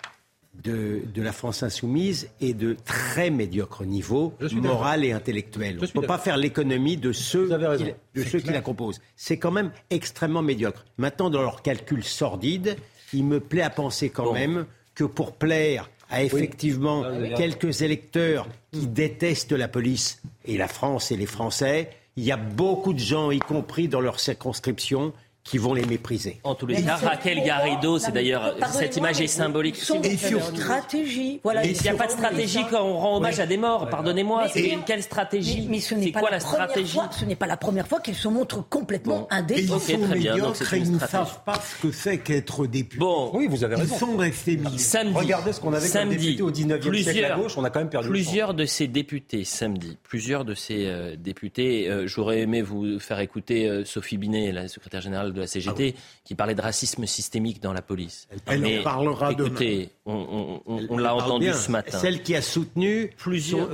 de, 0.63 1.01
de, 1.13 1.21
la 1.21 1.31
France 1.31 1.63
insoumise 1.63 2.29
est 2.41 2.53
de 2.53 2.75
très 2.85 3.29
médiocre 3.29 3.83
niveau 3.83 4.33
moral 4.51 5.05
et 5.05 5.11
intellectuel. 5.11 5.77
On 5.79 5.83
ne 5.83 5.87
peut 5.87 6.01
pas 6.01 6.17
faire 6.17 6.37
l'économie 6.37 6.97
de 6.97 7.11
ceux, 7.13 7.47
qui, 7.77 7.85
de 8.15 8.23
ceux 8.23 8.39
qui 8.39 8.51
la 8.51 8.61
composent. 8.61 9.01
C'est 9.15 9.37
quand 9.37 9.51
même 9.51 9.71
extrêmement 9.89 10.41
médiocre. 10.41 10.85
Maintenant, 10.97 11.29
dans 11.29 11.41
leur 11.41 11.61
calcul 11.61 12.03
sordide, 12.03 12.75
il 13.13 13.25
me 13.25 13.39
plaît 13.39 13.61
à 13.61 13.69
penser 13.69 14.09
quand 14.09 14.33
même 14.33 14.65
que 14.93 15.03
pour 15.03 15.33
plaire 15.33 15.89
à 16.09 16.23
effectivement 16.23 17.05
quelques 17.35 17.81
électeurs 17.81 18.47
qui 18.71 18.87
détestent 18.87 19.53
la 19.53 19.69
police 19.69 20.21
et 20.45 20.57
la 20.57 20.67
France 20.67 21.11
et 21.11 21.15
les 21.15 21.25
Français, 21.25 21.89
il 22.17 22.25
y 22.25 22.31
a 22.31 22.37
beaucoup 22.37 22.93
de 22.93 22.99
gens, 22.99 23.31
y 23.31 23.39
compris 23.39 23.87
dans 23.87 24.01
leur 24.01 24.19
circonscription, 24.19 25.13
qui 25.43 25.57
vont 25.57 25.73
les 25.73 25.85
mépriser. 25.85 26.39
En 26.43 26.55
tous 26.55 26.67
les 26.67 26.81
cas, 26.81 26.95
Raquel 26.95 27.43
Garrido, 27.43 27.99
c'est 27.99 28.11
d'ailleurs, 28.11 28.55
cette 28.71 28.97
image 28.97 29.21
est 29.21 29.27
symbolique. 29.27 29.77
Et 30.03 30.17
sur 30.17 30.43
stratégie. 30.43 31.39
Voilà, 31.43 31.65
il 31.65 31.79
n'y 31.79 31.89
a 31.89 31.93
pas 31.93 32.07
de 32.07 32.11
stratégie 32.11 32.59
quand 32.69 32.83
on 32.83 32.97
rend 32.97 33.17
hommage 33.17 33.39
à 33.39 33.45
des 33.45 33.57
morts, 33.57 33.89
pardonnez-moi. 33.89 34.47
C'est 34.49 34.77
quelle 34.85 35.03
stratégie 35.03 35.67
Mais, 35.69 35.79
ce 35.79 35.95
n'est 35.95 36.11
pas 36.11 36.19
quoi 36.19 36.29
la, 36.29 36.39
stratégie 36.39 36.99
Ce 37.11 37.25
n'est 37.25 37.35
pas 37.35 37.47
la 37.47 37.57
première 37.57 37.87
fois 37.87 37.99
qu'ils 37.99 38.15
se 38.15 38.27
montrent 38.27 38.67
complètement 38.67 39.27
indécis. 39.29 39.69
Ils 39.73 39.79
sont 39.79 40.07
médiocres 40.07 40.73
et 40.73 40.77
ils 40.77 40.91
ne 40.91 40.99
savent 40.99 41.39
pas 41.43 41.55
ce 41.55 41.87
que 41.87 41.93
c'est 41.93 42.19
qu'être 42.19 42.67
député. 42.67 42.99
Bon, 42.99 43.31
oui, 43.33 43.47
vous 43.47 43.63
avez 43.63 43.75
raison. 43.75 43.95
Ils 43.95 43.99
sont 43.99 44.17
restés 44.17 44.59
Samedi, 44.77 45.15
Regardez 45.15 45.53
ce 45.53 45.59
qu'on 45.59 45.73
avait 45.73 45.89
comme 45.89 46.09
député 46.09 46.41
au 46.41 46.51
19e 46.51 47.03
siècle 47.03 47.25
à 47.25 47.35
gauche, 47.35 47.57
on 47.57 47.63
a 47.63 47.69
quand 47.69 47.79
même 47.79 47.89
perdu 47.89 48.09
Plusieurs 48.09 48.53
de 48.53 48.65
ces 48.65 48.87
députés, 48.87 49.43
samedi, 49.43 49.97
plusieurs 50.03 50.45
de 50.45 50.53
ces 50.53 50.85
euh, 50.85 51.15
députés, 51.15 51.89
euh, 51.89 52.07
j'aurais 52.07 52.41
aimé 52.41 52.61
vous 52.61 52.99
faire 52.99 53.19
écouter 53.19 53.67
euh, 53.67 53.85
Sophie 53.85 54.17
Binet, 54.17 54.51
la 54.51 54.67
secrétaire 54.67 55.01
générale 55.01 55.30
de 55.33 55.41
la 55.41 55.47
CGT, 55.47 55.95
ah 55.97 56.01
qui 56.23 56.35
parlait 56.35 56.55
de 56.55 56.61
racisme 56.61 57.05
systémique 57.05 57.61
dans 57.61 57.73
la 57.73 57.81
police. 57.81 58.27
Elle, 58.45 58.79
en 58.79 58.83
parlera 58.83 59.31
écoutez, 59.31 59.89
on, 60.05 60.97
l'a 60.97 61.15
entendu 61.15 61.51
ce 61.53 61.71
matin. 61.71 61.97
Celle 61.99 62.23
qui 62.23 62.35
a 62.35 62.41
soutenu 62.41 63.11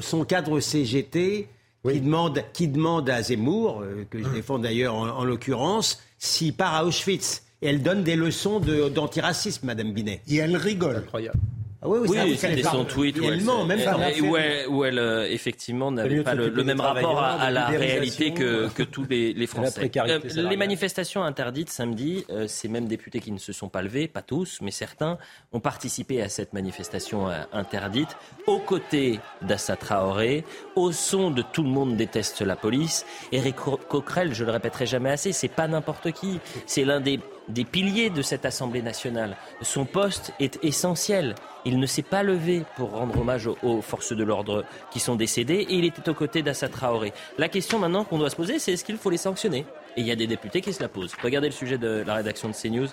son, 0.01 0.25
cadre 0.25 0.59
CGT, 0.59 1.47
qui, 1.87 2.01
demande, 2.01 2.43
qui 2.53 2.67
demande 2.67 3.09
à 3.09 3.21
Zemmour, 3.21 3.81
euh, 3.81 4.05
que 4.09 4.21
je 4.21 4.27
défends 4.29 4.59
d'ailleurs 4.59 4.95
en, 4.95 5.23
l'occurrence, 5.23 6.01
s'il 6.17 6.53
part 6.53 6.75
à 6.75 6.85
Auschwitz. 6.85 7.43
Et 7.61 7.67
elle 7.69 7.81
donne 7.81 8.03
des 8.03 8.15
leçons 8.15 8.59
d'antiracisme, 8.59 9.65
Madame 9.65 9.91
Binet. 9.91 10.21
Et 10.27 10.35
elle 10.35 10.55
rigole. 10.55 10.97
Incroyable. 10.97 11.39
Ah 11.79 11.87
oui, 11.89 12.35
c'était 12.37 12.63
son 12.63 12.85
tweet 12.85 13.19
où 13.19 13.25
elle, 13.25 14.67
où 14.67 14.83
elle, 14.83 14.97
euh, 14.97 15.27
effectivement 15.29 15.91
n'avait 15.91 16.23
pas 16.23 16.33
le, 16.33 16.49
même 16.63 16.81
rapport 16.81 17.19
à, 17.21 17.51
la 17.51 17.67
réalité 17.67 18.33
que, 18.33 18.67
que 18.69 18.81
tous 18.81 19.05
les, 19.07 19.31
les 19.33 19.45
Français. 19.45 19.91
Euh, 19.95 20.19
les 20.35 20.57
manifestations 20.57 21.23
interdites 21.23 21.69
samedi, 21.69 22.25
euh, 22.31 22.47
ces 22.47 22.67
mêmes 22.67 22.87
députés 22.87 23.19
qui 23.19 23.31
ne 23.31 23.37
se 23.37 23.53
sont 23.53 23.69
pas 23.69 23.83
levés, 23.83 24.07
pas 24.07 24.23
tous, 24.23 24.57
mais 24.61 24.71
certains, 24.71 25.19
ont 25.51 25.59
participé 25.59 26.21
à 26.21 26.29
cette 26.29 26.53
manifestation 26.53 27.27
interdite. 27.53 28.17
Aux 28.47 28.59
côtés 28.59 29.19
d'Assa 29.43 29.75
Traoré, 29.75 30.43
au 30.75 30.91
son 30.91 31.29
de 31.29 31.43
tout 31.43 31.63
le 31.63 31.69
monde 31.69 31.95
déteste 31.95 32.41
la 32.41 32.55
police. 32.55 33.05
Eric 33.31 33.55
Coquerel, 33.55 34.33
je 34.33 34.43
le 34.43 34.51
répéterai 34.51 34.87
jamais 34.87 35.11
assez, 35.11 35.31
c'est 35.31 35.47
pas 35.47 35.67
n'importe 35.67 36.11
qui, 36.11 36.39
c'est 36.65 36.85
l'un 36.85 37.01
des 37.01 37.19
des 37.49 37.65
piliers 37.65 38.09
de 38.09 38.21
cette 38.21 38.45
Assemblée 38.45 38.81
nationale. 38.81 39.37
Son 39.61 39.85
poste 39.85 40.33
est 40.39 40.63
essentiel. 40.63 41.35
Il 41.65 41.79
ne 41.79 41.85
s'est 41.85 42.01
pas 42.01 42.23
levé 42.23 42.63
pour 42.75 42.91
rendre 42.91 43.19
hommage 43.19 43.47
aux, 43.47 43.81
forces 43.81 44.13
de 44.13 44.23
l'ordre 44.23 44.65
qui 44.91 44.99
sont 44.99 45.15
décédées 45.15 45.65
et 45.69 45.75
il 45.75 45.85
était 45.85 46.07
aux 46.09 46.13
côtés 46.13 46.41
d'Assa 46.41 46.69
Traoré. 46.69 47.13
La 47.37 47.49
question 47.49 47.79
maintenant 47.79 48.03
qu'on 48.03 48.17
doit 48.17 48.29
se 48.29 48.35
poser, 48.35 48.59
c'est 48.59 48.73
est-ce 48.73 48.85
qu'il 48.85 48.97
faut 48.97 49.09
les 49.09 49.17
sanctionner? 49.17 49.65
Et 49.95 50.01
il 50.01 50.07
y 50.07 50.11
a 50.11 50.15
des 50.15 50.27
députés 50.27 50.61
qui 50.61 50.73
se 50.73 50.81
la 50.81 50.89
posent. 50.89 51.15
Regardez 51.21 51.47
le 51.47 51.53
sujet 51.53 51.77
de 51.77 52.03
la 52.05 52.15
rédaction 52.15 52.49
de 52.49 52.53
CNews 52.53 52.87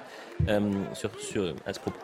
euh, 0.49 0.73
à 1.67 1.73
ce 1.73 1.81
propos. 1.81 2.01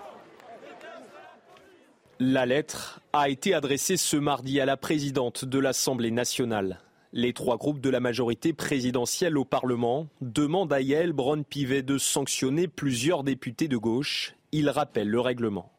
La 2.23 2.45
lettre 2.45 3.01
a 3.15 3.31
été 3.31 3.55
adressée 3.55 3.97
ce 3.97 4.19
mardi 4.19 4.61
à 4.61 4.67
la 4.67 4.77
présidente 4.77 5.47
de 5.47 5.59
l'Assemblée 5.59 6.11
nationale. 6.11 6.79
Les 7.13 7.33
trois 7.33 7.57
groupes 7.57 7.81
de 7.81 7.91
la 7.91 7.99
majorité 7.99 8.53
présidentielle 8.53 9.37
au 9.37 9.45
Parlement 9.45 10.07
demandent 10.21 10.73
à 10.73 10.81
Yael 10.81 11.13
Braun-Pivet 11.13 11.83
de 11.83 11.99
sanctionner 11.99 12.69
plusieurs 12.69 13.25
députés 13.25 13.67
de 13.67 13.77
gauche. 13.77 14.37
Il 14.53 14.71
rappelle 14.71 15.09
le 15.09 15.19
règlement. 15.19 15.73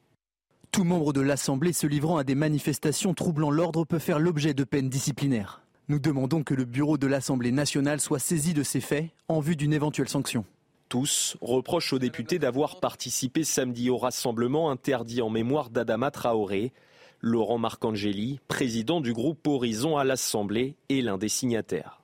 Tout 0.72 0.84
membre 0.84 1.13
de 1.13 1.22
l'Assemblée 1.22 1.72
se 1.72 1.88
livrant 1.88 2.17
à 2.17 2.26
des 2.26 2.36
manifestations 2.36 3.13
troublant 3.13 3.50
l'ordre 3.50 3.86
peut 3.86 3.98
faire 3.98 4.20
l'objet 4.20 4.54
de 4.54 4.65
peines 4.65 4.89
disciplinaires. 4.89 5.62
Nous 5.88 6.00
demandons 6.00 6.44
que 6.44 6.54
le 6.54 6.65
bureau 6.65 6.98
de 6.98 7.08
l'Assemblée 7.08 7.54
nationale 7.54 8.02
soit 8.02 8.20
saisi 8.20 8.54
de 8.54 8.63
ces 8.63 8.82
faits 8.82 9.12
en 9.30 9.39
vue 9.39 9.56
d'une 9.56 9.74
éventuelle 9.74 10.10
sanction. 10.10 10.44
Tous 10.89 11.38
reprochent 11.39 11.94
aux 11.94 12.00
députés 12.00 12.39
d'avoir 12.39 12.82
participé 12.82 13.46
samedi 13.46 13.89
au 13.89 13.98
rassemblement 13.98 14.70
interdit 14.70 15.22
en 15.22 15.30
mémoire 15.30 15.70
d'Adama 15.70 16.12
Traoré. 16.12 16.74
Laurent 17.22 17.60
Marcangeli, 17.60 18.40
président 18.48 19.00
du 19.00 19.14
groupe 19.14 19.48
Horizon 19.48 19.96
à 19.96 20.04
l'Assemblée, 20.04 20.76
est 20.90 21.02
l'un 21.02 21.20
des 21.20 21.30
signataires. 21.30 22.02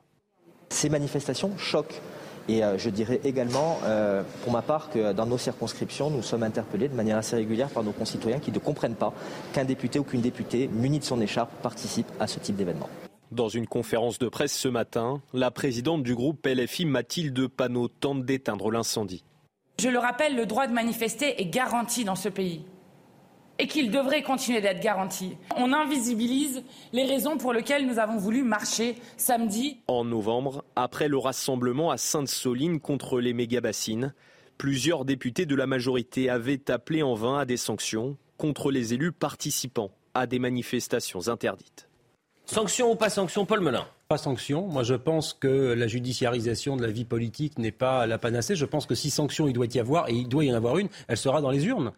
Ces 0.69 0.89
manifestations 0.89 1.57
choquent. 1.57 2.01
Et 2.47 2.63
euh, 2.63 2.77
je 2.77 2.89
dirais 2.91 3.19
également, 3.23 3.79
euh, 3.83 4.21
pour 4.43 4.53
ma 4.53 4.61
part, 4.61 4.91
que 4.91 5.13
dans 5.13 5.25
nos 5.25 5.39
circonscriptions, 5.39 6.11
nous 6.11 6.21
sommes 6.21 6.43
interpellés 6.43 6.87
de 6.87 6.93
manière 6.93 7.17
assez 7.17 7.35
régulière 7.35 7.69
par 7.69 7.83
nos 7.83 7.93
concitoyens 7.93 8.39
qui 8.39 8.51
ne 8.51 8.59
comprennent 8.59 8.95
pas 8.95 9.11
qu'un 9.53 9.65
député 9.65 9.97
ou 9.97 10.03
qu'une 10.03 10.21
députée 10.21 10.67
munie 10.67 10.99
de 10.99 11.03
son 11.03 11.19
écharpe 11.19 11.51
participe 11.63 12.07
à 12.19 12.27
ce 12.27 12.39
type 12.39 12.55
d'événement. 12.55 12.89
Dans 13.31 13.49
une 13.49 13.67
conférence 13.67 14.19
de 14.19 14.29
presse 14.29 14.53
ce 14.53 14.67
matin, 14.67 15.21
la 15.33 15.49
présidente 15.49 16.03
du 16.03 16.13
groupe 16.13 16.45
LFI, 16.45 16.85
Mathilde 16.85 17.47
Panot, 17.47 17.87
tente 17.87 18.23
d'éteindre 18.23 18.69
l'incendie. 18.71 19.23
Je 19.81 19.89
le 19.89 19.99
rappelle, 19.99 20.35
le 20.35 20.45
droit 20.45 20.67
de 20.67 20.73
manifester 20.73 21.41
est 21.41 21.47
garanti 21.47 22.05
dans 22.05 22.15
ce 22.15 22.29
pays 22.29 22.61
et 23.59 23.67
qu'il 23.67 23.91
devrait 23.91 24.23
continuer 24.23 24.61
d'être 24.61 24.81
garanti. 24.81 25.37
On 25.55 25.73
invisibilise 25.73 26.63
les 26.93 27.05
raisons 27.05 27.37
pour 27.37 27.53
lesquelles 27.53 27.87
nous 27.87 27.99
avons 27.99 28.17
voulu 28.17 28.43
marcher 28.43 28.95
samedi. 29.17 29.79
En 29.87 30.05
novembre, 30.05 30.63
après 30.75 31.07
le 31.07 31.17
rassemblement 31.17 31.91
à 31.91 31.97
Sainte-Soline 31.97 32.79
contre 32.79 33.19
les 33.19 33.33
méga-bassines, 33.33 34.13
plusieurs 34.57 35.05
députés 35.05 35.45
de 35.45 35.55
la 35.55 35.67
majorité 35.67 36.29
avaient 36.29 36.69
appelé 36.69 37.03
en 37.03 37.13
vain 37.13 37.39
à 37.39 37.45
des 37.45 37.57
sanctions 37.57 38.17
contre 38.37 38.71
les 38.71 38.93
élus 38.93 39.11
participant 39.11 39.91
à 40.13 40.27
des 40.27 40.39
manifestations 40.39 41.27
interdites. 41.27 41.87
Sanction 42.45 42.91
ou 42.91 42.95
pas 42.95 43.09
sanction, 43.09 43.45
Paul 43.45 43.59
Melun? 43.59 43.85
Pas 44.07 44.17
sanction. 44.17 44.67
Moi, 44.67 44.83
je 44.83 44.93
pense 44.93 45.33
que 45.33 45.73
la 45.73 45.87
judiciarisation 45.87 46.77
de 46.77 46.85
la 46.85 46.91
vie 46.91 47.03
politique 47.03 47.59
n'est 47.59 47.73
pas 47.73 48.07
la 48.07 48.17
panacée. 48.17 48.55
Je 48.55 48.63
pense 48.63 48.85
que 48.85 48.95
si 48.95 49.09
sanction 49.09 49.47
il 49.47 49.53
doit 49.53 49.67
y 49.73 49.79
avoir, 49.79 50.07
et 50.07 50.13
il 50.13 50.29
doit 50.29 50.45
y 50.45 50.51
en 50.51 50.55
avoir 50.55 50.77
une, 50.77 50.87
elle 51.09 51.17
sera 51.17 51.41
dans 51.41 51.51
les 51.51 51.65
urnes. 51.65 51.91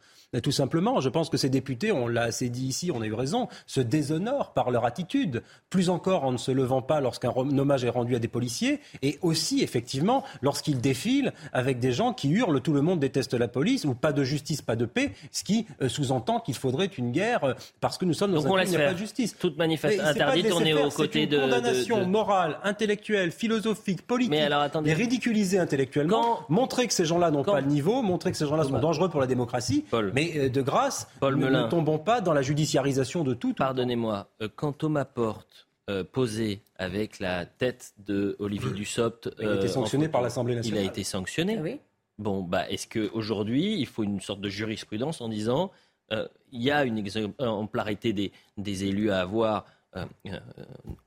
Tout 0.44 0.52
simplement, 0.52 1.00
je 1.00 1.10
pense 1.10 1.30
que 1.30 1.38
ces 1.38 1.50
députés, 1.50 1.92
on 1.92 2.08
l'a 2.08 2.24
assez 2.24 2.50
dit 2.50 2.68
ici, 2.68 2.92
on 2.94 3.02
a 3.02 3.06
eu 3.08 3.14
raison, 3.14 3.48
se 3.66 3.82
déshonorent 3.82 4.54
par 4.54 4.70
leur 4.70 4.86
attitude. 4.86 5.42
Plus 5.72 5.90
encore 5.90 6.24
en 6.24 6.32
ne 6.32 6.38
se 6.38 6.52
levant 6.52 6.84
pas 6.84 7.02
lorsqu'un 7.02 7.32
hommage 7.36 7.84
est 7.84 7.90
rendu 7.90 8.16
à 8.16 8.20
des 8.20 8.28
policiers, 8.28 8.80
et 9.02 9.18
aussi, 9.24 9.64
effectivement, 9.64 10.24
lorsqu'ils 10.44 10.82
défilent 10.82 11.34
avec 11.52 11.80
des 11.80 11.92
gens 11.92 12.14
qui 12.14 12.30
hurlent 12.30 12.62
tout 12.62 12.74
le 12.74 12.82
monde 12.82 13.00
déteste 13.00 13.34
la 13.34 13.48
police, 13.48 13.86
ou 13.86 13.96
pas 13.96 14.14
de 14.14 14.24
justice, 14.24 14.62
pas 14.62 14.76
de 14.76 14.86
paix, 14.86 15.14
ce 15.32 15.44
qui 15.44 15.66
euh, 15.82 15.90
sous-entend 15.90 16.40
qu'il 16.40 16.56
faudrait 16.56 16.86
une 16.86 17.12
guerre 17.12 17.44
euh, 17.44 17.54
parce 17.82 17.98
que 17.98 18.06
nous 18.06 18.14
sommes 18.14 18.32
dans 18.32 18.44
Donc 18.44 18.60
un 18.60 18.62
pays 18.62 18.70
où 18.70 18.74
il 18.74 18.78
n'y 18.78 18.84
a 18.84 18.88
pas 18.88 18.94
de 18.94 19.00
justice. 19.00 19.36
Toute 19.38 19.58
manifestation 19.58 20.06
interdite, 20.06 20.52
on 20.54 20.62
est 20.64 20.74
aux 20.74 20.90
côtés 20.90 21.26
de. 21.26 21.40
condamnation 21.40 22.06
morale, 22.06 22.60
intellectuelle, 22.64 23.32
philosophique, 23.32 24.04
politique, 24.04 24.32
Mais 24.32 24.42
alors, 24.42 24.62
attendez. 24.62 24.92
et 24.92 24.94
ridiculiser 24.94 25.58
intellectuellement, 25.58 26.42
montrer 26.50 26.86
que 26.86 26.94
ces 26.94 27.06
gens-là 27.06 27.32
n'ont 27.32 27.44
pas 27.44 27.62
le 27.62 27.68
niveau, 27.68 28.04
montrer 28.04 28.30
que 28.32 28.38
ces 28.38 28.46
gens-là 28.46 28.66
sont 28.66 28.78
dangereux 28.78 29.10
pour 29.10 29.22
la 29.22 29.28
démocratie. 29.28 29.86
Mais 30.20 30.38
euh, 30.38 30.50
de 30.50 30.62
grâce, 30.62 31.08
Paul 31.20 31.38
ne, 31.38 31.70
tombons 31.70 32.00
pas 32.00 32.22
dans 32.22 32.34
la 32.34 32.42
judiciarisation 32.42 33.24
de 33.24 33.34
tout. 33.34 33.54
Pardonnez-moi, 33.54 34.30
euh, 34.42 34.50
quand 34.54 34.74
Thomas 34.74 35.06
Porte 35.06 35.68
posé 36.12 36.62
avec 36.76 37.18
la 37.18 37.48
tête 37.48 37.94
de 37.98 38.36
Olivier 38.38 38.70
Dussopt. 38.74 39.28
il 39.40 39.48
a 39.48 39.56
été 39.56 39.68
sanctionné 39.68 40.08
par 40.08 40.22
l'Assemblée 40.22 40.54
nationale. 40.54 40.84
Il 40.84 40.86
a 40.86 40.88
été 40.88 41.04
sanctionné. 41.04 41.56
Ah 41.58 41.64
oui. 41.64 41.80
Bon, 42.20 42.44
bah, 42.44 42.70
est-ce 42.70 42.88
qu'aujourd'hui, 42.88 43.74
il 43.80 43.88
faut 43.88 44.04
une 44.04 44.22
sorte 44.22 44.40
de 44.40 44.50
jurisprudence 44.50 45.20
en 45.20 45.30
disant 45.30 45.72
il 46.12 46.62
y 46.62 46.70
a 46.70 46.84
une 46.84 47.00
exemplarité 47.00 48.14
des, 48.14 48.32
des 48.58 48.84
élus 48.84 49.10
à 49.10 49.22
avoir 49.22 49.66
euh, 49.96 50.06
euh, 50.28 50.38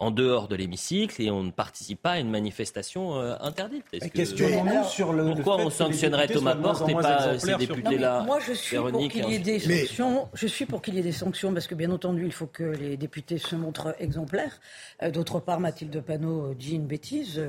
en 0.01 0.11
dehors 0.11 0.49
de 0.49 0.57
l'hémicycle 0.57 1.23
et 1.23 1.31
on 1.31 1.45
ne 1.45 1.53
participe 1.53 2.03
pas 2.03 2.12
à 2.12 2.18
une 2.18 2.31
manifestation 2.31 3.14
euh, 3.14 3.37
interdite. 3.38 3.85
sur 4.88 5.12
le, 5.12 5.35
pourquoi 5.35 5.59
on 5.59 5.71
sanctionnerait 5.71 6.27
Thomas 6.27 6.57
Porte 6.57 6.88
et 6.88 6.95
pas 6.95 7.38
ces 7.38 7.55
députés-là 7.55 8.25
Moi, 8.25 8.40
je 8.40 8.53
suis 8.53 8.77
pour 8.77 9.09
qu'il 9.09 9.29
y 9.29 9.35
ait 9.35 9.38
des 9.38 9.61
sanctions. 9.61 10.28
Je 10.35 10.47
suis 10.49 10.66
pour 10.66 10.83
qu'il 10.83 10.95
y 10.97 10.99
ait 10.99 11.03
des 11.03 11.12
sanctions 11.12 11.55
parce 11.55 11.68
que, 11.68 11.76
bien 11.76 11.93
entendu, 11.93 12.26
il 12.26 12.33
faut 12.33 12.49
que 12.49 12.64
les 12.64 12.97
députés 12.97 13.39
se 13.39 13.55
montrent 13.55 13.95
exemplaires. 14.01 14.61
D'autre 15.12 15.39
part, 15.39 15.61
Mathilde 15.61 16.01
Panot 16.01 16.53
dit 16.55 16.74
une 16.74 16.87
bêtise. 16.87 17.41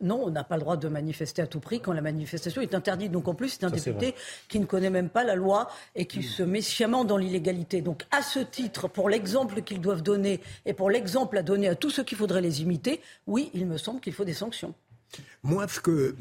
non, 0.00 0.20
on 0.24 0.30
n'a 0.30 0.42
pas 0.42 0.56
le 0.56 0.62
droit 0.62 0.76
de 0.76 0.88
manifester 0.88 1.42
à 1.42 1.46
tout 1.46 1.60
prix 1.60 1.78
quand 1.78 1.92
la 1.92 2.02
manifestation 2.02 2.60
est 2.60 2.74
interdite. 2.74 3.12
Donc, 3.12 3.28
en 3.28 3.34
plus, 3.34 3.50
c'est 3.50 3.64
un 3.64 3.70
député 3.70 4.16
qui 4.48 4.58
ne 4.58 4.64
connaît 4.64 4.90
même 4.90 5.10
pas 5.10 5.22
la 5.22 5.36
loi 5.36 5.68
et 5.94 6.06
qui 6.06 6.24
se 6.24 6.42
met 6.42 6.60
sciemment 6.60 7.04
dans 7.04 7.18
l'illégalité. 7.18 7.82
Donc, 7.82 8.02
à 8.10 8.20
ce 8.20 8.40
titre, 8.40 8.88
pour 8.88 9.08
l'exemple 9.08 9.62
qu'ils 9.62 9.80
doivent 9.80 10.02
donner 10.02 10.40
et 10.66 10.71
pour 10.74 10.90
l'exemple 10.90 11.38
à 11.38 11.42
donner 11.42 11.68
à 11.68 11.74
tous 11.74 11.90
ceux 11.90 12.04
qui 12.04 12.14
faudrait 12.14 12.40
les 12.40 12.62
imiter, 12.62 13.00
oui, 13.26 13.50
il 13.54 13.66
me 13.66 13.78
semble 13.78 14.00
qu'il 14.00 14.12
faut 14.12 14.24
des 14.24 14.34
sanctions. 14.34 14.74
Moi, 15.42 15.66
ce 15.68 15.80
que 15.80 16.14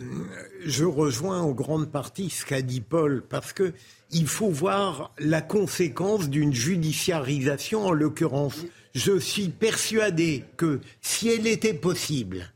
je 0.66 0.84
rejoins 0.84 1.41
en 1.41 1.52
grande 1.52 1.91
partie 1.91 2.30
ce 2.30 2.45
qu'a 2.45 2.62
dit 2.62 2.82
Paul, 2.82 3.24
parce 3.28 3.54
que 3.54 3.74
il 4.12 4.28
faut 4.28 4.49
voir 4.49 5.14
la 5.20 5.41
conséquence 5.41 6.30
d'une 6.30 6.54
judiciarisation 6.54 7.86
en 7.86 7.91
l'occurrence. 7.91 8.66
Je 8.93 9.18
suis 9.18 9.47
persuadé 9.47 10.43
que 10.58 10.82
si 11.02 11.30
elle 11.30 11.47
était 11.47 11.74
possible, 11.74 12.52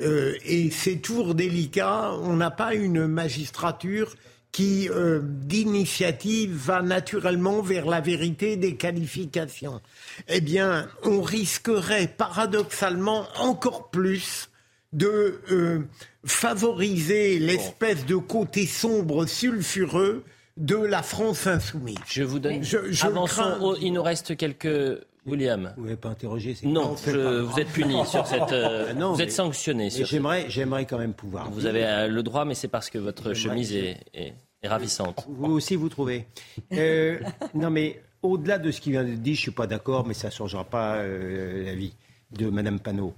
euh, 0.00 0.34
et 0.44 0.70
c'est 0.70 0.96
toujours 0.96 1.34
délicat, 1.34 2.12
on 2.22 2.36
n'a 2.36 2.50
pas 2.50 2.74
une 2.74 3.06
magistrature 3.06 4.16
qui, 4.56 4.88
euh, 4.88 5.20
d'initiative, 5.22 6.54
va 6.54 6.80
naturellement 6.80 7.60
vers 7.60 7.84
la 7.84 8.00
vérité 8.00 8.56
des 8.56 8.76
qualifications. 8.76 9.82
Eh 10.28 10.40
bien, 10.40 10.88
on 11.04 11.20
risquerait 11.20 12.08
paradoxalement 12.08 13.26
encore 13.38 13.90
plus 13.90 14.48
de 14.94 15.42
euh, 15.50 15.80
favoriser 16.24 17.38
l'espèce 17.38 18.06
de 18.06 18.16
côté 18.16 18.64
sombre, 18.64 19.26
sulfureux 19.26 20.24
de 20.56 20.76
la 20.76 21.02
France 21.02 21.46
insoumise. 21.46 21.98
Je 22.06 22.22
vous 22.22 22.38
donne. 22.38 22.64
Je, 22.64 22.78
Avançons. 23.04 23.76
il 23.78 23.92
nous 23.92 24.02
reste 24.02 24.38
quelques. 24.38 25.02
William. 25.26 25.74
Vous 25.76 25.84
n'avez 25.84 25.96
pas 25.96 26.08
interrogé. 26.08 26.56
Non, 26.62 26.94
vous 26.94 27.60
êtes 27.60 27.68
puni 27.68 28.06
sur 28.06 28.26
cette. 28.26 28.52
Euh, 28.52 28.94
vous 28.96 29.20
êtes 29.20 29.32
sanctionné. 29.32 29.90
J'aimerais, 29.90 30.46
j'aimerais 30.48 30.86
quand 30.86 30.98
même 30.98 31.12
pouvoir. 31.12 31.50
Vous 31.50 31.66
avez 31.66 32.08
le 32.08 32.22
droit, 32.22 32.46
mais 32.46 32.54
c'est 32.54 32.68
parce 32.68 32.88
que 32.88 32.96
votre 32.96 33.34
chemise 33.34 33.74
est, 33.74 34.32
ravissante. 34.64 35.26
Vous 35.28 35.52
aussi, 35.52 35.76
vous 35.76 35.88
trouvez. 35.88 36.26
Euh, 36.72 37.20
non, 37.54 37.70
mais 37.70 38.02
au-delà 38.22 38.58
de 38.58 38.70
ce 38.70 38.80
qui 38.80 38.90
vient 38.90 39.04
de 39.04 39.14
dire, 39.14 39.34
je 39.34 39.40
ne 39.40 39.42
suis 39.42 39.50
pas 39.50 39.66
d'accord, 39.66 40.06
mais 40.06 40.14
ça 40.14 40.28
ne 40.28 40.32
changera 40.32 40.64
pas 40.64 40.96
euh, 40.96 41.64
la 41.64 41.74
vie 41.74 41.94
de 42.32 42.48
Mme 42.48 42.80
Panot. 42.80 43.14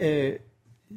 Euh, 0.00 0.36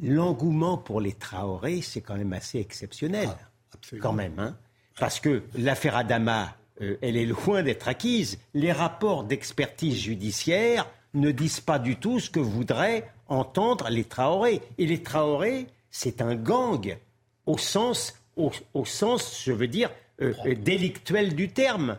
l'engouement 0.01 0.77
pour 0.77 1.01
les 1.01 1.13
Traoré, 1.13 1.81
c'est 1.81 2.01
quand 2.01 2.15
même 2.15 2.33
assez 2.33 2.59
exceptionnel. 2.59 3.29
Ah, 3.31 3.77
quand 4.01 4.13
même. 4.13 4.37
Hein 4.37 4.55
Parce 4.99 5.19
que 5.19 5.43
l'affaire 5.57 5.95
Adama, 5.95 6.55
elle 6.79 7.17
est 7.17 7.25
loin 7.25 7.63
d'être 7.63 7.87
acquise. 7.87 8.37
Les 8.53 8.71
rapports 8.71 9.23
d'expertise 9.23 9.97
judiciaire 9.97 10.85
ne 11.13 11.31
disent 11.31 11.61
pas 11.61 11.79
du 11.79 11.95
tout 11.95 12.19
ce 12.19 12.29
que 12.29 12.39
voudraient 12.39 13.09
entendre 13.27 13.89
les 13.89 14.03
Traoré. 14.03 14.61
Et 14.77 14.85
les 14.85 15.01
Traoré, 15.01 15.67
c'est 15.89 16.21
un 16.21 16.35
gang 16.35 16.97
au 17.45 17.57
sens 17.57 18.13
au, 18.35 18.85
sens, 18.85 19.41
je 19.45 19.51
veux 19.51 19.67
dire, 19.67 19.91
euh, 20.21 20.33
euh, 20.45 20.55
délictuel 20.55 21.35
du 21.35 21.49
terme. 21.49 21.97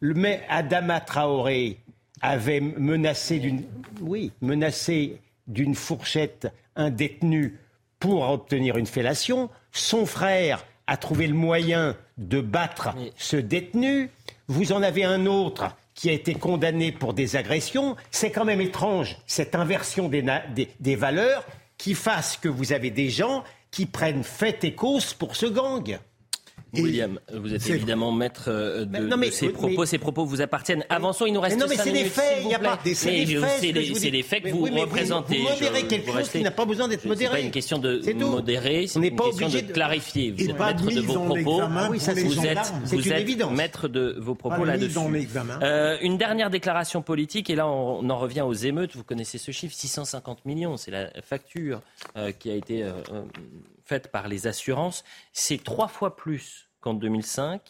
Mais 0.00 0.42
Adama 0.48 1.00
Traoré 1.00 1.78
avait 2.20 2.60
menacé 2.60 3.38
d'une, 3.38 3.64
oui, 4.00 4.32
menacé 4.40 5.18
d'une 5.46 5.74
fourchette 5.74 6.52
un 6.76 6.90
détenu 6.90 7.58
pour 7.98 8.28
obtenir 8.28 8.76
une 8.76 8.86
fellation. 8.86 9.50
Son 9.72 10.06
frère 10.06 10.64
a 10.86 10.96
trouvé 10.96 11.26
le 11.26 11.34
moyen 11.34 11.96
de 12.18 12.40
battre 12.40 12.94
ce 13.16 13.36
détenu. 13.36 14.10
Vous 14.46 14.72
en 14.72 14.82
avez 14.82 15.04
un 15.04 15.26
autre 15.26 15.76
qui 15.94 16.10
a 16.10 16.12
été 16.12 16.34
condamné 16.34 16.92
pour 16.92 17.14
des 17.14 17.36
agressions. 17.36 17.96
C'est 18.10 18.30
quand 18.30 18.44
même 18.44 18.60
étrange, 18.60 19.16
cette 19.26 19.54
inversion 19.54 20.08
des, 20.08 20.24
des 20.80 20.96
valeurs 20.96 21.46
qui 21.78 21.94
fasse 21.94 22.36
que 22.36 22.48
vous 22.48 22.72
avez 22.72 22.90
des 22.90 23.10
gens 23.10 23.44
qui 23.74 23.86
prennent 23.86 24.22
fait 24.22 24.62
et 24.62 24.76
cause 24.76 25.14
pour 25.14 25.34
ce 25.34 25.46
gang. 25.46 25.98
William, 26.82 27.20
vous 27.32 27.54
êtes 27.54 27.68
évidemment 27.68 28.12
maître 28.12 28.44
euh, 28.48 28.84
de, 28.84 29.30
ces 29.30 29.48
propos. 29.48 29.84
ces 29.86 29.98
propos 29.98 30.24
vous 30.24 30.40
appartiennent. 30.40 30.84
Avançons, 30.88 31.26
il 31.26 31.32
nous 31.32 31.40
reste 31.40 31.58
Non, 31.58 31.66
mais 31.68 31.76
c'est 31.76 31.92
des 31.92 32.04
faits. 32.04 32.38
Il 32.42 32.48
n'y 32.48 32.54
a 32.54 32.58
pas 32.58 32.78
des 32.82 32.94
C'est 32.94 34.10
des 34.10 34.22
faits 34.22 34.42
que 34.42 34.50
vous 34.50 34.64
représentez. 34.64 35.38
Vous, 35.38 35.48
modérez 35.48 35.86
quelque 35.86 36.12
chose 36.12 36.28
qui 36.28 36.42
n'a 36.42 36.50
pas 36.50 36.64
besoin 36.64 36.88
d'être 36.88 37.04
modéré. 37.04 37.34
C'est 37.34 37.40
pas 37.40 37.46
une 37.46 37.50
question 37.50 37.78
de 37.78 38.00
modérer, 38.24 38.86
c'est 38.86 38.98
une 39.00 39.16
question 39.16 39.48
de 39.48 39.72
clarifier. 39.72 40.32
Vous 40.32 40.50
êtes 40.50 40.58
maître 40.58 40.90
de 40.90 41.00
vos 41.00 41.20
propos. 41.20 41.62
Vous 42.84 43.08
êtes 43.08 43.50
maître 43.50 43.88
de 43.88 44.16
vos 44.18 44.34
propos 44.34 44.64
là-dessus. 44.64 44.98
Euh, 45.62 45.96
une 46.00 46.18
dernière 46.18 46.50
déclaration 46.50 47.02
politique, 47.02 47.50
et 47.50 47.54
là 47.54 47.66
on 47.66 48.08
en 48.08 48.18
revient 48.18 48.42
aux 48.42 48.52
émeutes. 48.52 48.96
Vous 48.96 49.04
connaissez 49.04 49.38
ce 49.38 49.50
chiffre, 49.50 49.74
650 49.74 50.44
millions. 50.44 50.76
C'est 50.76 50.90
la 50.90 51.10
facture 51.22 51.82
euh, 52.16 52.32
qui 52.32 52.50
a 52.50 52.54
été 52.54 52.84
faite 53.84 54.08
par 54.10 54.28
les 54.28 54.46
assurances. 54.46 55.04
C'est 55.32 55.62
trois 55.62 55.88
fois 55.88 56.16
plus 56.16 56.63
qu'en 56.84 56.92
2005 56.92 57.62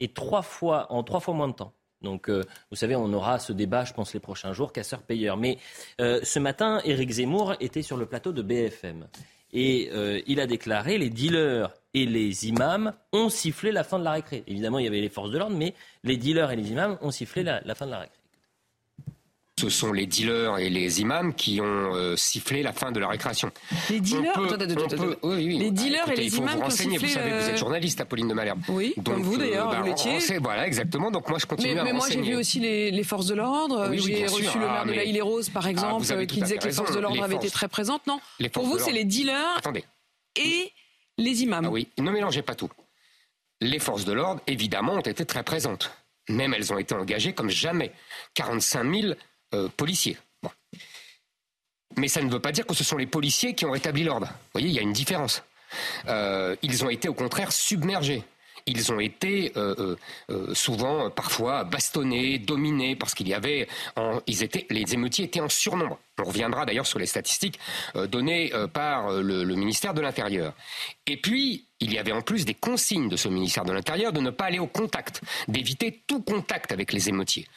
et 0.00 0.08
trois 0.08 0.40
fois, 0.40 0.90
en 0.90 1.02
trois 1.02 1.20
fois 1.20 1.34
moins 1.34 1.48
de 1.48 1.52
temps. 1.52 1.74
Donc, 2.00 2.28
euh, 2.28 2.42
vous 2.70 2.76
savez, 2.76 2.96
on 2.96 3.12
aura 3.12 3.38
ce 3.38 3.52
débat, 3.52 3.84
je 3.84 3.92
pense, 3.92 4.14
les 4.14 4.18
prochains 4.18 4.54
jours, 4.54 4.72
casseurs-payeurs. 4.72 5.36
Mais 5.36 5.58
euh, 6.00 6.20
ce 6.22 6.38
matin, 6.38 6.80
Éric 6.84 7.10
Zemmour 7.10 7.54
était 7.60 7.82
sur 7.82 7.98
le 7.98 8.06
plateau 8.06 8.32
de 8.32 8.40
BFM. 8.42 9.06
Et 9.52 9.90
euh, 9.92 10.20
il 10.26 10.40
a 10.40 10.46
déclaré 10.46 10.96
les 10.96 11.10
dealers 11.10 11.70
et 11.92 12.06
les 12.06 12.48
imams 12.48 12.94
ont 13.12 13.28
sifflé 13.28 13.70
la 13.70 13.84
fin 13.84 13.98
de 13.98 14.04
la 14.04 14.12
récré. 14.12 14.42
Évidemment, 14.46 14.78
il 14.78 14.86
y 14.86 14.88
avait 14.88 15.02
les 15.02 15.10
forces 15.10 15.30
de 15.30 15.38
l'ordre, 15.38 15.56
mais 15.56 15.74
les 16.02 16.16
dealers 16.16 16.50
et 16.50 16.56
les 16.56 16.72
imams 16.72 16.96
ont 17.02 17.10
sifflé 17.10 17.42
la 17.42 17.74
fin 17.74 17.84
de 17.84 17.90
la 17.90 18.00
récré 18.00 18.21
ce 19.62 19.68
sont 19.68 19.92
les 19.92 20.06
dealers 20.06 20.58
et 20.58 20.68
les 20.68 21.00
imams 21.00 21.34
qui 21.34 21.60
ont 21.60 21.94
euh, 21.94 22.16
sifflé 22.16 22.64
la 22.64 22.72
fin 22.72 22.90
de 22.90 22.98
la 22.98 23.06
récréation. 23.06 23.52
Les 23.90 24.00
dealers, 24.00 24.40
les 25.22 25.70
dealers 25.70 26.08
et 26.10 26.16
les 26.16 26.36
imams 26.36 26.56
vous 26.56 26.62
renseigner, 26.62 26.98
Vous 26.98 27.06
savez, 27.06 27.30
vous 27.30 27.48
êtes 27.48 27.54
euh, 27.54 27.56
journaliste, 27.56 28.00
Apolline 28.00 28.26
de 28.26 28.34
Malherbe. 28.34 28.60
Oui, 28.68 28.92
comme 29.04 29.22
vous 29.22 29.36
d'ailleurs, 29.36 29.68
euh, 29.68 29.72
bah, 29.72 29.80
vous 29.80 29.86
l'étiez. 29.86 30.38
Voilà, 30.38 30.66
exactement. 30.66 31.12
Donc 31.12 31.28
moi, 31.28 31.38
je 31.38 31.46
continue 31.46 31.74
mais, 31.74 31.80
à 31.80 31.84
Mais 31.84 31.92
moi, 31.92 32.08
j'ai 32.10 32.20
vu 32.20 32.34
aussi 32.34 32.58
les, 32.58 33.04
forces 33.04 33.26
de 33.26 33.34
l'ordre. 33.34 33.92
j'ai 33.94 34.26
reçu 34.26 34.58
le 34.58 34.66
maire 34.66 34.82
ah, 34.82 34.84
de 34.84 34.92
la 34.92 35.04
Île-et-Rose, 35.04 35.50
par 35.50 35.66
ah, 35.66 35.70
exemple, 35.70 36.26
qui 36.26 36.40
disait 36.40 36.58
que 36.58 36.66
les 36.66 36.72
forces 36.72 36.94
de 36.94 37.00
l'ordre 37.00 37.22
avaient 37.22 37.36
été 37.36 37.50
très 37.50 37.68
présentes. 37.68 38.04
Non, 38.08 38.18
pour 38.52 38.64
vous, 38.64 38.78
c'est 38.78 38.92
les 38.92 39.04
dealers 39.04 39.60
et 40.34 40.72
les 41.18 41.42
imams. 41.42 41.66
Ah 41.66 41.70
oui, 41.70 41.86
ne 41.98 42.10
mélangez 42.10 42.42
pas 42.42 42.56
tout. 42.56 42.70
Les 43.60 43.78
forces 43.78 44.04
de 44.04 44.12
l'ordre, 44.12 44.40
évidemment, 44.48 44.94
ont 44.94 45.00
été 45.00 45.24
très 45.24 45.44
présentes. 45.44 45.92
Même 46.28 46.52
elles 46.54 46.72
ont 46.72 46.78
été 46.78 46.94
engagées 46.96 47.32
comme 47.32 47.50
jamais. 47.50 47.92
45 48.34 48.94
000 48.94 49.14
euh, 49.54 49.68
policiers. 49.76 50.16
Mais 51.96 52.08
ça 52.08 52.22
ne 52.22 52.30
veut 52.30 52.40
pas 52.40 52.52
dire 52.52 52.66
que 52.66 52.74
ce 52.74 52.84
sont 52.84 52.96
les 52.96 53.06
policiers 53.06 53.54
qui 53.54 53.66
ont 53.66 53.70
rétabli 53.70 54.02
l'ordre. 54.02 54.26
Vous 54.26 54.50
voyez, 54.54 54.68
il 54.68 54.74
y 54.74 54.78
a 54.78 54.82
une 54.82 54.94
différence. 54.94 55.42
Euh, 56.08 56.56
ils 56.62 56.84
ont 56.84 56.90
été 56.90 57.08
au 57.08 57.14
contraire 57.14 57.52
submergés. 57.52 58.22
Ils 58.64 58.92
ont 58.92 59.00
été 59.00 59.52
euh, 59.56 59.96
souvent, 60.54 61.10
parfois, 61.10 61.64
bastonnés, 61.64 62.38
dominés, 62.38 62.94
parce 62.94 63.12
qu'il 63.12 63.26
y 63.26 63.34
avait, 63.34 63.66
les 64.70 64.94
émeutiers 64.94 65.24
étaient 65.24 65.40
en 65.40 65.48
surnombre. 65.48 65.98
On 66.18 66.24
reviendra 66.24 66.64
d'ailleurs 66.64 66.86
sur 66.86 67.00
les 67.00 67.06
statistiques 67.06 67.58
données 68.08 68.52
par 68.72 69.10
le 69.10 69.54
ministère 69.56 69.94
de 69.94 70.00
l'Intérieur. 70.00 70.54
Et 71.08 71.16
puis, 71.16 71.66
il 71.80 71.92
y 71.92 71.98
avait 71.98 72.12
en 72.12 72.22
plus 72.22 72.44
des 72.44 72.54
consignes 72.54 73.08
de 73.08 73.16
ce 73.16 73.28
ministère 73.28 73.64
de 73.64 73.72
l'Intérieur 73.72 74.12
de 74.12 74.20
ne 74.20 74.30
pas 74.30 74.44
aller 74.44 74.60
au 74.60 74.68
contact, 74.68 75.22
d'éviter 75.48 76.04
tout 76.06 76.22
contact 76.22 76.70
avec 76.70 76.92
les 76.92 77.08
émeutiers. 77.08 77.48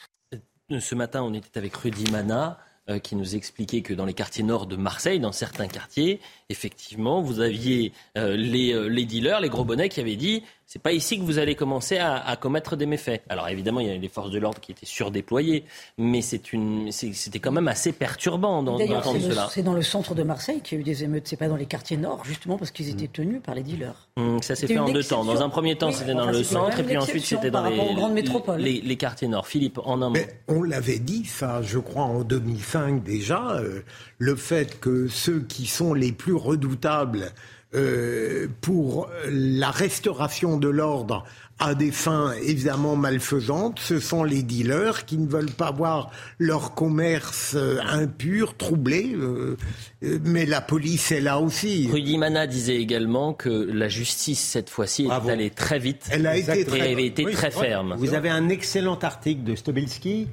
Ce 0.68 0.96
matin, 0.96 1.22
on 1.22 1.32
était 1.32 1.58
avec 1.58 1.76
Rudy 1.76 2.10
Mana 2.10 2.58
euh, 2.88 2.98
qui 2.98 3.14
nous 3.14 3.36
expliquait 3.36 3.82
que 3.82 3.94
dans 3.94 4.04
les 4.04 4.14
quartiers 4.14 4.42
nord 4.42 4.66
de 4.66 4.74
Marseille, 4.74 5.20
dans 5.20 5.30
certains 5.30 5.68
quartiers, 5.68 6.20
effectivement, 6.48 7.20
vous 7.22 7.38
aviez 7.38 7.92
euh, 8.18 8.36
euh, 8.36 8.88
les, 8.88 9.04
dealers, 9.04 9.40
les 9.40 9.48
gros 9.48 9.64
bonnets 9.64 9.88
qui 9.88 10.00
avaient 10.00 10.16
dit 10.16 10.42
c'est 10.66 10.82
pas 10.82 10.92
ici 10.92 11.16
que 11.16 11.22
vous 11.22 11.38
allez 11.38 11.54
commencer 11.54 11.98
à, 11.98 12.36
commettre 12.40 12.76
des 12.76 12.86
méfaits. 12.86 13.22
Alors 13.28 13.48
évidemment, 13.48 13.78
il 13.78 13.86
y 13.86 13.90
a 13.90 13.96
les 13.96 14.08
forces 14.08 14.32
de 14.32 14.38
l'ordre 14.40 14.60
qui 14.60 14.72
étaient 14.72 14.84
surdéployées, 14.84 15.64
mais 15.96 16.22
c'est 16.22 16.52
une, 16.52 16.90
c'était 16.90 17.38
quand 17.38 17.52
même 17.52 17.68
assez 17.68 17.92
perturbant 17.92 18.64
d'entendre 18.64 19.20
cela. 19.20 19.48
C'est 19.50 19.62
dans 19.62 19.74
le 19.74 19.82
centre 19.82 20.16
de 20.16 20.24
Marseille 20.24 20.60
qu'il 20.60 20.76
y 20.76 20.78
a 20.78 20.80
eu 20.80 20.84
des 20.84 21.04
émeutes, 21.04 21.28
c'est 21.28 21.36
pas 21.36 21.46
dans 21.46 21.56
les 21.56 21.66
quartiers 21.66 21.96
nord, 21.96 22.24
justement 22.24 22.58
parce 22.58 22.72
qu'ils 22.72 22.88
étaient 22.88 23.06
tenus 23.06 23.40
par 23.42 23.54
les 23.54 23.62
dealers. 23.62 24.08
Hum, 24.16 24.42
ça 24.42 24.56
s'est 24.56 24.66
fait 24.66 24.78
en 24.78 24.90
deux 24.90 25.04
temps. 25.04 25.24
Dans 25.24 25.40
un 25.40 25.48
premier 25.48 25.76
temps, 25.76 25.92
c'était 25.92 26.14
dans 26.14 26.30
le 26.30 26.42
centre, 26.42 26.80
et 26.80 26.82
puis 26.82 26.96
ensuite 26.96 27.24
c'était 27.24 27.50
dans 27.50 27.68
les, 27.68 27.94
grandes 27.94 28.14
métropoles. 28.14 28.60
Les, 28.60 28.96
quartiers 28.96 29.28
nord. 29.28 29.46
Philippe, 29.46 29.78
en 29.84 30.02
un 30.02 30.10
mot. 30.10 30.18
on 30.48 30.62
l'avait 30.62 30.98
dit, 30.98 31.26
ça, 31.26 31.60
je 31.62 31.78
crois, 31.78 32.04
en 32.04 32.24
2005 32.24 33.04
déjà, 33.04 33.52
euh, 33.52 33.82
le 34.18 34.34
fait 34.34 34.80
que 34.80 35.06
ceux 35.06 35.40
qui 35.40 35.66
sont 35.66 35.94
les 35.94 36.12
plus 36.12 36.34
redoutables 36.34 37.32
euh, 37.74 38.46
pour 38.60 39.10
la 39.28 39.70
restauration 39.70 40.56
de 40.56 40.68
l'ordre 40.68 41.24
à 41.58 41.74
des 41.74 41.90
fins 41.90 42.32
évidemment 42.42 42.96
malfaisantes, 42.96 43.80
ce 43.80 43.98
sont 43.98 44.24
les 44.24 44.42
dealers 44.42 45.06
qui 45.06 45.16
ne 45.16 45.26
veulent 45.26 45.50
pas 45.50 45.70
voir 45.70 46.10
leur 46.38 46.74
commerce 46.74 47.54
euh, 47.56 47.80
impur, 47.88 48.56
troublé, 48.56 49.14
euh, 49.14 49.56
mais 50.00 50.44
la 50.44 50.60
police 50.60 51.10
est 51.12 51.20
là 51.20 51.40
aussi. 51.40 51.88
Rudy 51.90 52.18
Mana 52.18 52.46
disait 52.46 52.76
également 52.76 53.32
que 53.32 53.48
la 53.48 53.88
justice, 53.88 54.40
cette 54.40 54.70
fois-ci, 54.70 55.06
est 55.06 55.30
allée 55.30 55.50
très 55.50 55.78
vite 55.78 56.06
Elle 56.10 56.26
a 56.26 56.36
été 56.36 56.64
très... 56.64 56.92
avait 56.92 57.06
été 57.06 57.24
très 57.24 57.50
ferme. 57.50 57.96
Vous 57.98 58.14
avez 58.14 58.28
un 58.28 58.48
excellent 58.48 58.98
article 58.98 59.42
de 59.42 59.54
Stobilski 59.54 60.28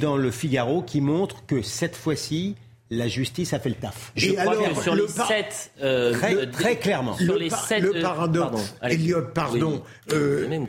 dans 0.00 0.16
le 0.16 0.30
Figaro 0.30 0.82
qui 0.82 1.00
montre 1.00 1.44
que 1.46 1.62
cette 1.62 1.94
fois-ci, 1.94 2.56
la 2.92 3.08
justice 3.08 3.54
a 3.54 3.58
fait 3.58 3.70
le 3.70 3.74
taf. 3.74 4.12
Je 4.16 4.32
crois 4.32 4.54
que 4.54 4.82
sur 4.82 4.94
les 4.94 5.08
sept, 5.08 5.72
euh, 5.82 6.46
très, 6.52 6.76
clairement. 6.76 7.16
Sur 7.16 7.36
les 7.36 7.48
sept, 7.48 7.82
le 7.82 8.02
paradoxe, 8.02 8.74
pardon, 8.80 9.22
pardon, 9.34 9.82
euh, 10.12 10.46
hein. 10.52 10.66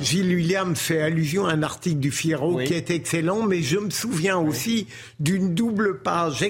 Gilles 0.00 0.34
William 0.34 0.74
fait 0.74 1.02
allusion 1.02 1.44
à 1.44 1.52
un 1.52 1.62
article 1.62 1.98
du 1.98 2.10
Figaro 2.10 2.58
qui 2.64 2.72
est 2.72 2.90
excellent, 2.90 3.42
mais 3.42 3.60
je 3.60 3.76
me 3.76 3.90
souviens 3.90 4.38
aussi 4.38 4.86
d'une 5.20 5.54
double 5.54 6.00
page 6.00 6.46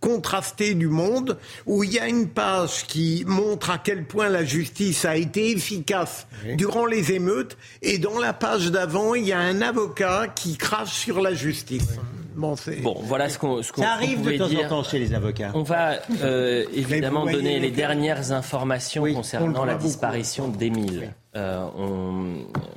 contrastée 0.00 0.74
du 0.74 0.88
Monde 0.88 1.36
où 1.66 1.84
il 1.84 1.92
y 1.92 1.98
a 1.98 2.08
une 2.08 2.28
page 2.28 2.86
qui 2.86 3.24
montre 3.26 3.70
à 3.70 3.78
quel 3.78 4.06
point 4.06 4.30
la 4.30 4.44
justice 4.44 5.04
a 5.04 5.16
été 5.16 5.50
efficace 5.50 6.26
durant 6.56 6.86
les 6.86 7.12
émeutes, 7.12 7.58
et 7.82 7.98
dans 7.98 8.18
la 8.18 8.32
page 8.32 8.70
d'avant, 8.70 9.14
il 9.14 9.26
y 9.26 9.32
a 9.32 9.38
un 9.38 9.60
avocat 9.60 10.28
qui 10.34 10.56
crache 10.56 10.92
sur 10.92 11.20
la 11.20 11.34
justice. 11.34 11.98
Bon, 12.38 12.94
voilà 13.02 13.28
ce 13.28 13.36
qu'on 13.36 13.60
qu 13.60 13.80
Ça 13.80 13.92
arrive 13.94 14.22
de 14.22 14.38
temps 14.38 14.46
dire. 14.46 14.66
en 14.66 14.68
temps 14.68 14.82
chez 14.84 15.00
les 15.00 15.12
avocats. 15.12 15.50
On 15.54 15.64
va 15.64 15.98
euh, 16.22 16.64
évidemment 16.72 17.26
donner 17.26 17.58
les 17.58 17.72
dernières 17.72 18.30
informations 18.30 19.02
concernant 19.12 19.64
la 19.64 19.74
disparition 19.74 20.48
d'Émile. 20.48 21.12
Euh, 21.34 21.66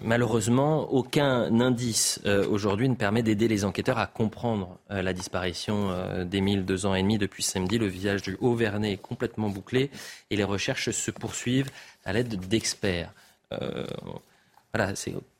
malheureusement, 0.02 0.92
aucun 0.92 1.60
indice 1.62 2.20
euh, 2.26 2.46
aujourd'hui 2.50 2.90
ne 2.90 2.96
permet 2.96 3.22
d'aider 3.22 3.48
les 3.48 3.64
enquêteurs 3.64 4.00
à 4.00 4.08
comprendre 4.08 4.78
la 4.90 5.14
disparition 5.14 5.90
d'Émile, 6.26 6.66
deux 6.66 6.88
ans 6.88 6.96
et 6.96 7.02
demi 7.04 7.20
depuis 7.20 7.44
samedi. 7.44 7.78
Le 7.78 7.88
village 7.88 8.24
du 8.24 8.38
Haut-Vernay 8.42 8.94
est 8.94 9.02
complètement 9.02 9.50
bouclé 9.50 9.92
et 10.32 10.36
les 10.36 10.44
recherches 10.44 10.90
se 10.90 11.12
poursuivent 11.12 11.70
à 12.04 12.14
l'aide 12.14 12.48
d'experts. 12.48 13.14
voilà, 14.74 14.94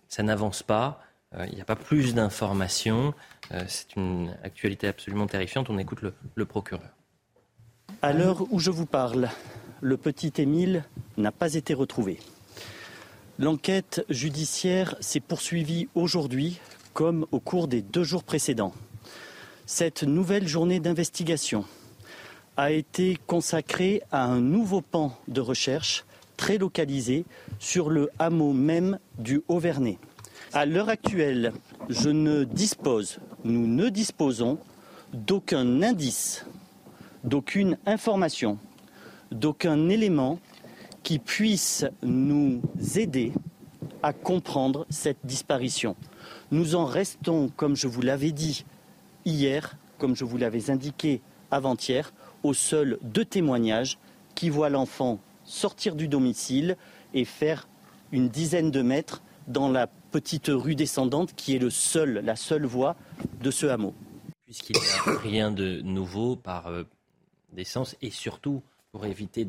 ça 0.08 0.24
n'avance 0.24 0.62
pas. 0.62 1.02
Euh, 1.38 1.46
il 1.50 1.56
n'y 1.56 1.62
a 1.62 1.66
pas 1.66 1.76
plus 1.76 2.14
d'informations. 2.14 3.14
Euh, 3.52 3.64
c'est 3.68 3.96
une 3.96 4.36
actualité 4.44 4.88
absolument 4.88 5.28
terrifiante. 5.28 5.70
On 5.70 5.78
écoute 5.78 6.00
le, 6.36 6.46
procureur. 6.46 6.90
À 8.02 8.14
l'heure 8.14 8.46
où 8.52 8.60
je 8.60 8.72
vous 8.72 8.86
parle, 8.86 9.30
le 9.80 9.98
petit 9.98 10.34
Émile 10.38 10.84
n'a 11.18 11.32
pas 11.32 11.54
été 11.54 11.74
retrouvé. 11.74 12.20
L'enquête 13.40 14.06
judiciaire 14.10 14.96
s'est 15.00 15.20
poursuivie 15.20 15.88
aujourd'hui 15.96 16.60
comme 16.94 17.26
au 17.32 17.40
cours 17.40 17.68
des 17.68 17.82
deux 17.82 18.04
jours 18.04 18.24
précédents. 18.24 18.74
Cette 19.66 20.04
nouvelle 20.04 20.48
journée 20.48 20.80
d'investigation 20.80 21.66
a 22.58 22.72
été 22.72 23.18
consacrée 23.28 24.02
à 24.12 24.26
un 24.26 24.42
nouveau 24.42 24.82
pan 24.82 25.18
de 25.30 25.40
recherche 25.40 26.04
très 26.36 26.58
localisé 26.58 27.24
sur 27.60 27.90
le 27.90 28.10
hameau 28.20 28.52
même 28.52 29.00
du 29.18 29.42
Haut-Vernay. 29.48 29.98
À 30.54 30.66
l'heure 30.66 30.90
actuelle, 30.90 31.54
je 31.88 32.10
ne 32.10 32.44
dispose, 32.44 33.20
nous 33.46 33.68
ne 33.68 33.88
disposons 33.88 34.58
d'aucun 35.14 35.82
indice, 35.82 36.46
d'aucune 37.24 37.78
information, 37.86 38.58
d'aucun 39.32 39.88
élément 39.88 40.40
qui 41.04 41.20
puisse 41.20 41.86
nous 42.04 42.62
aider 42.98 43.32
à 44.04 44.12
comprendre 44.12 44.86
cette 44.90 45.26
disparition. 45.26 45.96
Nous 46.52 46.76
en 46.76 46.84
restons, 46.84 47.50
comme 47.56 47.78
je 47.78 47.88
vous 47.88 48.02
l'avais 48.02 48.34
dit 48.34 48.66
hier, 49.24 49.78
comme 50.00 50.18
je 50.18 50.26
vous 50.26 50.38
l'avais 50.38 50.70
indiqué 50.70 51.22
avant-hier, 51.50 52.12
aux 52.44 52.54
seuls 52.54 53.00
deux 53.04 53.26
témoignages 53.26 53.98
qui 54.36 54.50
voient 54.50 54.70
l'enfant 54.70 55.20
sortir 55.46 55.96
du 55.96 56.10
domicile 56.10 56.76
et 57.14 57.24
faire 57.24 57.70
une 58.12 58.28
dizaine 58.28 58.70
de 58.70 58.82
mètres 58.82 59.22
dans 59.48 59.70
la 59.70 59.88
petite 60.12 60.48
rue 60.50 60.76
descendante 60.76 61.34
qui 61.36 61.56
est 61.56 61.60
le 61.60 61.70
seul, 61.70 62.22
la 62.24 62.36
seule 62.36 62.66
voie 62.66 62.96
de 63.42 63.52
ce 63.52 63.66
hameau. 63.66 63.94
Puisqu'il 64.46 64.76
n'y 64.76 65.14
a 65.14 65.18
rien 65.20 65.52
de 65.52 65.82
nouveau 65.82 66.36
par 66.36 66.68
euh, 66.68 66.84
et 68.02 68.10
surtout 68.10 68.62
pour 68.92 69.06
éviter 69.06 69.46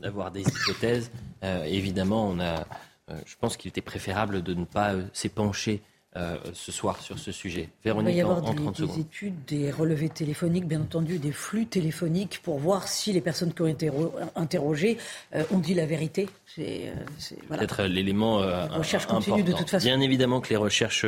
d'avoir 0.00 0.30
des 0.30 0.42
hypothèses, 0.42 1.10
euh, 1.42 1.64
évidemment, 1.64 2.28
on 2.28 2.38
a, 2.40 2.66
euh, 3.10 3.18
je 3.24 3.36
pense 3.40 3.56
qu'il 3.56 3.68
était 3.68 3.80
préférable 3.80 4.42
de 4.42 4.54
ne 4.54 4.64
pas 4.64 4.94
s'épancher 5.12 5.82
euh, 6.14 6.36
ce 6.52 6.70
soir 6.70 7.00
sur 7.00 7.18
ce 7.18 7.32
sujet. 7.32 7.70
Véronique, 7.82 8.14
Il 8.14 8.22
va 8.22 8.28
y 8.28 8.30
avoir 8.30 8.42
des, 8.42 9.00
études, 9.00 9.46
des 9.46 9.70
relevés 9.70 10.10
téléphoniques, 10.10 10.66
bien 10.66 10.82
entendu, 10.82 11.18
des 11.18 11.32
flux 11.32 11.64
téléphoniques 11.64 12.40
pour 12.42 12.58
voir 12.58 12.86
si 12.86 13.14
les 13.14 13.22
personnes 13.22 13.54
qui 13.54 13.62
ont 13.62 13.66
été 13.66 13.90
interrogées 14.36 14.98
euh, 15.34 15.42
ont 15.50 15.58
dit 15.58 15.72
la 15.72 15.86
vérité. 15.86 16.28
C'est 16.44 16.88
euh, 16.88 17.36
peut-être 17.48 17.84
l'élément 17.84 18.42
recherche 18.68 19.06
continue 19.06 19.42
de 19.42 19.54
toute 19.54 19.70
façon. 19.70 19.86
Bien 19.86 20.00
évidemment 20.00 20.42
que 20.42 20.50
les 20.50 20.56
recherches 20.56 21.06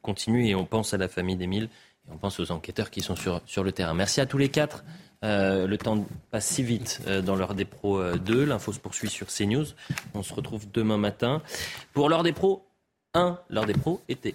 continuent 0.00 0.46
et 0.46 0.54
on 0.54 0.64
pense 0.64 0.94
à 0.94 0.96
la 0.96 1.08
famille 1.08 1.36
d'Émile 1.36 1.68
et 2.08 2.12
on 2.14 2.16
pense 2.16 2.40
aux 2.40 2.50
enquêteurs 2.50 2.90
qui 2.90 3.02
sont 3.02 3.16
sur, 3.16 3.42
sur 3.44 3.62
le 3.62 3.72
terrain. 3.72 3.92
Merci 3.92 4.22
à 4.22 4.24
tous 4.24 4.38
les 4.38 4.48
quatre. 4.48 4.82
le 5.22 5.76
temps 5.76 6.06
passe 6.30 6.46
si 6.46 6.62
vite 6.62 7.02
dans 7.22 7.36
l'heure 7.36 7.54
des 7.54 7.66
pros 7.66 8.02
2. 8.16 8.46
L'info 8.46 8.72
se 8.72 8.78
poursuit 8.78 9.10
sur 9.10 9.26
CNews. 9.26 9.66
On 10.14 10.22
se 10.22 10.32
retrouve 10.32 10.70
demain 10.72 10.96
matin. 10.96 11.42
Pour 11.92 12.08
l'heure 12.08 12.22
des 12.22 12.32
pros, 12.32 12.64
1 13.14 13.38
lors 13.50 13.66
des 13.66 13.74
pros-étés. 13.74 14.34